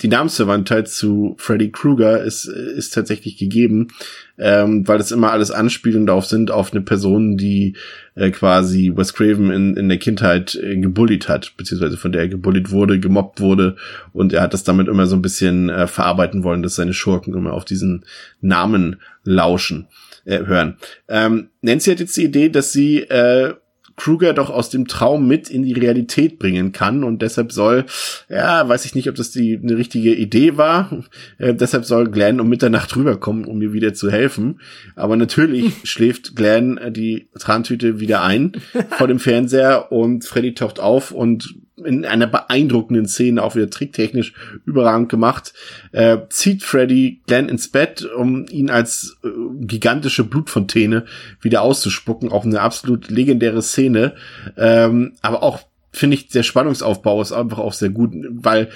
[0.01, 3.89] die Namensverwandtheit zu Freddy Krueger ist, ist tatsächlich gegeben,
[4.37, 7.75] ähm, weil es immer alles Anspielungen darauf sind, auf eine Person, die
[8.15, 12.27] äh, quasi Wes Craven in, in der Kindheit äh, gebullied hat, beziehungsweise von der er
[12.27, 13.75] gebullied wurde, gemobbt wurde
[14.13, 17.35] und er hat das damit immer so ein bisschen äh, verarbeiten wollen, dass seine Schurken
[17.35, 18.03] immer auf diesen
[18.41, 19.87] Namen lauschen,
[20.25, 20.77] äh, hören.
[21.07, 23.53] Ähm, Nancy hat jetzt die Idee, dass sie äh,
[23.95, 27.85] Kruger doch aus dem Traum mit in die Realität bringen kann und deshalb soll,
[28.29, 31.03] ja, weiß ich nicht, ob das die eine richtige Idee war.
[31.37, 34.59] Äh, deshalb soll Glenn um Mitternacht rüberkommen, um mir wieder zu helfen.
[34.95, 38.53] Aber natürlich schläft Glenn äh, die Trantüte wieder ein
[38.97, 44.34] vor dem Fernseher und Freddy taucht auf und in einer beeindruckenden Szene, auch wieder tricktechnisch
[44.65, 45.53] überragend gemacht,
[45.91, 49.30] äh, zieht Freddy Glenn ins Bett, um ihn als äh,
[49.61, 51.05] gigantische Blutfontäne
[51.41, 52.32] wieder auszuspucken.
[52.32, 54.15] Auch eine absolut legendäre Szene.
[54.55, 55.61] Ähm, aber auch,
[55.91, 58.69] finde ich, der Spannungsaufbau ist einfach auch sehr gut, weil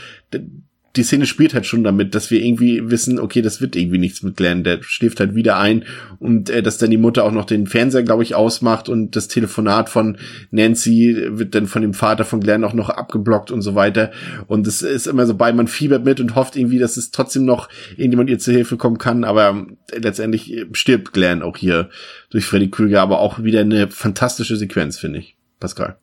[0.98, 4.24] die Szene spielt halt schon damit, dass wir irgendwie wissen, okay, das wird irgendwie nichts
[4.24, 5.86] mit Glenn, der schläft halt wieder ein
[6.20, 9.28] und äh, dass dann die Mutter auch noch den Fernseher, glaube ich, ausmacht und das
[9.28, 10.18] Telefonat von
[10.52, 14.12] Nancy wird dann von dem Vater von Glenn auch noch abgeblockt und so weiter
[14.48, 17.45] und es ist immer so bei, man fiebert mit und hofft irgendwie, dass es trotzdem
[17.45, 21.89] noch irgendjemand ihr zur Hilfe kommen kann, aber letztendlich stirbt Glenn auch hier
[22.30, 25.38] durch Freddy Krüger, aber auch wieder eine fantastische Sequenz, finde ich.
[25.60, 25.98] Pascal.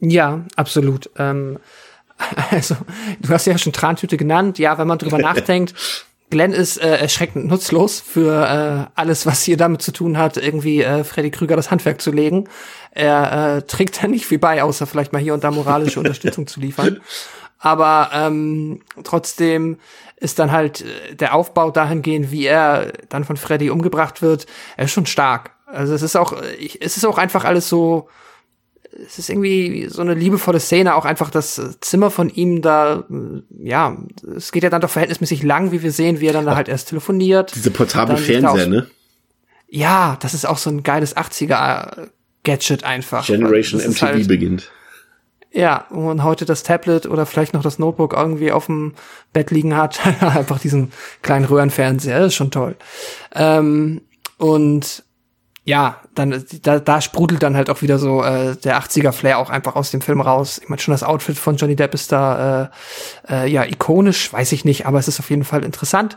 [0.00, 1.10] Ja, absolut.
[1.16, 1.58] Ähm,
[2.50, 2.76] also,
[3.20, 4.58] du hast ja schon Trantüte genannt.
[4.58, 5.74] Ja, wenn man drüber nachdenkt,
[6.30, 10.82] Glenn ist äh, erschreckend nutzlos für äh, alles, was hier damit zu tun hat, irgendwie
[10.82, 12.48] äh, Freddy Krüger das Handwerk zu legen.
[12.90, 16.46] Er äh, trägt da nicht viel bei, außer vielleicht mal hier und da moralische Unterstützung
[16.46, 17.00] zu liefern.
[17.58, 19.78] Aber ähm, trotzdem
[20.16, 24.46] ist dann halt äh, der Aufbau dahingehend, wie er dann von Freddy umgebracht wird,
[24.76, 25.52] er ist schon stark.
[25.66, 28.08] Also es ist auch, ich, es ist auch einfach alles so,
[29.04, 33.04] es ist irgendwie so eine liebevolle Szene, auch einfach das Zimmer von ihm da,
[33.58, 33.96] ja,
[34.36, 36.68] es geht ja dann doch verhältnismäßig lang, wie wir sehen, wie er dann da halt
[36.68, 37.54] erst telefoniert.
[37.54, 38.86] Diese portable Fernseher, ne?
[39.68, 42.08] Ja, das ist auch so ein geiles 80er
[42.44, 43.26] Gadget einfach.
[43.26, 44.70] Generation MTV halt, beginnt.
[45.50, 48.94] Ja, und heute das Tablet oder vielleicht noch das Notebook irgendwie auf dem
[49.32, 50.92] Bett liegen hat, einfach diesen
[51.22, 52.76] kleinen Röhrenfernseher, das ist schon toll.
[53.34, 54.02] Ähm,
[54.38, 55.02] und
[55.66, 59.50] ja, dann da, da sprudelt dann halt auch wieder so äh, der 80er Flair auch
[59.50, 60.60] einfach aus dem Film raus.
[60.62, 62.70] Ich meine schon das Outfit von Johnny Depp ist da
[63.28, 66.16] äh, äh, ja ikonisch, weiß ich nicht, aber es ist auf jeden Fall interessant.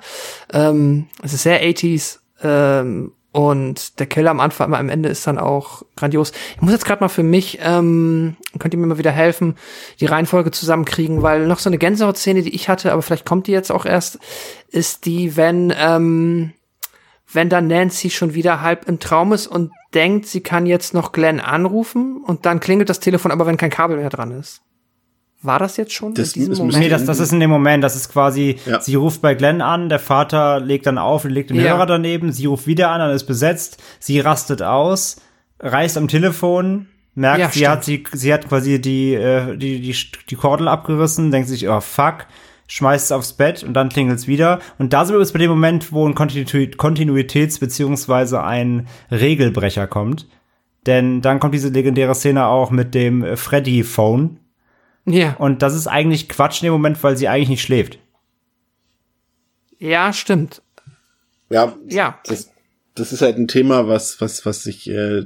[0.53, 5.39] Ähm, es ist sehr 80s ähm, und der Killer am Anfang, am Ende ist dann
[5.39, 6.31] auch grandios.
[6.55, 9.55] Ich muss jetzt gerade mal für mich, ähm, könnt ihr mir mal wieder helfen,
[9.99, 13.51] die Reihenfolge zusammenkriegen, weil noch so eine Gänsehautszene, die ich hatte, aber vielleicht kommt die
[13.51, 14.19] jetzt auch erst,
[14.69, 16.53] ist die, wenn ähm,
[17.32, 21.11] wenn dann Nancy schon wieder halb im Traum ist und denkt, sie kann jetzt noch
[21.11, 24.61] Glenn anrufen und dann klingelt das Telefon, aber wenn kein Kabel mehr dran ist.
[25.41, 26.80] War das jetzt schon das, in diesem Moment?
[26.80, 27.82] Nee, das, das ist in dem Moment.
[27.82, 28.82] Das ist quasi, ja.
[28.82, 31.63] sie ruft bei Glenn an, der Vater legt dann auf und legt den ja.
[31.63, 35.21] Hörer daneben, sie ruft wieder an, dann ist besetzt, sie rastet aus,
[35.59, 39.95] reißt am Telefon, merkt, ja, sie hat sie, sie hat quasi die, äh, die, die,
[40.30, 42.25] die Kordel abgerissen, denkt sich, oh fuck,
[42.70, 44.59] schmeißt es aufs Bett und dann klingelt es wieder.
[44.78, 50.28] Und da sind wir jetzt bei dem Moment, wo ein Kontinuitäts- beziehungsweise ein Regelbrecher kommt.
[50.86, 54.39] Denn dann kommt diese legendäre Szene auch mit dem Freddy-Phone.
[55.05, 55.36] Ja.
[55.39, 57.97] Und das ist eigentlich Quatsch in dem Moment, weil sie eigentlich nicht schläft.
[59.80, 60.61] Ja, stimmt.
[61.49, 61.74] Ja.
[61.88, 62.20] Ja.
[62.26, 62.51] Das,
[62.93, 65.26] das ist halt ein Thema, was, was, was ich, äh,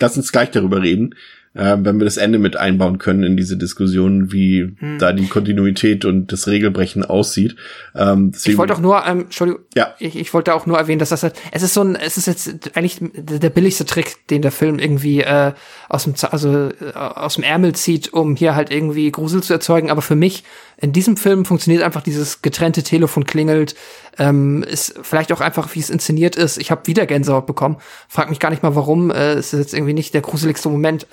[0.00, 1.14] lass uns gleich darüber reden
[1.54, 4.98] äh, wenn wir das Ende mit einbauen können in diese Diskussion, wie hm.
[4.98, 7.56] da die Kontinuität und das Regelbrechen aussieht.
[7.94, 9.94] Ähm, ich wollte auch nur, ähm, Entschuldigung, ja.
[9.98, 12.26] ich, ich wollte auch nur erwähnen, dass das halt, es ist so ein, es ist
[12.26, 15.52] jetzt eigentlich der billigste Trick, den der Film irgendwie äh,
[15.88, 19.90] aus dem, also äh, aus dem Ärmel zieht, um hier halt irgendwie Grusel zu erzeugen.
[19.90, 20.44] Aber für mich
[20.76, 23.74] in diesem Film funktioniert einfach dieses getrennte Telefon klingelt,
[24.18, 26.58] ähm, ist vielleicht auch einfach, wie es inszeniert ist.
[26.58, 27.76] Ich habe wieder Gänsehaut bekommen.
[28.08, 29.10] Frag mich gar nicht mal, warum.
[29.10, 31.06] Äh, es ist jetzt irgendwie nicht der gruseligste Moment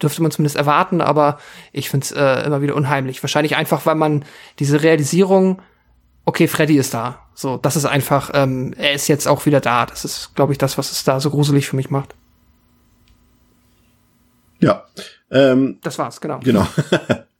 [0.00, 1.38] dürfte man zumindest erwarten, aber
[1.72, 3.22] ich finde es äh, immer wieder unheimlich.
[3.22, 4.24] Wahrscheinlich einfach, weil man
[4.58, 5.62] diese Realisierung,
[6.24, 7.20] okay, Freddy ist da.
[7.34, 9.86] So, das ist einfach, ähm, er ist jetzt auch wieder da.
[9.86, 12.14] Das ist, glaube ich, das, was es da so gruselig für mich macht.
[14.60, 14.84] Ja.
[15.30, 16.40] Ähm, das war's, genau.
[16.40, 16.66] Genau.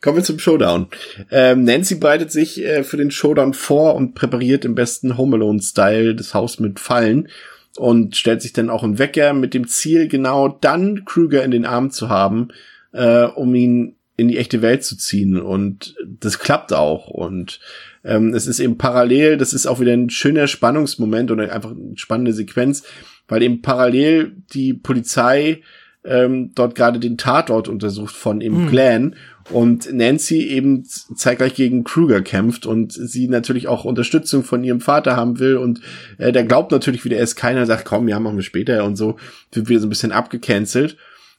[0.00, 0.86] Kommen wir zum Showdown.
[1.30, 6.14] Ähm, Nancy bereitet sich äh, für den Showdown vor und präpariert im besten Home Alone-Style
[6.14, 7.28] das Haus mit Fallen
[7.76, 11.66] und stellt sich dann auch einen Wecker mit dem Ziel, genau dann Krüger in den
[11.66, 12.48] Arm zu haben,
[12.92, 15.40] äh, um ihn in die echte Welt zu ziehen.
[15.40, 17.08] Und das klappt auch.
[17.08, 17.60] Und
[18.02, 21.96] ähm, es ist eben parallel, das ist auch wieder ein schöner Spannungsmoment oder einfach eine
[21.96, 22.84] spannende Sequenz,
[23.28, 25.62] weil eben parallel die Polizei
[26.04, 28.68] ähm, dort gerade den Tatort untersucht von im mhm.
[28.68, 29.16] Clan
[29.50, 35.16] und Nancy eben zeitgleich gegen Kruger kämpft und sie natürlich auch Unterstützung von ihrem Vater
[35.16, 35.80] haben will und
[36.18, 39.16] äh, der glaubt natürlich wieder erst keiner, sagt komm, ja, machen wir später und so,
[39.52, 40.96] wird wieder so ein bisschen abgecancelt.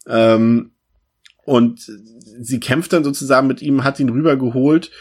[0.07, 0.71] Ähm,
[1.45, 1.91] und
[2.39, 4.91] sie kämpft dann sozusagen mit ihm, hat ihn rübergeholt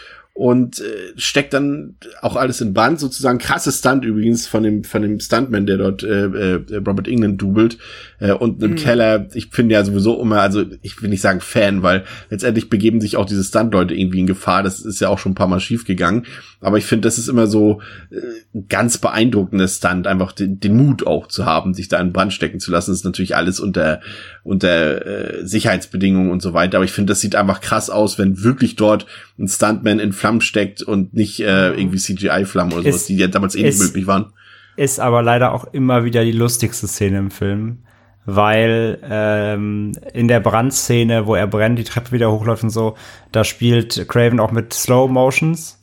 [0.41, 0.85] und äh,
[1.17, 5.67] steckt dann auch alles in Band, sozusagen krasses Stunt übrigens von dem von dem Stuntman,
[5.67, 7.77] der dort äh, äh, Robert England dubelt
[8.21, 8.77] äh, und im mhm.
[8.77, 9.27] Keller.
[9.35, 13.19] Ich finde ja sowieso immer, also ich will nicht sagen Fan, weil letztendlich begeben sich
[13.19, 14.63] auch diese Stuntleute irgendwie in Gefahr.
[14.63, 16.25] Das ist ja auch schon ein paar Mal schief gegangen,
[16.63, 21.07] aber ich finde, das ist immer so äh, ganz beeindruckender Stunt, einfach den, den Mut
[21.07, 22.93] auch zu haben, sich da in Brand stecken zu lassen.
[22.93, 24.01] Das ist natürlich alles unter
[24.43, 28.43] unter äh, Sicherheitsbedingungen und so weiter, aber ich finde, das sieht einfach krass aus, wenn
[28.43, 29.05] wirklich dort
[29.39, 33.57] ein Stuntman in Flammen steckt und nicht äh, irgendwie CGI-Flammen oder sowas, die ja damals
[33.57, 34.33] eh nicht möglich waren.
[34.77, 37.79] Ist aber leider auch immer wieder die lustigste Szene im Film.
[38.27, 42.97] weil ähm, in der Brandszene, wo er brennt, die Treppe wieder hochläuft und so,
[43.33, 45.83] da spielt Craven auch mit Slow Motions.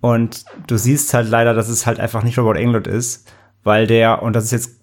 [0.00, 3.30] Und du siehst halt leider, dass es halt einfach nicht Robert Englund ist,
[3.64, 4.80] weil der, und das ist jetzt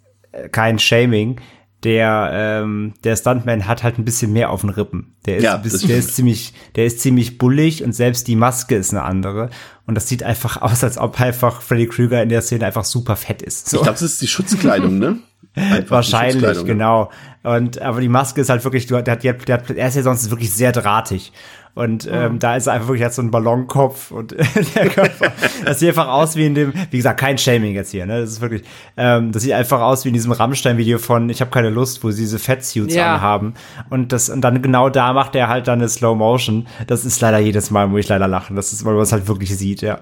[0.51, 1.39] kein Shaming,
[1.86, 5.15] der, ähm, der Stuntman hat halt ein bisschen mehr auf den Rippen.
[5.25, 8.75] Der ist, Ja, bisschen, der ist ziemlich, der ist ziemlich bullig und selbst die Maske
[8.75, 9.49] ist eine andere.
[9.86, 13.16] Und das sieht einfach aus, als ob einfach Freddy Krueger in der Szene einfach super
[13.16, 13.70] fett ist.
[13.70, 13.78] So.
[13.78, 15.20] Ich glaube, das ist die Schutzkleidung, ne?
[15.55, 17.12] Einfach Wahrscheinlich, genau.
[17.43, 20.01] Und aber die Maske ist halt wirklich, der hat, der, hat- der, er ist ja
[20.03, 21.32] sonst wirklich sehr drahtig.
[21.76, 24.32] Und ähm, da ist einfach wirklich hat so ein Ballonkopf und
[24.76, 25.34] der Körper.
[25.66, 28.22] Das sieht einfach aus wie in dem, wie gesagt, kein Shaming jetzt hier, ne?
[28.22, 28.64] Das ist wirklich,
[28.96, 32.12] ähm, das sieht einfach aus wie in diesem Rammstein-Video von Ich habe keine Lust, wo
[32.12, 33.16] sie diese Fettsuits Ja.
[33.16, 33.56] anhaben.
[33.89, 36.66] Und das, und dann genau da macht er halt dann eine Slow Motion.
[36.88, 38.56] Das ist leider jedes Mal, wo ich leider lachen.
[38.56, 40.00] Das ist, weil man es halt wirklich sieht, ja.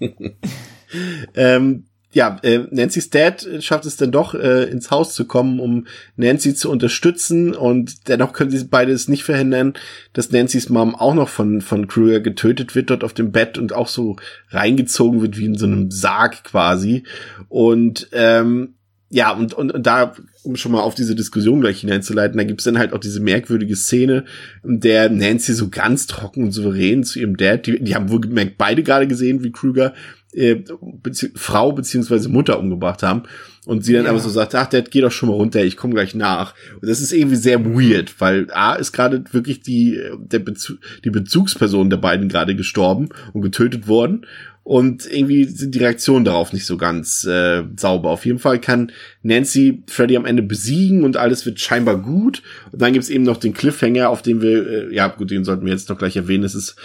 [1.34, 5.86] Ähm, ja, äh, Nancy's Dad schafft es dann doch, äh, ins Haus zu kommen, um
[6.16, 9.74] Nancy zu unterstützen und dennoch können sie beide es nicht verhindern,
[10.12, 13.72] dass Nancy's Mom auch noch von, von Kruger getötet wird dort auf dem Bett und
[13.72, 14.16] auch so
[14.50, 17.04] reingezogen wird wie in so einem Sarg quasi.
[17.48, 18.74] Und ähm,
[19.14, 22.64] ja, und, und, und da, um schon mal auf diese Diskussion gleich hineinzuleiten, da gibt's
[22.64, 24.24] dann halt auch diese merkwürdige Szene,
[24.64, 28.56] in der Nancy so ganz trocken und souverän zu ihrem Dad, die, die haben wohlgemerkt
[28.56, 29.92] beide gerade gesehen, wie Krüger
[30.32, 30.62] äh,
[31.02, 33.24] bezieh Frau beziehungsweise Mutter umgebracht haben.
[33.64, 35.94] Und sie dann aber so sagt, ach, Dad, geh doch schon mal runter, ich komme
[35.94, 36.54] gleich nach.
[36.80, 40.78] Und das ist irgendwie sehr weird, weil A ist gerade wirklich die, äh, der Bezug,
[41.04, 44.26] die Bezugsperson der beiden gerade gestorben und getötet worden.
[44.64, 48.10] Und irgendwie sind die Reaktionen darauf nicht so ganz äh, sauber.
[48.10, 48.92] Auf jeden Fall kann
[49.22, 52.42] Nancy Freddy am Ende besiegen und alles wird scheinbar gut.
[52.70, 55.66] Und dann gibt's eben noch den Cliffhanger, auf den wir, äh, ja gut, den sollten
[55.66, 56.44] wir jetzt noch gleich erwähnen.
[56.44, 56.76] Es ist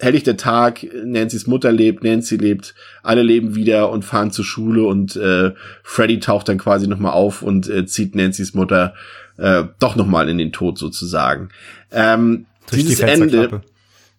[0.00, 5.16] helllichter Tag, Nancy's Mutter lebt, Nancy lebt, alle leben wieder und fahren zur Schule und
[5.16, 5.52] äh,
[5.82, 8.94] Freddy taucht dann quasi nochmal auf und äh, zieht Nancy's Mutter
[9.38, 11.50] äh, doch nochmal in den Tod sozusagen.
[11.92, 13.28] Ähm, Durch die dieses Ende.
[13.28, 13.66] Fensterklappe.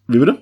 [0.06, 0.38] Wie bitte?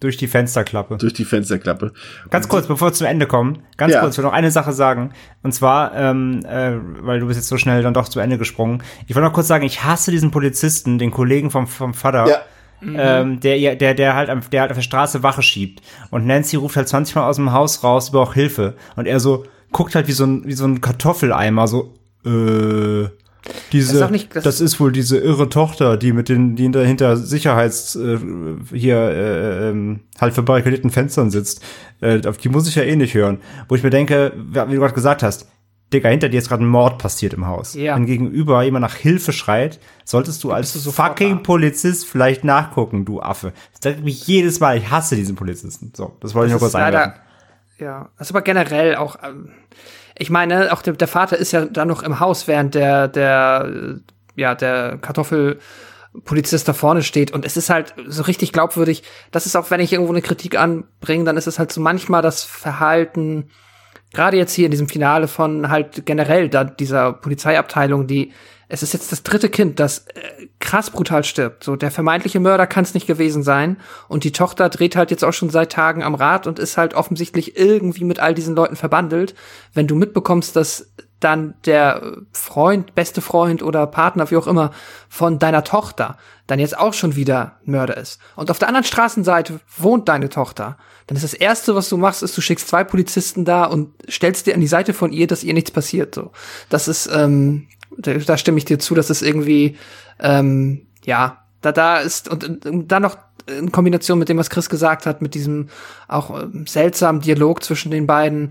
[0.00, 0.98] Durch die Fensterklappe.
[0.98, 1.92] Durch die Fensterklappe.
[2.28, 4.00] Ganz kurz, bevor wir zum Ende kommen, ganz Ja.
[4.00, 5.12] kurz, ich will noch eine Sache sagen.
[5.42, 8.82] Und zwar, ähm, äh, weil du bist jetzt so schnell dann doch zu Ende gesprungen.
[9.06, 12.28] Ich wollte noch kurz sagen, ich hasse diesen Polizisten, den Kollegen vom, vom Vater.
[12.28, 12.42] Ja.
[12.96, 15.80] Ähm, der, der, der halt, am, der halt auf der Straße Wache schiebt.
[16.10, 18.74] Und Nancy ruft halt 20 Mal aus dem Haus raus, über auch Hilfe.
[18.96, 21.94] Und er so, guckt halt wie so ein, wie so ein Kartoffeleimer, so,
[22.24, 23.08] äh,
[23.72, 26.70] diese, Das ist das, nicht- das- ist wohl diese irre Tochter, die mit den, die
[26.70, 28.18] dahinter Sicherheits, äh,
[28.72, 31.62] hier, äh, ähm, halt verbarrikadierten Fenstern sitzt.
[32.00, 33.38] Äh, auf die muss ich ja eh nicht hören.
[33.68, 35.46] Wo ich mir denke, wie du gerade gesagt hast,
[35.92, 37.74] Digga, hinter dir ist gerade ein Mord passiert im Haus.
[37.74, 37.94] Ja.
[37.94, 41.42] Wenn gegenüber jemand nach Hilfe schreit, solltest du als du fucking da.
[41.42, 43.52] Polizist vielleicht nachgucken, du Affe.
[43.72, 45.92] Das sagt mich jedes Mal, ich hasse diesen Polizisten.
[45.94, 47.20] So, das wollte ich nur Das kurz einwerfen.
[47.78, 49.52] ja, das ist aber generell auch, ähm,
[50.18, 54.00] ich meine, auch der, der Vater ist ja da noch im Haus, während der, der,
[54.36, 57.32] ja, der Kartoffelpolizist da vorne steht.
[57.32, 59.02] Und es ist halt so richtig glaubwürdig.
[59.30, 62.22] Das ist auch, wenn ich irgendwo eine Kritik anbringe, dann ist es halt so manchmal
[62.22, 63.50] das Verhalten,
[64.14, 68.32] gerade jetzt hier in diesem Finale von halt generell da dieser Polizeiabteilung, die
[68.66, 71.64] es ist jetzt das dritte Kind, das äh, krass brutal stirbt.
[71.64, 73.76] So der vermeintliche Mörder kann es nicht gewesen sein
[74.08, 76.94] und die Tochter dreht halt jetzt auch schon seit Tagen am Rad und ist halt
[76.94, 79.34] offensichtlich irgendwie mit all diesen Leuten verbandelt.
[79.74, 80.90] Wenn du mitbekommst, dass
[81.24, 84.70] dann der Freund, beste Freund oder Partner, wie auch immer,
[85.08, 88.20] von deiner Tochter dann jetzt auch schon wieder Mörder ist.
[88.36, 90.76] Und auf der anderen Straßenseite wohnt deine Tochter.
[91.06, 94.46] Dann ist das erste, was du machst, ist, du schickst zwei Polizisten da und stellst
[94.46, 96.14] dir an die Seite von ihr, dass ihr nichts passiert.
[96.14, 96.32] So,
[96.68, 99.76] das ist, ähm, da, da stimme ich dir zu, dass es irgendwie,
[100.20, 104.68] ähm, ja, da da ist und, und dann noch in Kombination mit dem, was Chris
[104.68, 105.68] gesagt hat, mit diesem
[106.08, 108.50] auch ähm, seltsamen Dialog zwischen den beiden,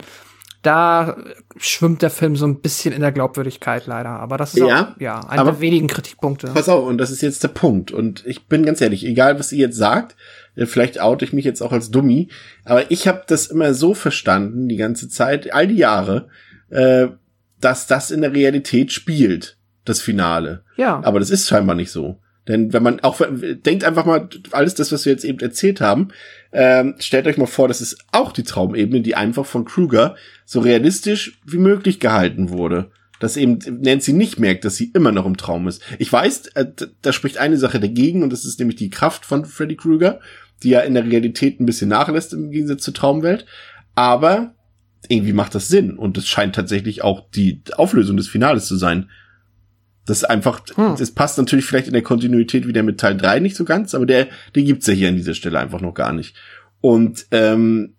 [0.63, 1.17] da
[1.57, 4.09] schwimmt der Film so ein bisschen in der Glaubwürdigkeit leider.
[4.09, 6.47] Aber das ist Ja, auch, ja, einer der wenigen Kritikpunkte.
[6.47, 7.91] Pass auf, und das ist jetzt der Punkt.
[7.91, 10.15] Und ich bin ganz ehrlich, egal was ihr jetzt sagt,
[10.55, 12.29] äh, vielleicht oute ich mich jetzt auch als Dummi,
[12.63, 16.29] aber ich habe das immer so verstanden, die ganze Zeit, all die Jahre,
[16.69, 17.07] äh,
[17.59, 20.63] dass das in der Realität spielt, das Finale.
[20.77, 21.01] Ja.
[21.03, 22.19] Aber das ist scheinbar nicht so.
[22.47, 26.09] Denn wenn man auch, denkt einfach mal, alles das, was wir jetzt eben erzählt haben,
[26.51, 30.15] ähm, stellt euch mal vor, das ist auch die Traumebene, die einfach von Kruger
[30.45, 32.91] so realistisch wie möglich gehalten wurde.
[33.19, 35.81] Dass eben Nancy nicht merkt, dass sie immer noch im Traum ist.
[35.99, 36.65] Ich weiß, äh,
[37.01, 40.19] da spricht eine Sache dagegen und das ist nämlich die Kraft von Freddy Krueger,
[40.63, 43.45] die ja in der Realität ein bisschen nachlässt im Gegensatz zur Traumwelt.
[43.95, 44.53] Aber
[45.07, 49.09] irgendwie macht das Sinn und es scheint tatsächlich auch die Auflösung des Finales zu sein.
[50.05, 50.95] Das ist einfach, Hm.
[50.97, 54.05] das passt natürlich vielleicht in der Kontinuität wieder mit Teil 3 nicht so ganz, aber
[54.05, 56.35] der, den gibt's ja hier an dieser Stelle einfach noch gar nicht.
[56.81, 57.95] Und ähm,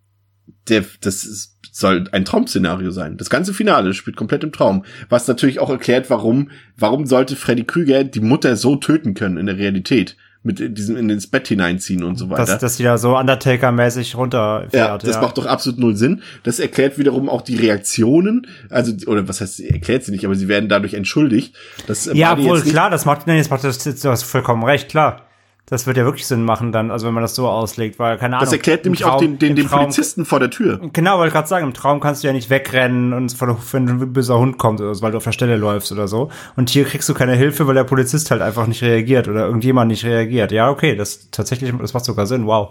[0.69, 3.17] der, das ist, soll ein Traum-Szenario sein.
[3.17, 4.85] Das ganze Finale spielt komplett im Traum.
[5.09, 9.47] Was natürlich auch erklärt, warum, warum sollte Freddy Krüger die Mutter so töten können in
[9.47, 10.17] der Realität?
[10.47, 12.45] Mit diesem in ins Bett hineinziehen und so weiter.
[12.45, 14.75] Dass, dass die da so Undertaker-mäßig runterfährt.
[14.75, 15.23] Ja, das ja.
[15.23, 16.23] macht doch absolut null Sinn.
[16.43, 20.47] Das erklärt wiederum auch die Reaktionen, also oder was heißt, erklärt sie nicht, aber sie
[20.47, 21.57] werden dadurch entschuldigt.
[21.87, 24.91] Das ja, Barney wohl klar, das macht, nee, das macht das, du hast vollkommen recht,
[24.91, 25.23] klar.
[25.67, 28.37] Das wird ja wirklich Sinn machen dann, also wenn man das so auslegt, weil keine
[28.37, 28.45] Ahnung.
[28.45, 30.79] Das erklärt nämlich auch Traum- den, den, im den Traum- Polizisten vor der Tür.
[30.93, 33.89] Genau, wollte ich gerade sagen, im Traum kannst du ja nicht wegrennen und von, wenn
[33.89, 36.31] ein böser Hund kommt oder so, weil du auf der Stelle läufst oder so.
[36.57, 39.89] Und hier kriegst du keine Hilfe, weil der Polizist halt einfach nicht reagiert oder irgendjemand
[39.91, 40.53] nicht reagiert.
[40.53, 42.71] Ja, okay, das tatsächlich, das macht sogar Sinn, wow.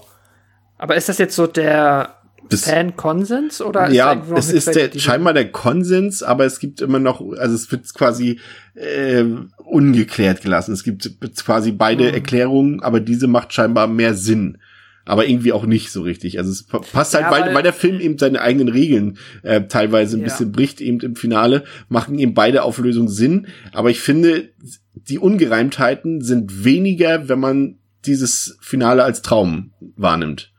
[0.78, 2.16] Aber ist das jetzt so der
[2.52, 7.00] Fan-Konsens oder ist Ja, noch es ist der, scheinbar der Konsens, aber es gibt immer
[7.00, 8.40] noch, also es wird quasi
[8.76, 9.24] äh,
[9.64, 10.74] ungeklärt gelassen.
[10.74, 11.10] Es gibt
[11.44, 12.14] quasi beide Mhm.
[12.14, 14.58] Erklärungen, aber diese macht scheinbar mehr Sinn.
[15.06, 16.38] Aber irgendwie auch nicht so richtig.
[16.40, 19.18] Also es pa- passt halt, Ja, weil, weil- weil der Film eben seine eigenen Regeln
[19.42, 20.26] äh, teilweise ein Ja.
[20.28, 23.48] bisschen bricht, eben im Finale, machen eben beide Auflösungen Sinn.
[23.74, 24.50] Aber ich finde,
[24.94, 30.53] die Ungereimtheiten sind weniger, wenn man dieses Finale als Traum wahrnimmt.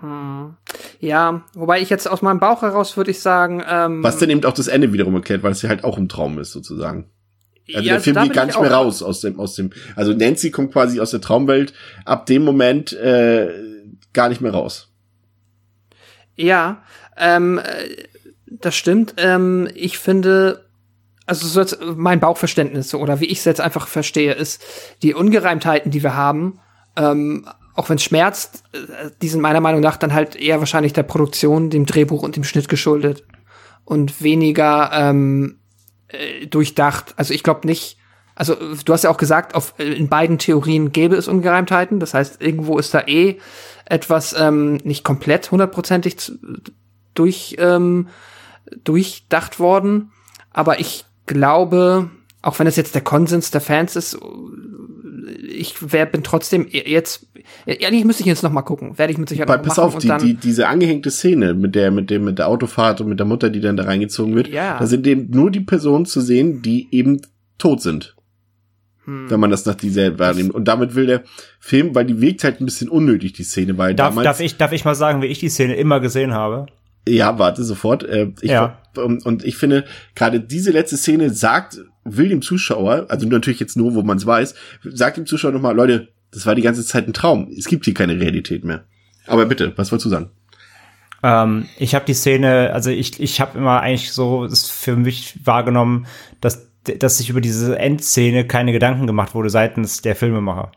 [0.00, 0.56] Hm.
[1.00, 4.44] Ja, wobei ich jetzt aus meinem Bauch heraus würde ich sagen, ähm, Was dann eben
[4.44, 7.10] auch das Ende wiederum erklärt, weil es ja halt auch im Traum ist, sozusagen.
[7.74, 9.70] Also ja, der Film da geht gar ich nicht mehr raus aus dem, aus dem,
[9.96, 11.72] also Nancy kommt quasi aus der Traumwelt
[12.04, 13.48] ab dem Moment äh,
[14.12, 14.92] gar nicht mehr raus.
[16.36, 16.82] Ja,
[17.16, 17.62] ähm, äh,
[18.46, 19.14] das stimmt.
[19.16, 20.64] Ähm, ich finde,
[21.26, 24.62] also so jetzt mein Bauchverständnis oder wie ich es jetzt einfach verstehe, ist,
[25.02, 26.60] die Ungereimtheiten, die wir haben,
[26.96, 30.92] ähm, auch wenn es schmerzt, äh, die sind meiner Meinung nach dann halt eher wahrscheinlich
[30.92, 33.24] der Produktion, dem Drehbuch und dem Schnitt geschuldet.
[33.84, 35.60] Und weniger ähm,
[36.08, 37.14] äh, durchdacht.
[37.16, 37.98] Also ich glaube nicht,
[38.34, 42.00] also du hast ja auch gesagt, auf, äh, in beiden Theorien gäbe es Ungereimtheiten.
[42.00, 43.38] Das heißt, irgendwo ist da eh
[43.84, 46.32] etwas ähm, nicht komplett hundertprozentig
[47.14, 48.08] durch, ähm,
[48.82, 50.10] durchdacht worden.
[50.50, 52.10] Aber ich glaube,
[52.42, 54.18] auch wenn es jetzt der Konsens der Fans ist,
[55.26, 57.26] ich wär, bin trotzdem jetzt,
[57.66, 58.96] ehrlich müsste ich jetzt noch mal gucken.
[58.98, 61.10] Werde ich mit Sicherheit Aber noch pass machen auf, und die, dann, die, diese angehängte
[61.10, 63.84] Szene mit der, mit dem, mit der Autofahrt und mit der Mutter, die dann da
[63.84, 64.78] reingezogen wird, Ja.
[64.78, 67.20] da sind eben nur die Personen zu sehen, die eben
[67.58, 68.14] tot sind.
[69.04, 69.30] Hm.
[69.30, 70.54] Wenn man das nach dieser wahrnimmt.
[70.54, 71.22] Und damit will der
[71.60, 74.24] Film, weil die wirkt halt ein bisschen unnötig, die Szene, weil Darf, damals.
[74.24, 76.66] darf, ich, darf ich mal sagen, wie ich die Szene immer gesehen habe?
[77.08, 78.02] Ja, warte sofort.
[78.02, 78.82] Äh, ich, Ja.
[78.96, 79.84] und, und ich finde,
[80.16, 84.26] gerade diese letzte Szene sagt, will dem Zuschauer, also natürlich jetzt nur, wo man es
[84.26, 84.54] weiß,
[84.84, 87.50] sagt dem Zuschauer nochmal, Leute, das war die ganze Zeit ein Traum.
[87.56, 88.84] Es gibt hier keine Realität mehr.
[89.26, 90.30] Aber bitte, was wolltest du sagen?
[91.22, 95.38] Ähm, ich habe die Szene, also ich, ich habe immer eigentlich so es für mich
[95.44, 96.06] wahrgenommen,
[96.40, 100.72] dass, dass sich über diese Endszene keine Gedanken gemacht wurde seitens der Filmemacher.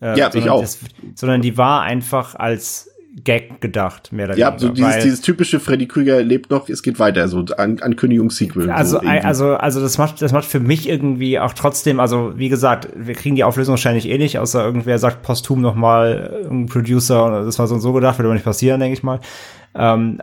[0.00, 0.60] Äh, Ja, ich auch.
[0.60, 0.78] Das,
[1.14, 2.90] sondern die war einfach als
[3.22, 4.58] Gag gedacht, mehr oder Ja, weniger.
[4.66, 8.70] so dieses, weil- dieses typische Freddy Krüger lebt noch, es geht weiter, so An Ankündigungs-Sequel.
[8.70, 12.48] Also, so also, also das macht, das macht für mich irgendwie auch trotzdem, also wie
[12.48, 16.66] gesagt, wir kriegen die Auflösung wahrscheinlich eh nicht, außer irgendwer sagt posthum noch mal irgendein
[16.66, 19.20] Producer, und das war so und so gedacht, wird aber nicht passieren, denke ich mal.
[19.76, 20.20] Ähm,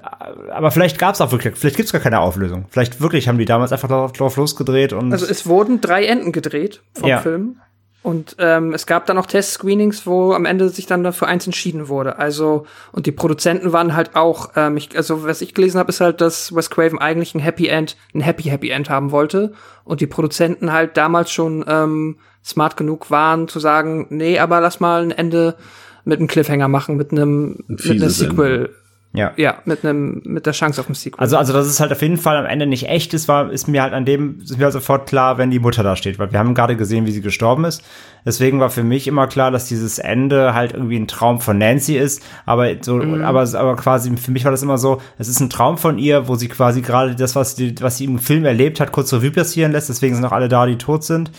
[0.51, 2.65] aber vielleicht gab es auch wirklich, vielleicht gibt es gar keine Auflösung.
[2.69, 6.31] Vielleicht wirklich haben die damals einfach drauf, drauf losgedreht und Also es wurden drei Enden
[6.31, 7.19] gedreht vom Ja.
[7.19, 7.57] Film.
[8.03, 11.87] Und ähm, es gab dann auch Test-Screenings, wo am Ende sich dann dafür eins entschieden
[11.87, 12.17] wurde.
[12.17, 16.01] Also, und die Produzenten waren halt auch, ähm, ich, also was ich gelesen habe, ist
[16.01, 19.53] halt, dass Wes Craven eigentlich ein Happy End, ein Happy Happy End haben wollte.
[19.83, 24.79] Und die Produzenten halt damals schon ähm, smart genug waren zu sagen, nee, aber lass
[24.79, 25.55] mal ein Ende
[26.03, 28.71] mit einem Cliffhanger machen, mit einem mit einem Sequel.
[29.13, 29.33] Ja.
[29.35, 31.19] Ja, mit einem mit der Chance auf ein Sequel.
[31.19, 33.67] Also, also, dass es halt auf jeden Fall am Ende nicht echt ist, war, ist
[33.67, 36.31] mir halt an dem, ist mir halt sofort klar, wenn die Mutter da steht, weil
[36.31, 37.83] wir haben gerade gesehen, wie sie gestorben ist.
[38.25, 41.97] Deswegen war für mich immer klar, dass dieses Ende halt irgendwie ein Traum von Nancy
[41.97, 45.49] ist, aber so, aber, aber quasi, für mich war das immer so, es ist ein
[45.49, 48.79] Traum von ihr, wo sie quasi gerade das, was die, was sie im Film erlebt
[48.79, 51.31] hat, kurz Revue passieren lässt, deswegen sind auch alle da, die tot sind.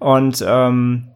[0.00, 1.08] Und, ähm,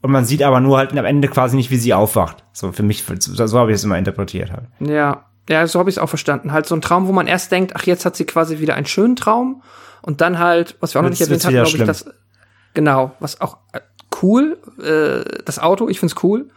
[0.00, 2.42] und man sieht aber nur halt am Ende quasi nicht, wie sie aufwacht.
[2.52, 4.64] So, für mich, so, so habe ich es immer interpretiert halt.
[4.80, 6.52] Ja, ja, so habe ich es auch verstanden.
[6.52, 8.86] Halt so ein Traum, wo man erst denkt, ach, jetzt hat sie quasi wieder einen
[8.86, 9.62] schönen Traum
[10.02, 12.06] und dann halt, was wir auch noch nicht erwähnt haben, glaube ich, das
[12.74, 13.80] genau, was auch äh,
[14.22, 16.48] cool, äh, das Auto, ich find's cool.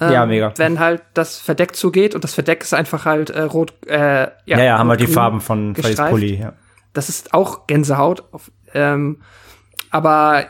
[0.00, 0.52] Ähm, Ja, mega.
[0.56, 4.30] Wenn halt das Verdeck zugeht und das Verdeck ist einfach halt äh, rot, äh, ja,
[4.46, 5.96] Ja, ja, haben wir die Farben von Freddys.
[5.96, 6.52] Pulli, ja.
[6.92, 8.24] Das ist auch Gänsehaut.
[8.32, 9.20] Auf, ähm,
[9.90, 10.46] aber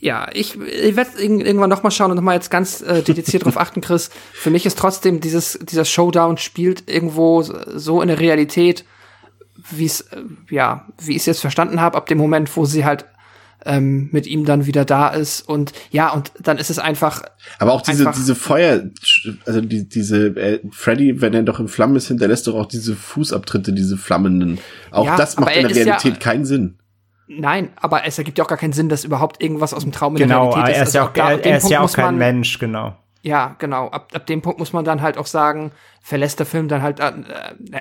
[0.00, 3.44] ja, ich, ich werde irgendwann noch mal schauen und noch mal jetzt ganz äh, dediziert
[3.44, 4.10] drauf achten, Chris.
[4.32, 8.84] Für mich ist trotzdem dieses dieser Showdown spielt irgendwo so in der Realität,
[9.70, 12.84] wie es äh, ja, wie ich es jetzt verstanden habe, ab dem Moment, wo sie
[12.84, 13.06] halt
[13.66, 15.40] ähm, mit ihm dann wieder da ist.
[15.48, 17.22] Und ja und dann ist es einfach
[17.58, 18.84] aber auch diese diese Feuer
[19.46, 22.94] also die, diese äh, Freddy wenn er doch in Flammen ist hinterlässt doch auch diese
[22.94, 24.58] Fußabtritte diese flammenden.
[24.92, 26.77] Auch Ja, das macht in er der ist ja- Realität keinen Sinn
[27.28, 30.16] nein aber es ergibt ja auch gar keinen Sinn dass überhaupt irgendwas aus dem Traum
[30.16, 31.92] in Genau, der Realität er ist ja Also er, dem er ist Punkt ja auch
[31.92, 32.96] kein man- Mensch, genau.
[33.22, 33.88] Ja, genau.
[33.88, 37.00] Ab, ab dem Punkt muss man dann halt auch sagen, verlässt der Film dann halt,
[37.00, 37.12] äh,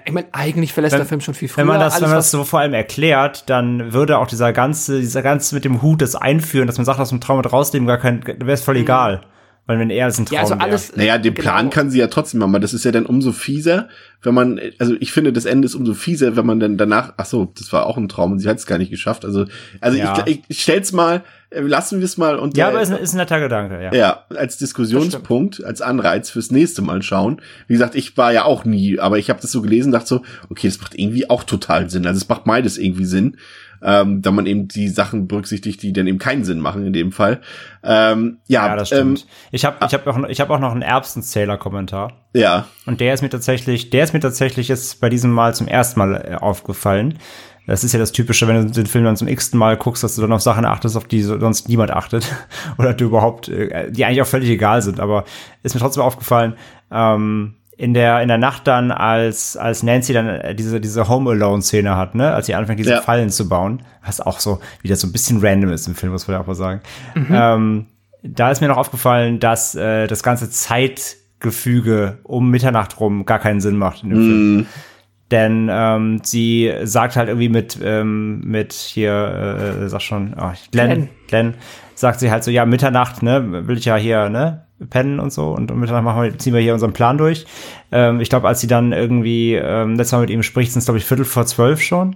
[0.04, 1.62] ich meine, eigentlich verlässt der Film schon viel früher.
[1.62, 4.52] Wenn man das, Alles, wenn man das so vor allem erklärt, dann würde auch dieser
[4.52, 7.54] ganze, dieser ganze mit dem Hut das einführen, dass man sagt, aus dem Traum mit
[7.54, 9.22] rausnehmen, gar kein, wäre es voll egal.
[9.68, 10.96] Weil wenn er es ein Traum ja, also alles.
[10.96, 11.44] naja den genau.
[11.52, 13.90] Plan kann sie ja trotzdem machen aber das ist ja dann umso fieser
[14.24, 17.26] wenn man also ich finde das Ende ist umso fieser wenn man dann danach ach
[17.26, 19.46] so das war auch ein Traum und sie hat es gar nicht geschafft also
[19.82, 20.24] also Ja.
[20.26, 22.98] ich, ich, ich stell's mal äh, lassen wir es mal und Ja, aber ist, ein-
[22.98, 23.94] ist ein netter Gedanke, ja.
[23.94, 27.42] Ja, als Diskussionspunkt, als Anreiz fürs nächste Mal schauen.
[27.68, 30.22] Wie gesagt, ich war ja auch nie, aber ich habe das so gelesen, dachte so,
[30.50, 32.06] okay, das macht irgendwie auch total Sinn.
[32.06, 33.38] Also es macht beides irgendwie Sinn,
[33.84, 37.12] ähm, da man eben die Sachen berücksichtigt, die dann eben keinen Sinn machen in dem
[37.12, 37.42] Fall.
[37.84, 39.28] Ähm, ja, Ja, das ähm, stimmt.
[39.52, 42.14] ich habe ich hab auch, ich hab auch noch einen Erbsenzähler-Kommentar.
[42.34, 45.68] ja, Und der ist mir tatsächlich, der ist mir tatsächlich jetzt bei diesem Mal zum
[45.68, 47.20] ersten Mal äh, aufgefallen.
[47.66, 50.16] Das ist ja das Typische, wenn du den Film dann zum x-ten Mal guckst, dass
[50.16, 52.26] du dann auf Sachen achtest, auf die so- sonst niemand achtet.
[52.78, 55.00] Oder du überhaupt, äh, die eigentlich auch völlig egal sind.
[55.02, 55.26] Aber
[55.64, 56.54] ist mir trotzdem aufgefallen,
[56.92, 61.30] ähm, in der, in der Nacht dann, als, als Nancy dann äh, diese, diese Home
[61.32, 63.02] Alone-Szene hat, ne, als sie anfängt, diese Ja.
[63.02, 66.28] Fallen zu bauen, was auch so wieder so ein bisschen random ist im Film, muss
[66.28, 66.82] man ja auch mal sagen.
[67.16, 67.86] Ähm,
[68.24, 73.62] da ist mir noch aufgefallen, dass äh, das ganze Zeitgefüge um Mitternacht rum gar keinen
[73.62, 74.66] Sinn macht in dem Film.
[75.30, 80.90] Denn ähm, sie sagt halt irgendwie mit, ähm, mit hier, äh, sag schon, oh, Glenn,
[80.90, 81.10] Glenn.
[81.28, 81.54] Glenn,
[81.96, 85.52] sagt sie halt so, ja, Mitternacht, ne, will ich ja hier, ne, pennen und so
[85.52, 87.46] und um Mitternacht machen wir, ziehen wir hier unseren Plan durch.
[87.92, 90.86] Ähm, ich glaube, als sie dann irgendwie ähm, letztes Mal mit ihm spricht, sind es,
[90.86, 92.16] glaube ich, Viertel vor zwölf schon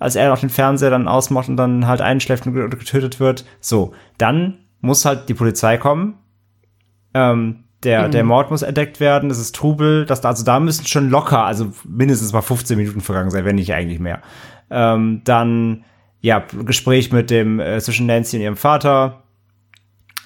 [0.00, 3.44] als er noch den Fernseher dann ausmacht und dann halt einschläft und ge- getötet wird.
[3.58, 6.14] So, dann muss halt die Polizei kommen.
[7.14, 11.10] Ähm, der, der Mord muss entdeckt werden, es ist Trubel, das, also da müssen schon
[11.10, 14.20] locker, also mindestens mal 15 Minuten vergangen sein, wenn nicht eigentlich mehr.
[14.70, 15.84] Ähm, dann,
[16.20, 19.24] ja, Gespräch mit dem, äh, zwischen Nancy und ihrem Vater.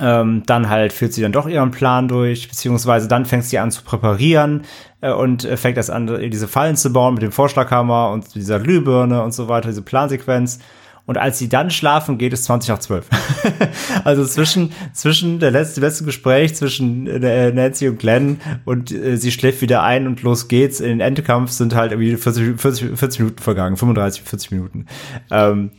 [0.00, 3.70] Ähm, dann halt führt sie dann doch ihren Plan durch, beziehungsweise dann fängt sie an
[3.70, 4.62] zu präparieren
[5.00, 8.34] äh, und äh, fängt erst an, äh, diese Fallen zu bauen mit dem Vorschlaghammer und
[8.34, 10.58] dieser Glühbirne und so weiter, diese Plansequenz.
[11.04, 13.06] Und als sie dann schlafen geht, ist 20 nach 12.
[14.04, 19.32] also zwischen, zwischen der letzte, letzte Gespräch zwischen äh, Nancy und Glenn und äh, sie
[19.32, 20.80] schläft wieder ein und los geht's.
[20.80, 24.86] In den Endkampf sind halt irgendwie 40, 40, 40 Minuten vergangen, 35, 40 Minuten.
[25.32, 25.70] Ähm,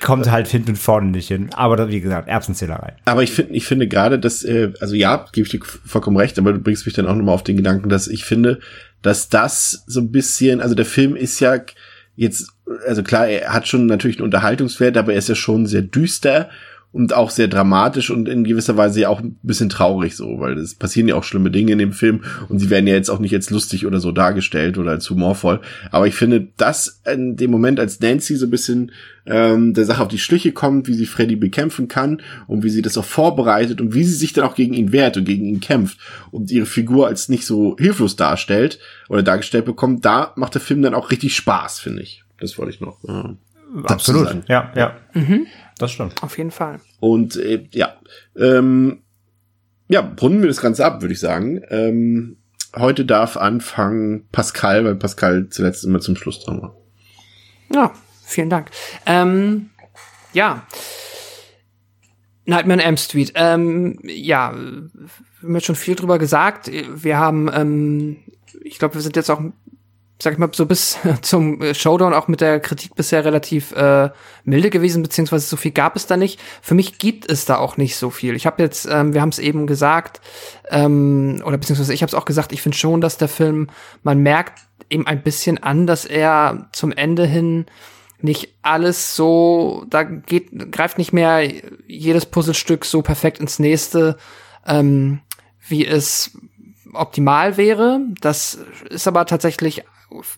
[0.00, 1.50] kommt halt hinten und vorne nicht hin.
[1.54, 2.94] Aber wie gesagt, Erbsenzählerei.
[3.04, 6.38] aber ich finde, ich finde gerade, dass, äh, also ja, gebe ich dir vollkommen recht,
[6.38, 8.60] aber du bringst mich dann auch nochmal auf den Gedanken, dass ich finde,
[9.02, 11.58] dass das so ein bisschen, also der Film ist ja
[12.16, 12.52] jetzt,
[12.86, 16.50] also klar, er hat schon natürlich einen Unterhaltungswert, aber er ist ja schon sehr düster
[16.98, 20.58] und auch sehr dramatisch und in gewisser Weise ja auch ein bisschen traurig so, weil
[20.58, 23.20] es passieren ja auch schlimme Dinge in dem Film und sie werden ja jetzt auch
[23.20, 25.60] nicht als lustig oder so dargestellt oder als humorvoll.
[25.92, 28.90] Aber ich finde, dass in dem Moment, als Nancy so ein bisschen
[29.26, 32.82] ähm, der Sache auf die Schliche kommt, wie sie Freddy bekämpfen kann und wie sie
[32.82, 35.60] das auch vorbereitet und wie sie sich dann auch gegen ihn wehrt und gegen ihn
[35.60, 35.98] kämpft
[36.32, 40.82] und ihre Figur als nicht so hilflos darstellt oder dargestellt bekommt, da macht der Film
[40.82, 42.24] dann auch richtig Spaß, finde ich.
[42.40, 42.98] Das wollte ich noch.
[43.04, 43.34] Äh,
[44.24, 44.42] sagen.
[44.48, 44.96] Ja, ja.
[45.78, 46.20] Das stimmt.
[46.24, 46.80] Auf jeden Fall.
[47.00, 47.94] Und äh, ja,
[48.36, 49.02] ähm,
[49.88, 51.62] ja, runden wir das Ganze ab, würde ich sagen.
[51.70, 52.36] Ähm,
[52.76, 56.76] heute darf anfangen Pascal, weil Pascal zuletzt immer zum Schluss dran war.
[57.72, 57.92] Ja,
[58.24, 58.70] vielen Dank.
[59.06, 59.70] Ähm,
[60.32, 60.66] ja.
[62.44, 63.32] Nightmare on Elm Street.
[63.34, 66.70] Ähm, ja, wir haben jetzt schon viel drüber gesagt.
[66.70, 68.16] Wir haben, ähm,
[68.62, 69.42] ich glaube, wir sind jetzt auch,
[70.20, 74.10] sag ich mal, so bis zum Showdown auch mit der Kritik bisher relativ äh,
[74.44, 76.40] milde gewesen, beziehungsweise so viel gab es da nicht.
[76.60, 78.34] Für mich gibt es da auch nicht so viel.
[78.34, 80.20] Ich habe jetzt, ähm, wir haben es eben gesagt,
[80.70, 83.68] ähm, oder beziehungsweise ich habe es auch gesagt, ich finde schon, dass der Film,
[84.02, 87.66] man merkt ihm ein bisschen an, dass er zum Ende hin
[88.20, 91.48] nicht alles so, da geht, greift nicht mehr
[91.86, 94.16] jedes Puzzlestück so perfekt ins nächste,
[94.66, 95.20] ähm,
[95.68, 96.36] wie es
[96.92, 98.00] optimal wäre.
[98.20, 98.58] Das
[98.90, 99.84] ist aber tatsächlich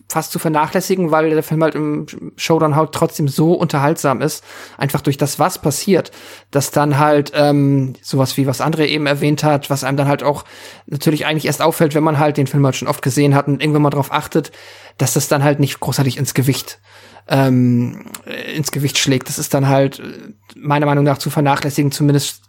[0.09, 4.43] fast zu vernachlässigen, weil der Film halt im Showdown halt trotzdem so unterhaltsam ist,
[4.77, 6.11] einfach durch das, was passiert,
[6.51, 10.23] dass dann halt ähm, sowas wie was André eben erwähnt hat, was einem dann halt
[10.23, 10.43] auch
[10.87, 13.61] natürlich eigentlich erst auffällt, wenn man halt den Film halt schon oft gesehen hat und
[13.61, 14.51] irgendwann mal drauf achtet,
[14.97, 16.79] dass das dann halt nicht großartig ins Gewicht
[17.27, 18.05] ähm,
[18.53, 19.29] ins Gewicht schlägt.
[19.29, 22.43] Das ist dann halt äh, meiner Meinung nach zu vernachlässigen, zumindest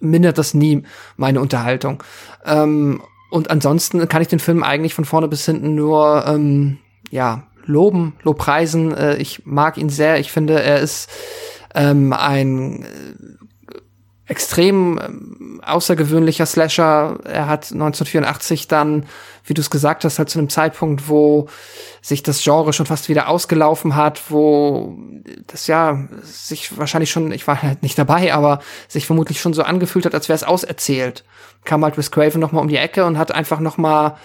[0.00, 0.84] mindert das nie
[1.16, 2.02] meine Unterhaltung.
[2.44, 6.78] Ähm, und ansonsten kann ich den Film eigentlich von vorne bis hinten nur ähm,
[7.10, 8.94] ja loben, lobpreisen.
[8.94, 10.18] Äh, ich mag ihn sehr.
[10.18, 11.10] Ich finde, er ist
[11.74, 13.37] ähm, ein äh,
[14.28, 17.18] extrem ähm, außergewöhnlicher Slasher.
[17.24, 19.06] Er hat 1984 dann,
[19.44, 21.48] wie du es gesagt hast, halt zu einem Zeitpunkt, wo
[22.02, 24.98] sich das Genre schon fast wieder ausgelaufen hat, wo
[25.46, 29.62] das ja sich wahrscheinlich schon, ich war halt nicht dabei, aber sich vermutlich schon so
[29.62, 31.24] angefühlt hat, als wäre es auserzählt.
[31.64, 34.16] Kam halt Wes Craven noch mal um die Ecke und hat einfach noch mal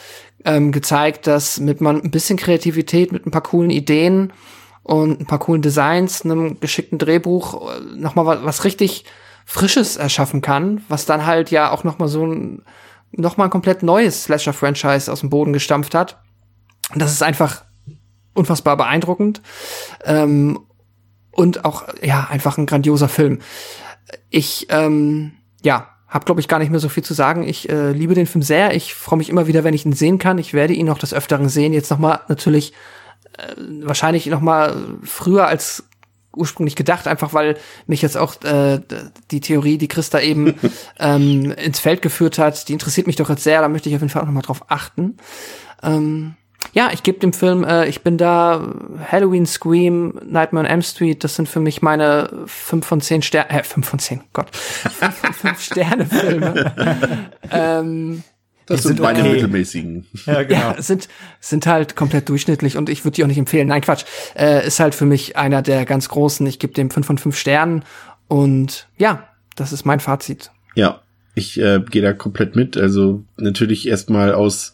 [0.44, 4.34] ähm, gezeigt, dass mit man ein bisschen Kreativität, mit ein paar coolen Ideen
[4.84, 9.06] und ein paar coolen Designs, einem geschickten Drehbuch äh, noch mal was, was richtig
[9.46, 12.64] Frisches erschaffen kann, was dann halt ja auch noch mal so ein
[13.16, 16.20] noch mal ein komplett neues Slasher-Franchise aus dem Boden gestampft hat.
[16.92, 17.64] Und das ist einfach
[18.34, 19.42] unfassbar beeindruckend
[20.06, 20.60] ähm,
[21.32, 23.40] und auch ja einfach ein grandioser Film.
[24.30, 27.44] Ich ähm, ja habe glaube ich gar nicht mehr so viel zu sagen.
[27.44, 28.76] Ich äh, liebe den Film sehr.
[28.76, 30.38] Ich freue mich immer wieder, wenn ich ihn sehen kann.
[30.38, 31.74] Ich werde ihn noch des Öfteren sehen.
[31.74, 32.74] Jetzt noch mal natürlich
[33.38, 35.84] äh, wahrscheinlich noch mal früher als
[36.36, 37.58] ursprünglich gedacht, einfach weil
[37.88, 38.80] mich jetzt auch äh,
[39.32, 40.56] die Theorie, die Christa eben
[41.00, 44.02] ähm, ins Feld geführt hat, die interessiert mich doch jetzt sehr, da möchte ich auf
[44.02, 45.18] jeden Fall auch noch mal drauf achten.
[45.82, 46.36] Ähm,
[46.72, 48.74] ja, ich gebe dem Film, äh, ich bin da,
[49.12, 53.50] Halloween, Scream, Nightmare on M Street, das sind für mich meine fünf von zehn Sterne,
[53.50, 57.30] äh, fünf von zehn, Gott, fünf von fünf Sterne Filme.
[57.52, 58.24] ähm,
[58.66, 59.32] das sind, sind meine okay.
[59.32, 60.06] mittelmäßigen.
[60.26, 60.60] Ja, genau.
[60.60, 61.10] Ja, sind,
[61.40, 63.68] sind halt komplett durchschnittlich und ich würde die auch nicht empfehlen.
[63.68, 64.06] Nein, Quatsch.
[64.36, 66.46] Äh, ist halt für mich einer der ganz großen.
[66.48, 67.84] Ich gebe dem fünf von fünf Sternen
[68.28, 70.52] und ja, das ist mein Fazit.
[70.76, 71.02] Ja,
[71.36, 72.78] ich äh, gehe da komplett mit.
[72.78, 74.74] Also natürlich erstmal aus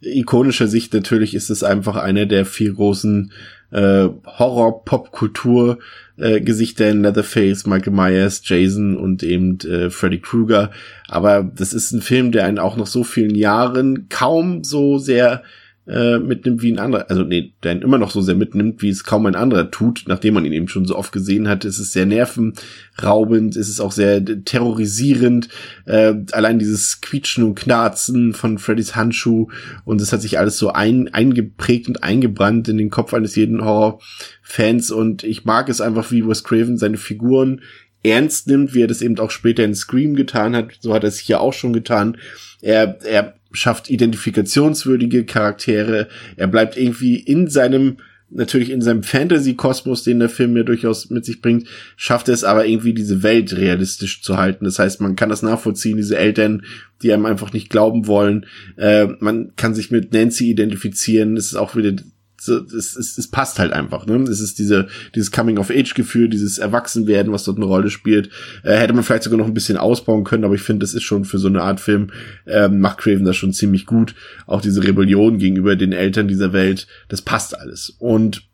[0.00, 3.32] ikonischer Sicht natürlich ist es einfach einer der vier großen
[3.70, 5.78] äh, Horror-Pop-Kultur
[6.18, 10.70] äh, Gesichter in Leatherface, Michael Myers, Jason und eben äh, Freddy Krueger.
[11.08, 15.42] Aber das ist ein Film, der einen auch nach so vielen Jahren kaum so sehr
[15.88, 18.90] äh, mitnimmt wie ein anderer, also nee, der ihn immer noch so sehr mitnimmt, wie
[18.90, 21.64] es kaum ein anderer tut, nachdem man ihn eben schon so oft gesehen hat.
[21.64, 25.48] Es ist sehr nervenraubend, es ist auch sehr terrorisierend.
[25.86, 29.48] Äh, allein dieses Quietschen und Knarzen von Freddys Handschuh
[29.84, 33.64] und es hat sich alles so ein, eingeprägt und eingebrannt in den Kopf eines jeden
[33.64, 37.62] Horrorfans und ich mag es einfach, wie Wes Craven seine Figuren
[38.02, 40.72] ernst nimmt, wie er das eben auch später in Scream getan hat.
[40.80, 42.18] So hat er es hier auch schon getan.
[42.60, 46.08] Er, er schafft identifikationswürdige Charaktere.
[46.36, 47.98] Er bleibt irgendwie in seinem,
[48.30, 51.66] natürlich in seinem Fantasy-Kosmos, den der Film ja durchaus mit sich bringt,
[51.96, 54.64] schafft es aber irgendwie diese Welt realistisch zu halten.
[54.64, 56.62] Das heißt, man kann das nachvollziehen, diese Eltern,
[57.02, 58.46] die einem einfach nicht glauben wollen.
[58.76, 61.36] Äh, man kann sich mit Nancy identifizieren.
[61.36, 61.92] Es ist auch wieder
[62.40, 64.06] so, es, es, es passt halt einfach.
[64.06, 64.16] Ne?
[64.22, 68.30] Es ist diese, dieses Coming-of-Age-Gefühl, dieses Erwachsenwerden, was dort eine Rolle spielt.
[68.62, 71.02] Äh, hätte man vielleicht sogar noch ein bisschen ausbauen können, aber ich finde, das ist
[71.02, 72.10] schon für so eine Art Film,
[72.46, 74.14] ähm, macht Craven das schon ziemlich gut.
[74.46, 77.96] Auch diese Rebellion gegenüber den Eltern dieser Welt, das passt alles.
[77.98, 78.48] Und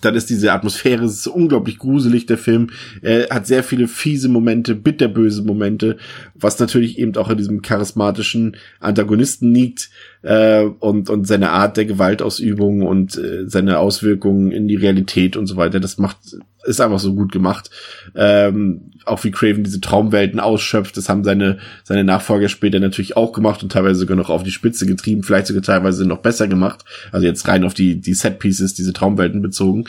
[0.00, 2.70] dann ist diese Atmosphäre, es ist unglaublich gruselig, der Film.
[3.02, 5.96] Er hat sehr viele fiese Momente, bitterböse Momente,
[6.34, 9.90] was natürlich eben auch in diesem charismatischen Antagonisten liegt
[10.26, 15.46] äh, und, und seine Art der Gewaltausübung und äh, seine Auswirkungen in die Realität und
[15.46, 15.78] so weiter.
[15.78, 16.18] Das macht,
[16.64, 17.70] ist einfach so gut gemacht.
[18.16, 23.32] Ähm, auch wie Craven diese Traumwelten ausschöpft, das haben seine, seine Nachfolger später natürlich auch
[23.32, 26.84] gemacht und teilweise sogar noch auf die Spitze getrieben, vielleicht sogar teilweise noch besser gemacht.
[27.12, 29.84] Also jetzt rein auf die, die Set-Pieces, diese Traumwelten bezogen.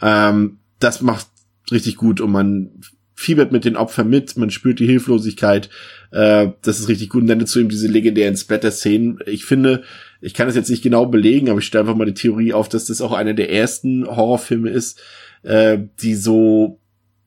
[0.00, 1.26] Ähm, das macht
[1.70, 2.70] richtig gut und man
[3.14, 5.68] fiebert mit den Opfern mit, man spürt die Hilflosigkeit.
[6.12, 7.22] Äh, das ist richtig gut.
[7.22, 9.18] Und dann dazu eben diese legendären Splatter-Szenen.
[9.26, 9.82] Ich finde,
[10.20, 12.68] ich kann das jetzt nicht genau belegen, aber ich stelle einfach mal die Theorie auf,
[12.68, 15.00] dass das auch einer der ersten Horrorfilme ist,
[15.42, 16.78] äh, die so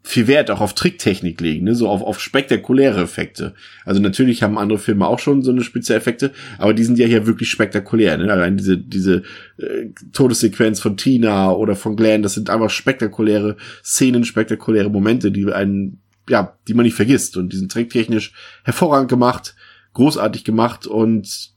[0.05, 1.73] viel Wert auch auf Tricktechnik legen, ne?
[1.73, 3.55] so auf, auf spektakuläre Effekte.
[3.85, 7.25] Also natürlich haben andere Filme auch schon so eine Spezialeffekte, aber die sind ja hier
[7.25, 8.19] wirklich spektakulär.
[8.19, 8.31] Ne?
[8.31, 9.23] Allein diese, diese
[9.57, 15.51] äh, Todessequenz von Tina oder von Glenn, das sind einfach spektakuläre Szenen, spektakuläre Momente, die
[15.51, 17.37] einen, ja, die man nicht vergisst.
[17.37, 18.33] Und die sind tricktechnisch
[18.63, 19.55] hervorragend gemacht,
[19.93, 21.51] großartig gemacht und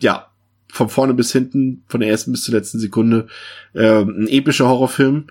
[0.00, 0.30] ja,
[0.68, 3.28] von vorne bis hinten, von der ersten bis zur letzten Sekunde,
[3.74, 5.28] äh, ein epischer Horrorfilm.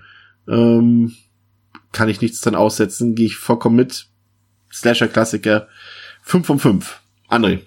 [0.48, 1.14] Ähm,
[1.92, 4.06] kann ich nichts dran aussetzen, gehe ich vollkommen mit.
[4.72, 5.68] Slasher-Klassiker.
[6.22, 7.00] 5 von 5.
[7.30, 7.60] André.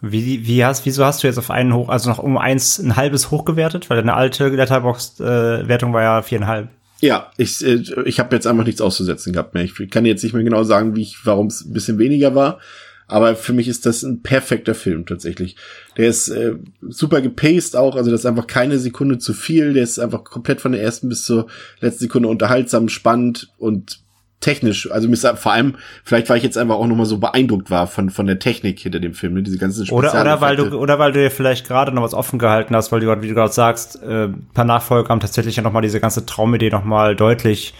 [0.00, 2.96] Wie, wie hast, wieso hast du jetzt auf einen hoch, also noch um eins, ein
[2.96, 3.88] halbes hochgewertet?
[3.88, 6.68] Weil deine alte Letterbox-Wertung äh, war ja viereinhalb.
[7.02, 9.64] Ja, ich, äh, ich habe jetzt einfach nichts auszusetzen gehabt mehr.
[9.64, 12.60] Ich kann jetzt nicht mehr genau sagen, wie ich, warum es ein bisschen weniger war.
[13.08, 15.56] Aber für mich ist das ein perfekter Film tatsächlich.
[15.96, 19.72] Der ist äh, super gepaced auch, also das ist einfach keine Sekunde zu viel.
[19.72, 21.48] Der ist einfach komplett von der ersten bis zur
[21.80, 23.98] letzten Sekunde unterhaltsam, spannend und
[24.42, 27.86] technisch, also mir vor allem, vielleicht weil ich jetzt einfach auch nochmal so beeindruckt war
[27.86, 29.42] von, von der Technik hinter dem Film, ne?
[29.42, 32.38] diese ganzen oder, oder weil du Oder weil du dir vielleicht gerade noch was offen
[32.38, 35.82] gehalten hast, weil du, wie du gerade sagst, äh, paar Nachfolger haben tatsächlich ja nochmal
[35.82, 37.74] diese ganze Traumidee nochmal deutlich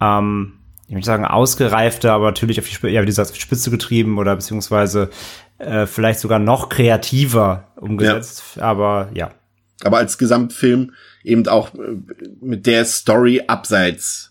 [0.00, 0.54] ähm,
[0.90, 4.34] ich möchte sagen, ausgereifter, aber natürlich auf die, Spitze, ja, wie gesagt, Spitze getrieben oder
[4.34, 5.10] beziehungsweise
[5.58, 8.56] äh, vielleicht sogar noch kreativer umgesetzt.
[8.56, 8.62] Ja.
[8.62, 9.30] Aber ja.
[9.84, 10.92] Aber als Gesamtfilm
[11.22, 11.96] eben auch äh,
[12.40, 14.29] mit der Story abseits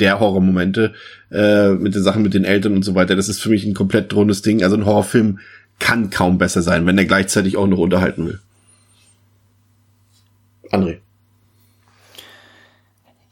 [0.00, 0.94] der Horrormomente,
[1.30, 3.16] äh, mit den Sachen mit den Eltern und so weiter.
[3.16, 4.62] Das ist für mich ein komplett rundes Ding.
[4.62, 5.38] Also ein Horrorfilm
[5.78, 8.40] kann kaum besser sein, wenn er gleichzeitig auch noch unterhalten will.
[10.70, 10.98] André.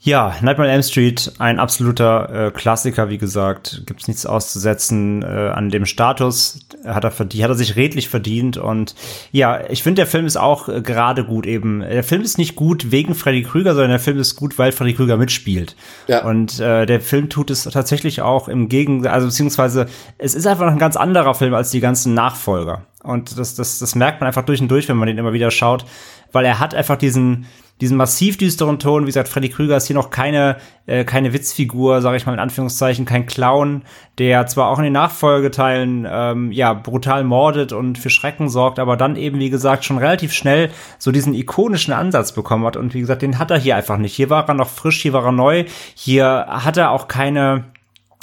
[0.06, 5.26] Ja, Nightmare on Elm Street, ein absoluter äh, Klassiker, wie gesagt, gibt's nichts auszusetzen äh,
[5.26, 8.94] an dem Status, hat er verdient, hat er sich redlich verdient und
[9.32, 11.80] ja, ich finde der Film ist auch äh, gerade gut eben.
[11.80, 14.94] Der Film ist nicht gut wegen Freddy Krüger, sondern der Film ist gut, weil Freddy
[14.94, 15.74] Krüger mitspielt.
[16.06, 16.22] Ja.
[16.22, 19.86] Und äh, der Film tut es tatsächlich auch im Gegen, also beziehungsweise
[20.18, 22.82] es ist einfach ein ganz anderer Film als die ganzen Nachfolger.
[23.02, 25.50] Und das, das, das merkt man einfach durch und durch, wenn man den immer wieder
[25.50, 25.84] schaut,
[26.30, 27.46] weil er hat einfach diesen
[27.80, 29.02] diesen massiv düsteren Ton.
[29.02, 32.38] Wie gesagt, Freddy Krüger ist hier noch keine, äh, keine Witzfigur, sage ich mal in
[32.38, 33.82] Anführungszeichen, kein Clown,
[34.18, 38.96] der zwar auch in den Nachfolgeteilen ähm, ja brutal mordet und für Schrecken sorgt, aber
[38.96, 42.76] dann eben, wie gesagt, schon relativ schnell so diesen ikonischen Ansatz bekommen hat.
[42.76, 44.14] Und wie gesagt, den hat er hier einfach nicht.
[44.14, 45.64] Hier war er noch frisch, hier war er neu.
[45.94, 47.64] Hier hat er auch keine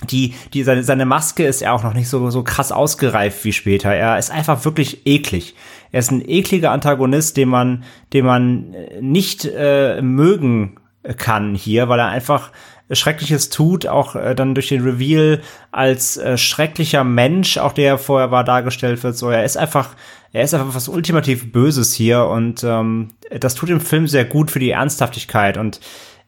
[0.10, 3.54] die, die, seine, seine Maske ist ja auch noch nicht so, so krass ausgereift wie
[3.54, 3.94] später.
[3.94, 5.56] Er ist einfach wirklich eklig.
[5.94, 10.80] Er ist ein ekliger Antagonist, den man, den man äh, nicht äh, mögen
[11.18, 12.52] kann hier, weil er einfach
[12.92, 15.42] Schreckliches tut, auch äh, dann durch den Reveal
[15.72, 19.16] als äh, schrecklicher Mensch, auch der vorher war dargestellt wird.
[19.16, 19.96] So, er ist einfach,
[20.32, 23.10] er ist einfach was ultimativ Böses hier und ähm,
[23.40, 25.80] das tut dem Film sehr gut für die Ernsthaftigkeit und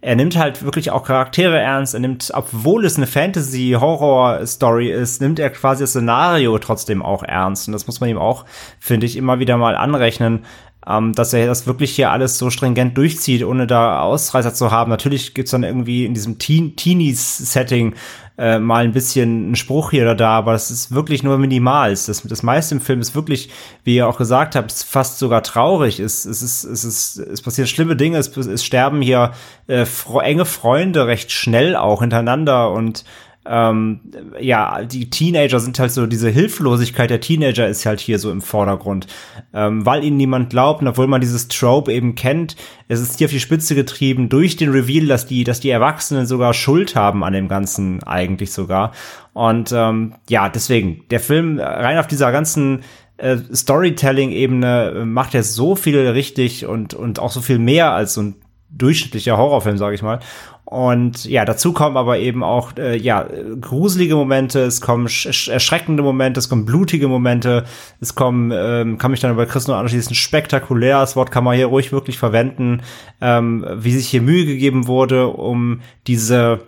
[0.06, 1.96] er nimmt halt wirklich auch Charaktere ernst.
[1.96, 7.68] Er nimmt, obwohl es eine Fantasy-Horror-Story ist, nimmt er quasi das Szenario trotzdem auch ernst.
[7.68, 8.46] Und das muss man ihm auch,
[8.80, 10.46] finde ich, immer wieder mal anrechnen,
[10.88, 14.90] ähm, dass er das wirklich hier alles so stringent durchzieht, ohne da Ausreißer zu haben.
[14.90, 17.96] Natürlich gibt's dann irgendwie in diesem Teen Teenies-Setting
[18.38, 21.92] äh, mal ein bisschen ein Spruch hier oder da, aber das ist wirklich nur minimal.
[21.92, 23.50] Das, das meiste im Film ist wirklich,
[23.84, 26.00] wie ihr auch gesagt habt, fast sogar traurig.
[26.00, 29.32] Es, es, ist, es, ist, es passieren schlimme Dinge, es, es sterben hier
[29.68, 29.86] äh,
[30.22, 33.06] enge Freunde recht schnell auch hintereinander und
[33.48, 34.00] ähm,
[34.40, 38.42] ja, die Teenager sind halt so, diese Hilflosigkeit der Teenager ist halt hier so im
[38.42, 39.08] Vordergrund,
[39.54, 42.56] ähm, weil ihnen niemand glaubt und obwohl man dieses Trope eben kennt,
[42.88, 46.26] es ist hier auf die Spitze getrieben durch den Reveal, dass die, dass die Erwachsenen
[46.26, 48.94] sogar Schuld haben an dem Ganzen eigentlich sogar.
[49.34, 52.82] Und ähm, ja, deswegen, der Film rein auf dieser ganzen
[53.18, 58.22] äh, Storytelling-Ebene macht er so viel richtig und, und auch so viel mehr als so
[58.22, 58.36] ein
[58.70, 60.20] durchschnittlicher Horrorfilm, sage ich mal.
[60.66, 63.28] Und ja, dazu kommen aber eben auch äh, ja
[63.62, 67.66] gruselige Momente, es kommen erschreckende Momente, es kommen blutige Momente,
[68.02, 71.56] es kommen, ähm, kann mich dann über Chris nur anschließen, spektakulär, das Wort kann man
[71.56, 72.82] hier ruhig wirklich verwenden,
[73.22, 76.62] ähm, wie sich hier Mühe gegeben wurde, um diese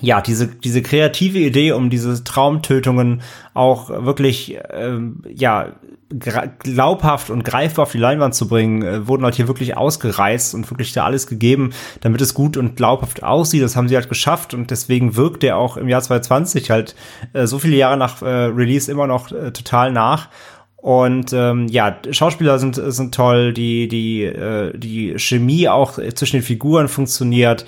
[0.00, 3.22] ja, diese, diese kreative Idee, um diese Traumtötungen
[3.54, 5.76] auch wirklich, ähm, ja,
[6.18, 10.70] glaubhaft und greifbar auf die Leinwand zu bringen, äh, wurden halt hier wirklich ausgereizt und
[10.70, 11.70] wirklich da alles gegeben,
[12.00, 13.62] damit es gut und glaubhaft aussieht.
[13.62, 16.94] Das haben sie halt geschafft und deswegen wirkt der auch im Jahr 2020 halt
[17.32, 20.28] äh, so viele Jahre nach äh, Release immer noch äh, total nach.
[20.76, 26.42] Und ähm, ja, Schauspieler sind, sind toll, die, die, äh, die Chemie auch zwischen den
[26.42, 27.64] Figuren funktioniert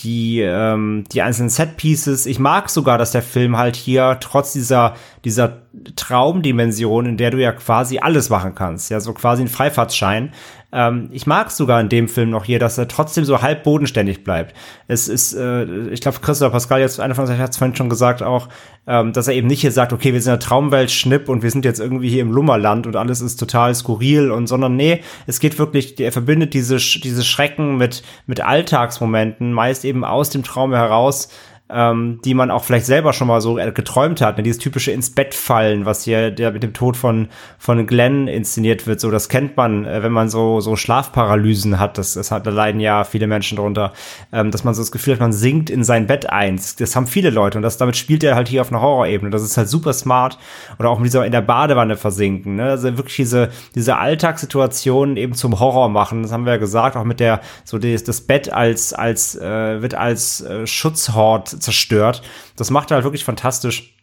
[0.00, 2.26] die, ähm, die einzelnen Set-Pieces.
[2.26, 4.94] Ich mag sogar, dass der Film halt hier trotz dieser,
[5.24, 5.62] dieser
[5.96, 10.32] Traumdimension, in der du ja quasi alles machen kannst, ja, so quasi ein Freifahrtschein,
[10.76, 14.24] ähm, ich mag sogar in dem Film noch hier, dass er trotzdem so halb bodenständig
[14.24, 14.54] bleibt.
[14.88, 18.22] Es ist, äh, ich glaube, Christopher Pascal, jetzt einer von hat es vorhin schon gesagt
[18.22, 18.48] auch,
[18.86, 21.42] ähm, dass er eben nicht hier sagt, okay, wir sind in der Traumwelt, Schnipp und
[21.42, 25.00] wir sind jetzt irgendwie hier im Lummerland und alles ist total skurril und sondern nee,
[25.26, 30.42] es geht wirklich, er verbindet diese, diese Schrecken mit, mit Alltagsmomenten, meist eben aus dem
[30.42, 31.30] Traum heraus
[31.68, 34.36] ähm, die man auch vielleicht selber schon mal so äh, geträumt hat.
[34.36, 34.44] Ne?
[34.44, 37.28] Dieses typische ins Bett fallen, was hier der mit dem Tod von
[37.58, 39.00] von Glenn inszeniert wird.
[39.00, 41.98] So, das kennt man, äh, wenn man so so Schlafparalysen hat.
[41.98, 43.92] Das, das hat, da leiden ja viele Menschen drunter,
[44.32, 46.60] ähm, dass man so das Gefühl hat, man sinkt in sein Bett ein.
[46.78, 49.30] Das haben viele Leute und das damit spielt er halt hier auf einer Horrorebene.
[49.30, 50.38] Das ist halt super smart
[50.78, 52.56] oder auch mit dieser in der Badewanne versinken.
[52.56, 52.70] Ne?
[52.70, 56.22] Also wirklich diese diese Alltagssituationen eben zum Horror machen.
[56.22, 59.82] Das haben wir ja gesagt, auch mit der so das, das Bett als als äh,
[59.82, 62.22] wird als äh, Schutzhort zerstört.
[62.56, 63.96] Das macht er halt wirklich fantastisch.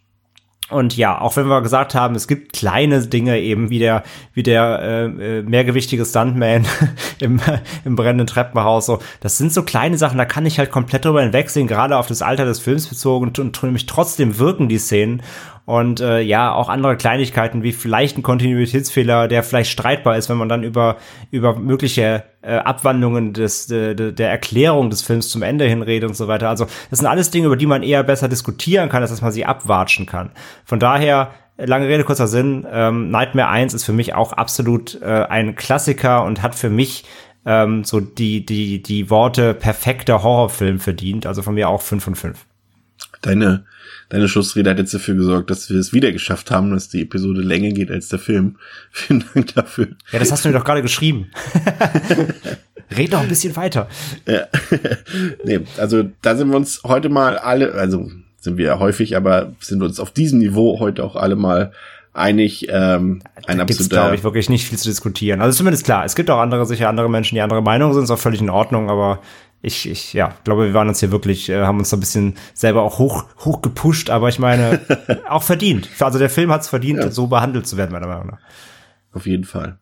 [0.69, 4.03] Und ja, auch wenn wir gesagt haben, es gibt kleine Dinge eben wie der,
[4.33, 6.65] wie der äh, äh mehrgewichtige Stuntman
[7.19, 7.39] im,
[7.83, 8.85] im brennenden Treppenhaus.
[8.85, 12.07] So, das sind so kleine Sachen, da kann ich halt komplett drüber hinwegsehen, gerade auf
[12.07, 15.21] das Alter des Films bezogen und, und nämlich trotzdem wirken die Szenen.
[15.65, 20.37] Und äh, ja, auch andere Kleinigkeiten wie vielleicht ein Kontinuitätsfehler, der vielleicht streitbar ist, wenn
[20.37, 20.97] man dann über,
[21.31, 26.15] über mögliche äh, Abwandlungen des, de, de, der Erklärung des Films zum Ende hinredet und
[26.15, 26.49] so weiter.
[26.49, 29.31] Also das sind alles Dinge, über die man eher besser diskutieren kann, als dass man
[29.31, 30.31] sie abwatschen kann.
[30.65, 35.05] Von daher lange Rede, kurzer Sinn, ähm, Nightmare 1 ist für mich auch absolut äh,
[35.05, 37.05] ein Klassiker und hat für mich
[37.45, 41.25] ähm, so die, die, die Worte perfekter Horrorfilm verdient.
[41.25, 42.45] Also von mir auch 5 von 5.
[43.21, 43.65] Deine,
[44.13, 47.41] deine Schlussrede hat jetzt dafür gesorgt, dass wir es wieder geschafft haben, dass die Episode
[47.41, 48.57] länger geht als der Film.
[48.91, 49.87] Vielen Dank dafür.
[50.11, 51.31] Ja, das hast du mir doch gerade geschrieben.
[52.95, 53.89] Red doch ein bisschen weiter.
[54.27, 54.47] Ja.
[55.43, 59.53] nee, also da sind wir uns heute mal alle, also sind wir ja häufig, aber
[59.59, 61.71] sind uns auf diesem Niveau heute auch alle mal
[62.13, 62.67] einig.
[62.69, 65.41] Ähm, ein da gibt's, glaube ich, wirklich nicht viel zu diskutieren.
[65.41, 68.11] Also zumindest klar, es gibt auch andere, sicher andere Menschen, die andere Meinung sind, ist
[68.11, 69.21] auch völlig in Ordnung, aber
[69.63, 72.35] ich, ich ja, glaube, wir waren uns hier wirklich, äh, haben uns da ein bisschen
[72.53, 74.81] selber auch hoch, hoch gepusht, aber ich meine,
[75.29, 75.89] auch verdient.
[75.99, 77.09] Also der Film hat es verdient, ja.
[77.09, 78.39] so behandelt zu werden, meiner Meinung nach.
[79.13, 79.79] Auf jeden Fall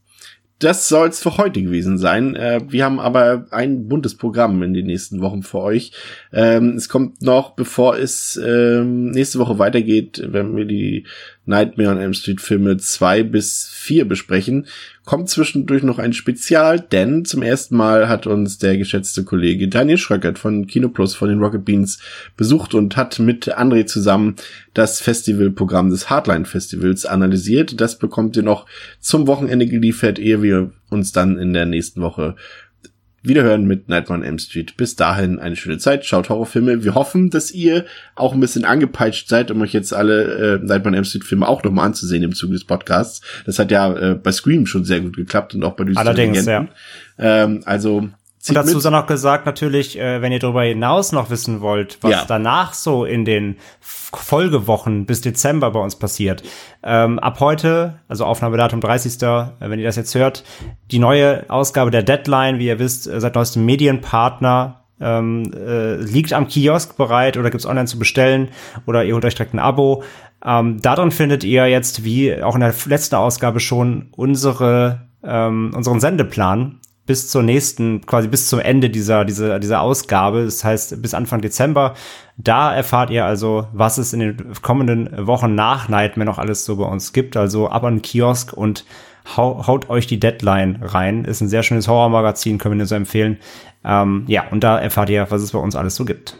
[0.62, 2.36] das soll's für heute gewesen sein.
[2.36, 5.92] Äh, wir haben aber ein buntes Programm in den nächsten Wochen für euch.
[6.32, 11.08] Ähm, es kommt noch, bevor es ähm, nächste Woche weitergeht, wenn wir die
[11.46, 14.68] Nightmare on Elm Street Filme zwei bis vier besprechen,
[15.06, 19.98] kommt zwischendurch noch ein Spezial, denn zum ersten Mal hat uns der geschätzte Kollege Daniel
[19.98, 22.00] Schröckert von Kino Plus von den Rocket Beans
[22.38, 24.36] besucht und hat mit André zusammen
[24.74, 27.82] das Festivalprogramm des Hardline Festivals analysiert.
[27.82, 28.68] Das bekommt ihr noch
[29.00, 32.36] zum Wochenende geliefert, ehe wir uns dann in der nächsten Woche
[33.24, 34.76] Wiederhören mit Nightmare on Elm Street.
[34.78, 36.06] Bis dahin eine schöne Zeit.
[36.06, 36.84] Schaut Horrorfilme.
[36.84, 37.86] Wir hoffen, dass ihr
[38.16, 41.48] auch ein bisschen angepeitscht seid, um euch jetzt alle äh, Nightmare on Elm Street Filme
[41.48, 43.22] auch nochmal anzusehen im Zuge des Podcasts.
[43.46, 46.46] Das hat ja äh, bei Scream schon sehr gut geklappt und auch bei Düsteren Allerdings,
[46.46, 46.70] Legenden.
[47.18, 47.44] ja.
[47.44, 48.10] Ähm, also
[48.50, 52.12] und dazu ist noch gesagt, natürlich, äh, wenn ihr darüber hinaus noch wissen wollt, was
[52.12, 52.26] ja.
[52.28, 56.44] danach so in den Folgewochen bis Dezember bei uns passiert.
[56.84, 59.22] Ähm, ab heute, also Aufnahmedatum 30.
[59.22, 60.44] Äh, wenn ihr das jetzt hört,
[60.90, 66.34] die neue Ausgabe der Deadline, wie ihr wisst, äh, seit neuestem Medienpartner ähm, äh, liegt
[66.34, 68.50] am Kiosk bereit oder gibt's online zu bestellen
[68.86, 70.04] oder ihr holt euch direkt ein Abo.
[70.44, 76.00] Ähm, darin findet ihr jetzt, wie auch in der letzten Ausgabe schon, unsere, ähm, unseren
[76.00, 76.81] Sendeplan
[77.12, 81.42] bis zur nächsten, quasi bis zum Ende dieser, dieser, dieser Ausgabe, das heißt bis Anfang
[81.42, 81.94] Dezember.
[82.38, 86.78] Da erfahrt ihr also, was es in den kommenden Wochen nach Nightmare noch alles so
[86.78, 87.36] bei uns gibt.
[87.36, 88.86] Also ab an den Kiosk und
[89.36, 91.26] hau, haut euch die Deadline rein.
[91.26, 93.40] Ist ein sehr schönes Horrormagazin, können wir nur so empfehlen.
[93.84, 96.38] Ähm, ja, und da erfahrt ihr, was es bei uns alles so gibt.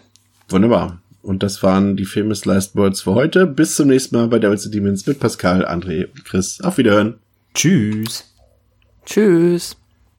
[0.48, 1.00] Wunderbar.
[1.22, 3.46] Und das waren die Famous Last Words für heute.
[3.46, 6.62] Bis zum nächsten Mal bei Devils and Demons mit Pascal, André und Chris.
[6.62, 7.16] Auf Wiederhören.
[7.54, 8.34] Tschüss.
[9.06, 9.76] Tschüss.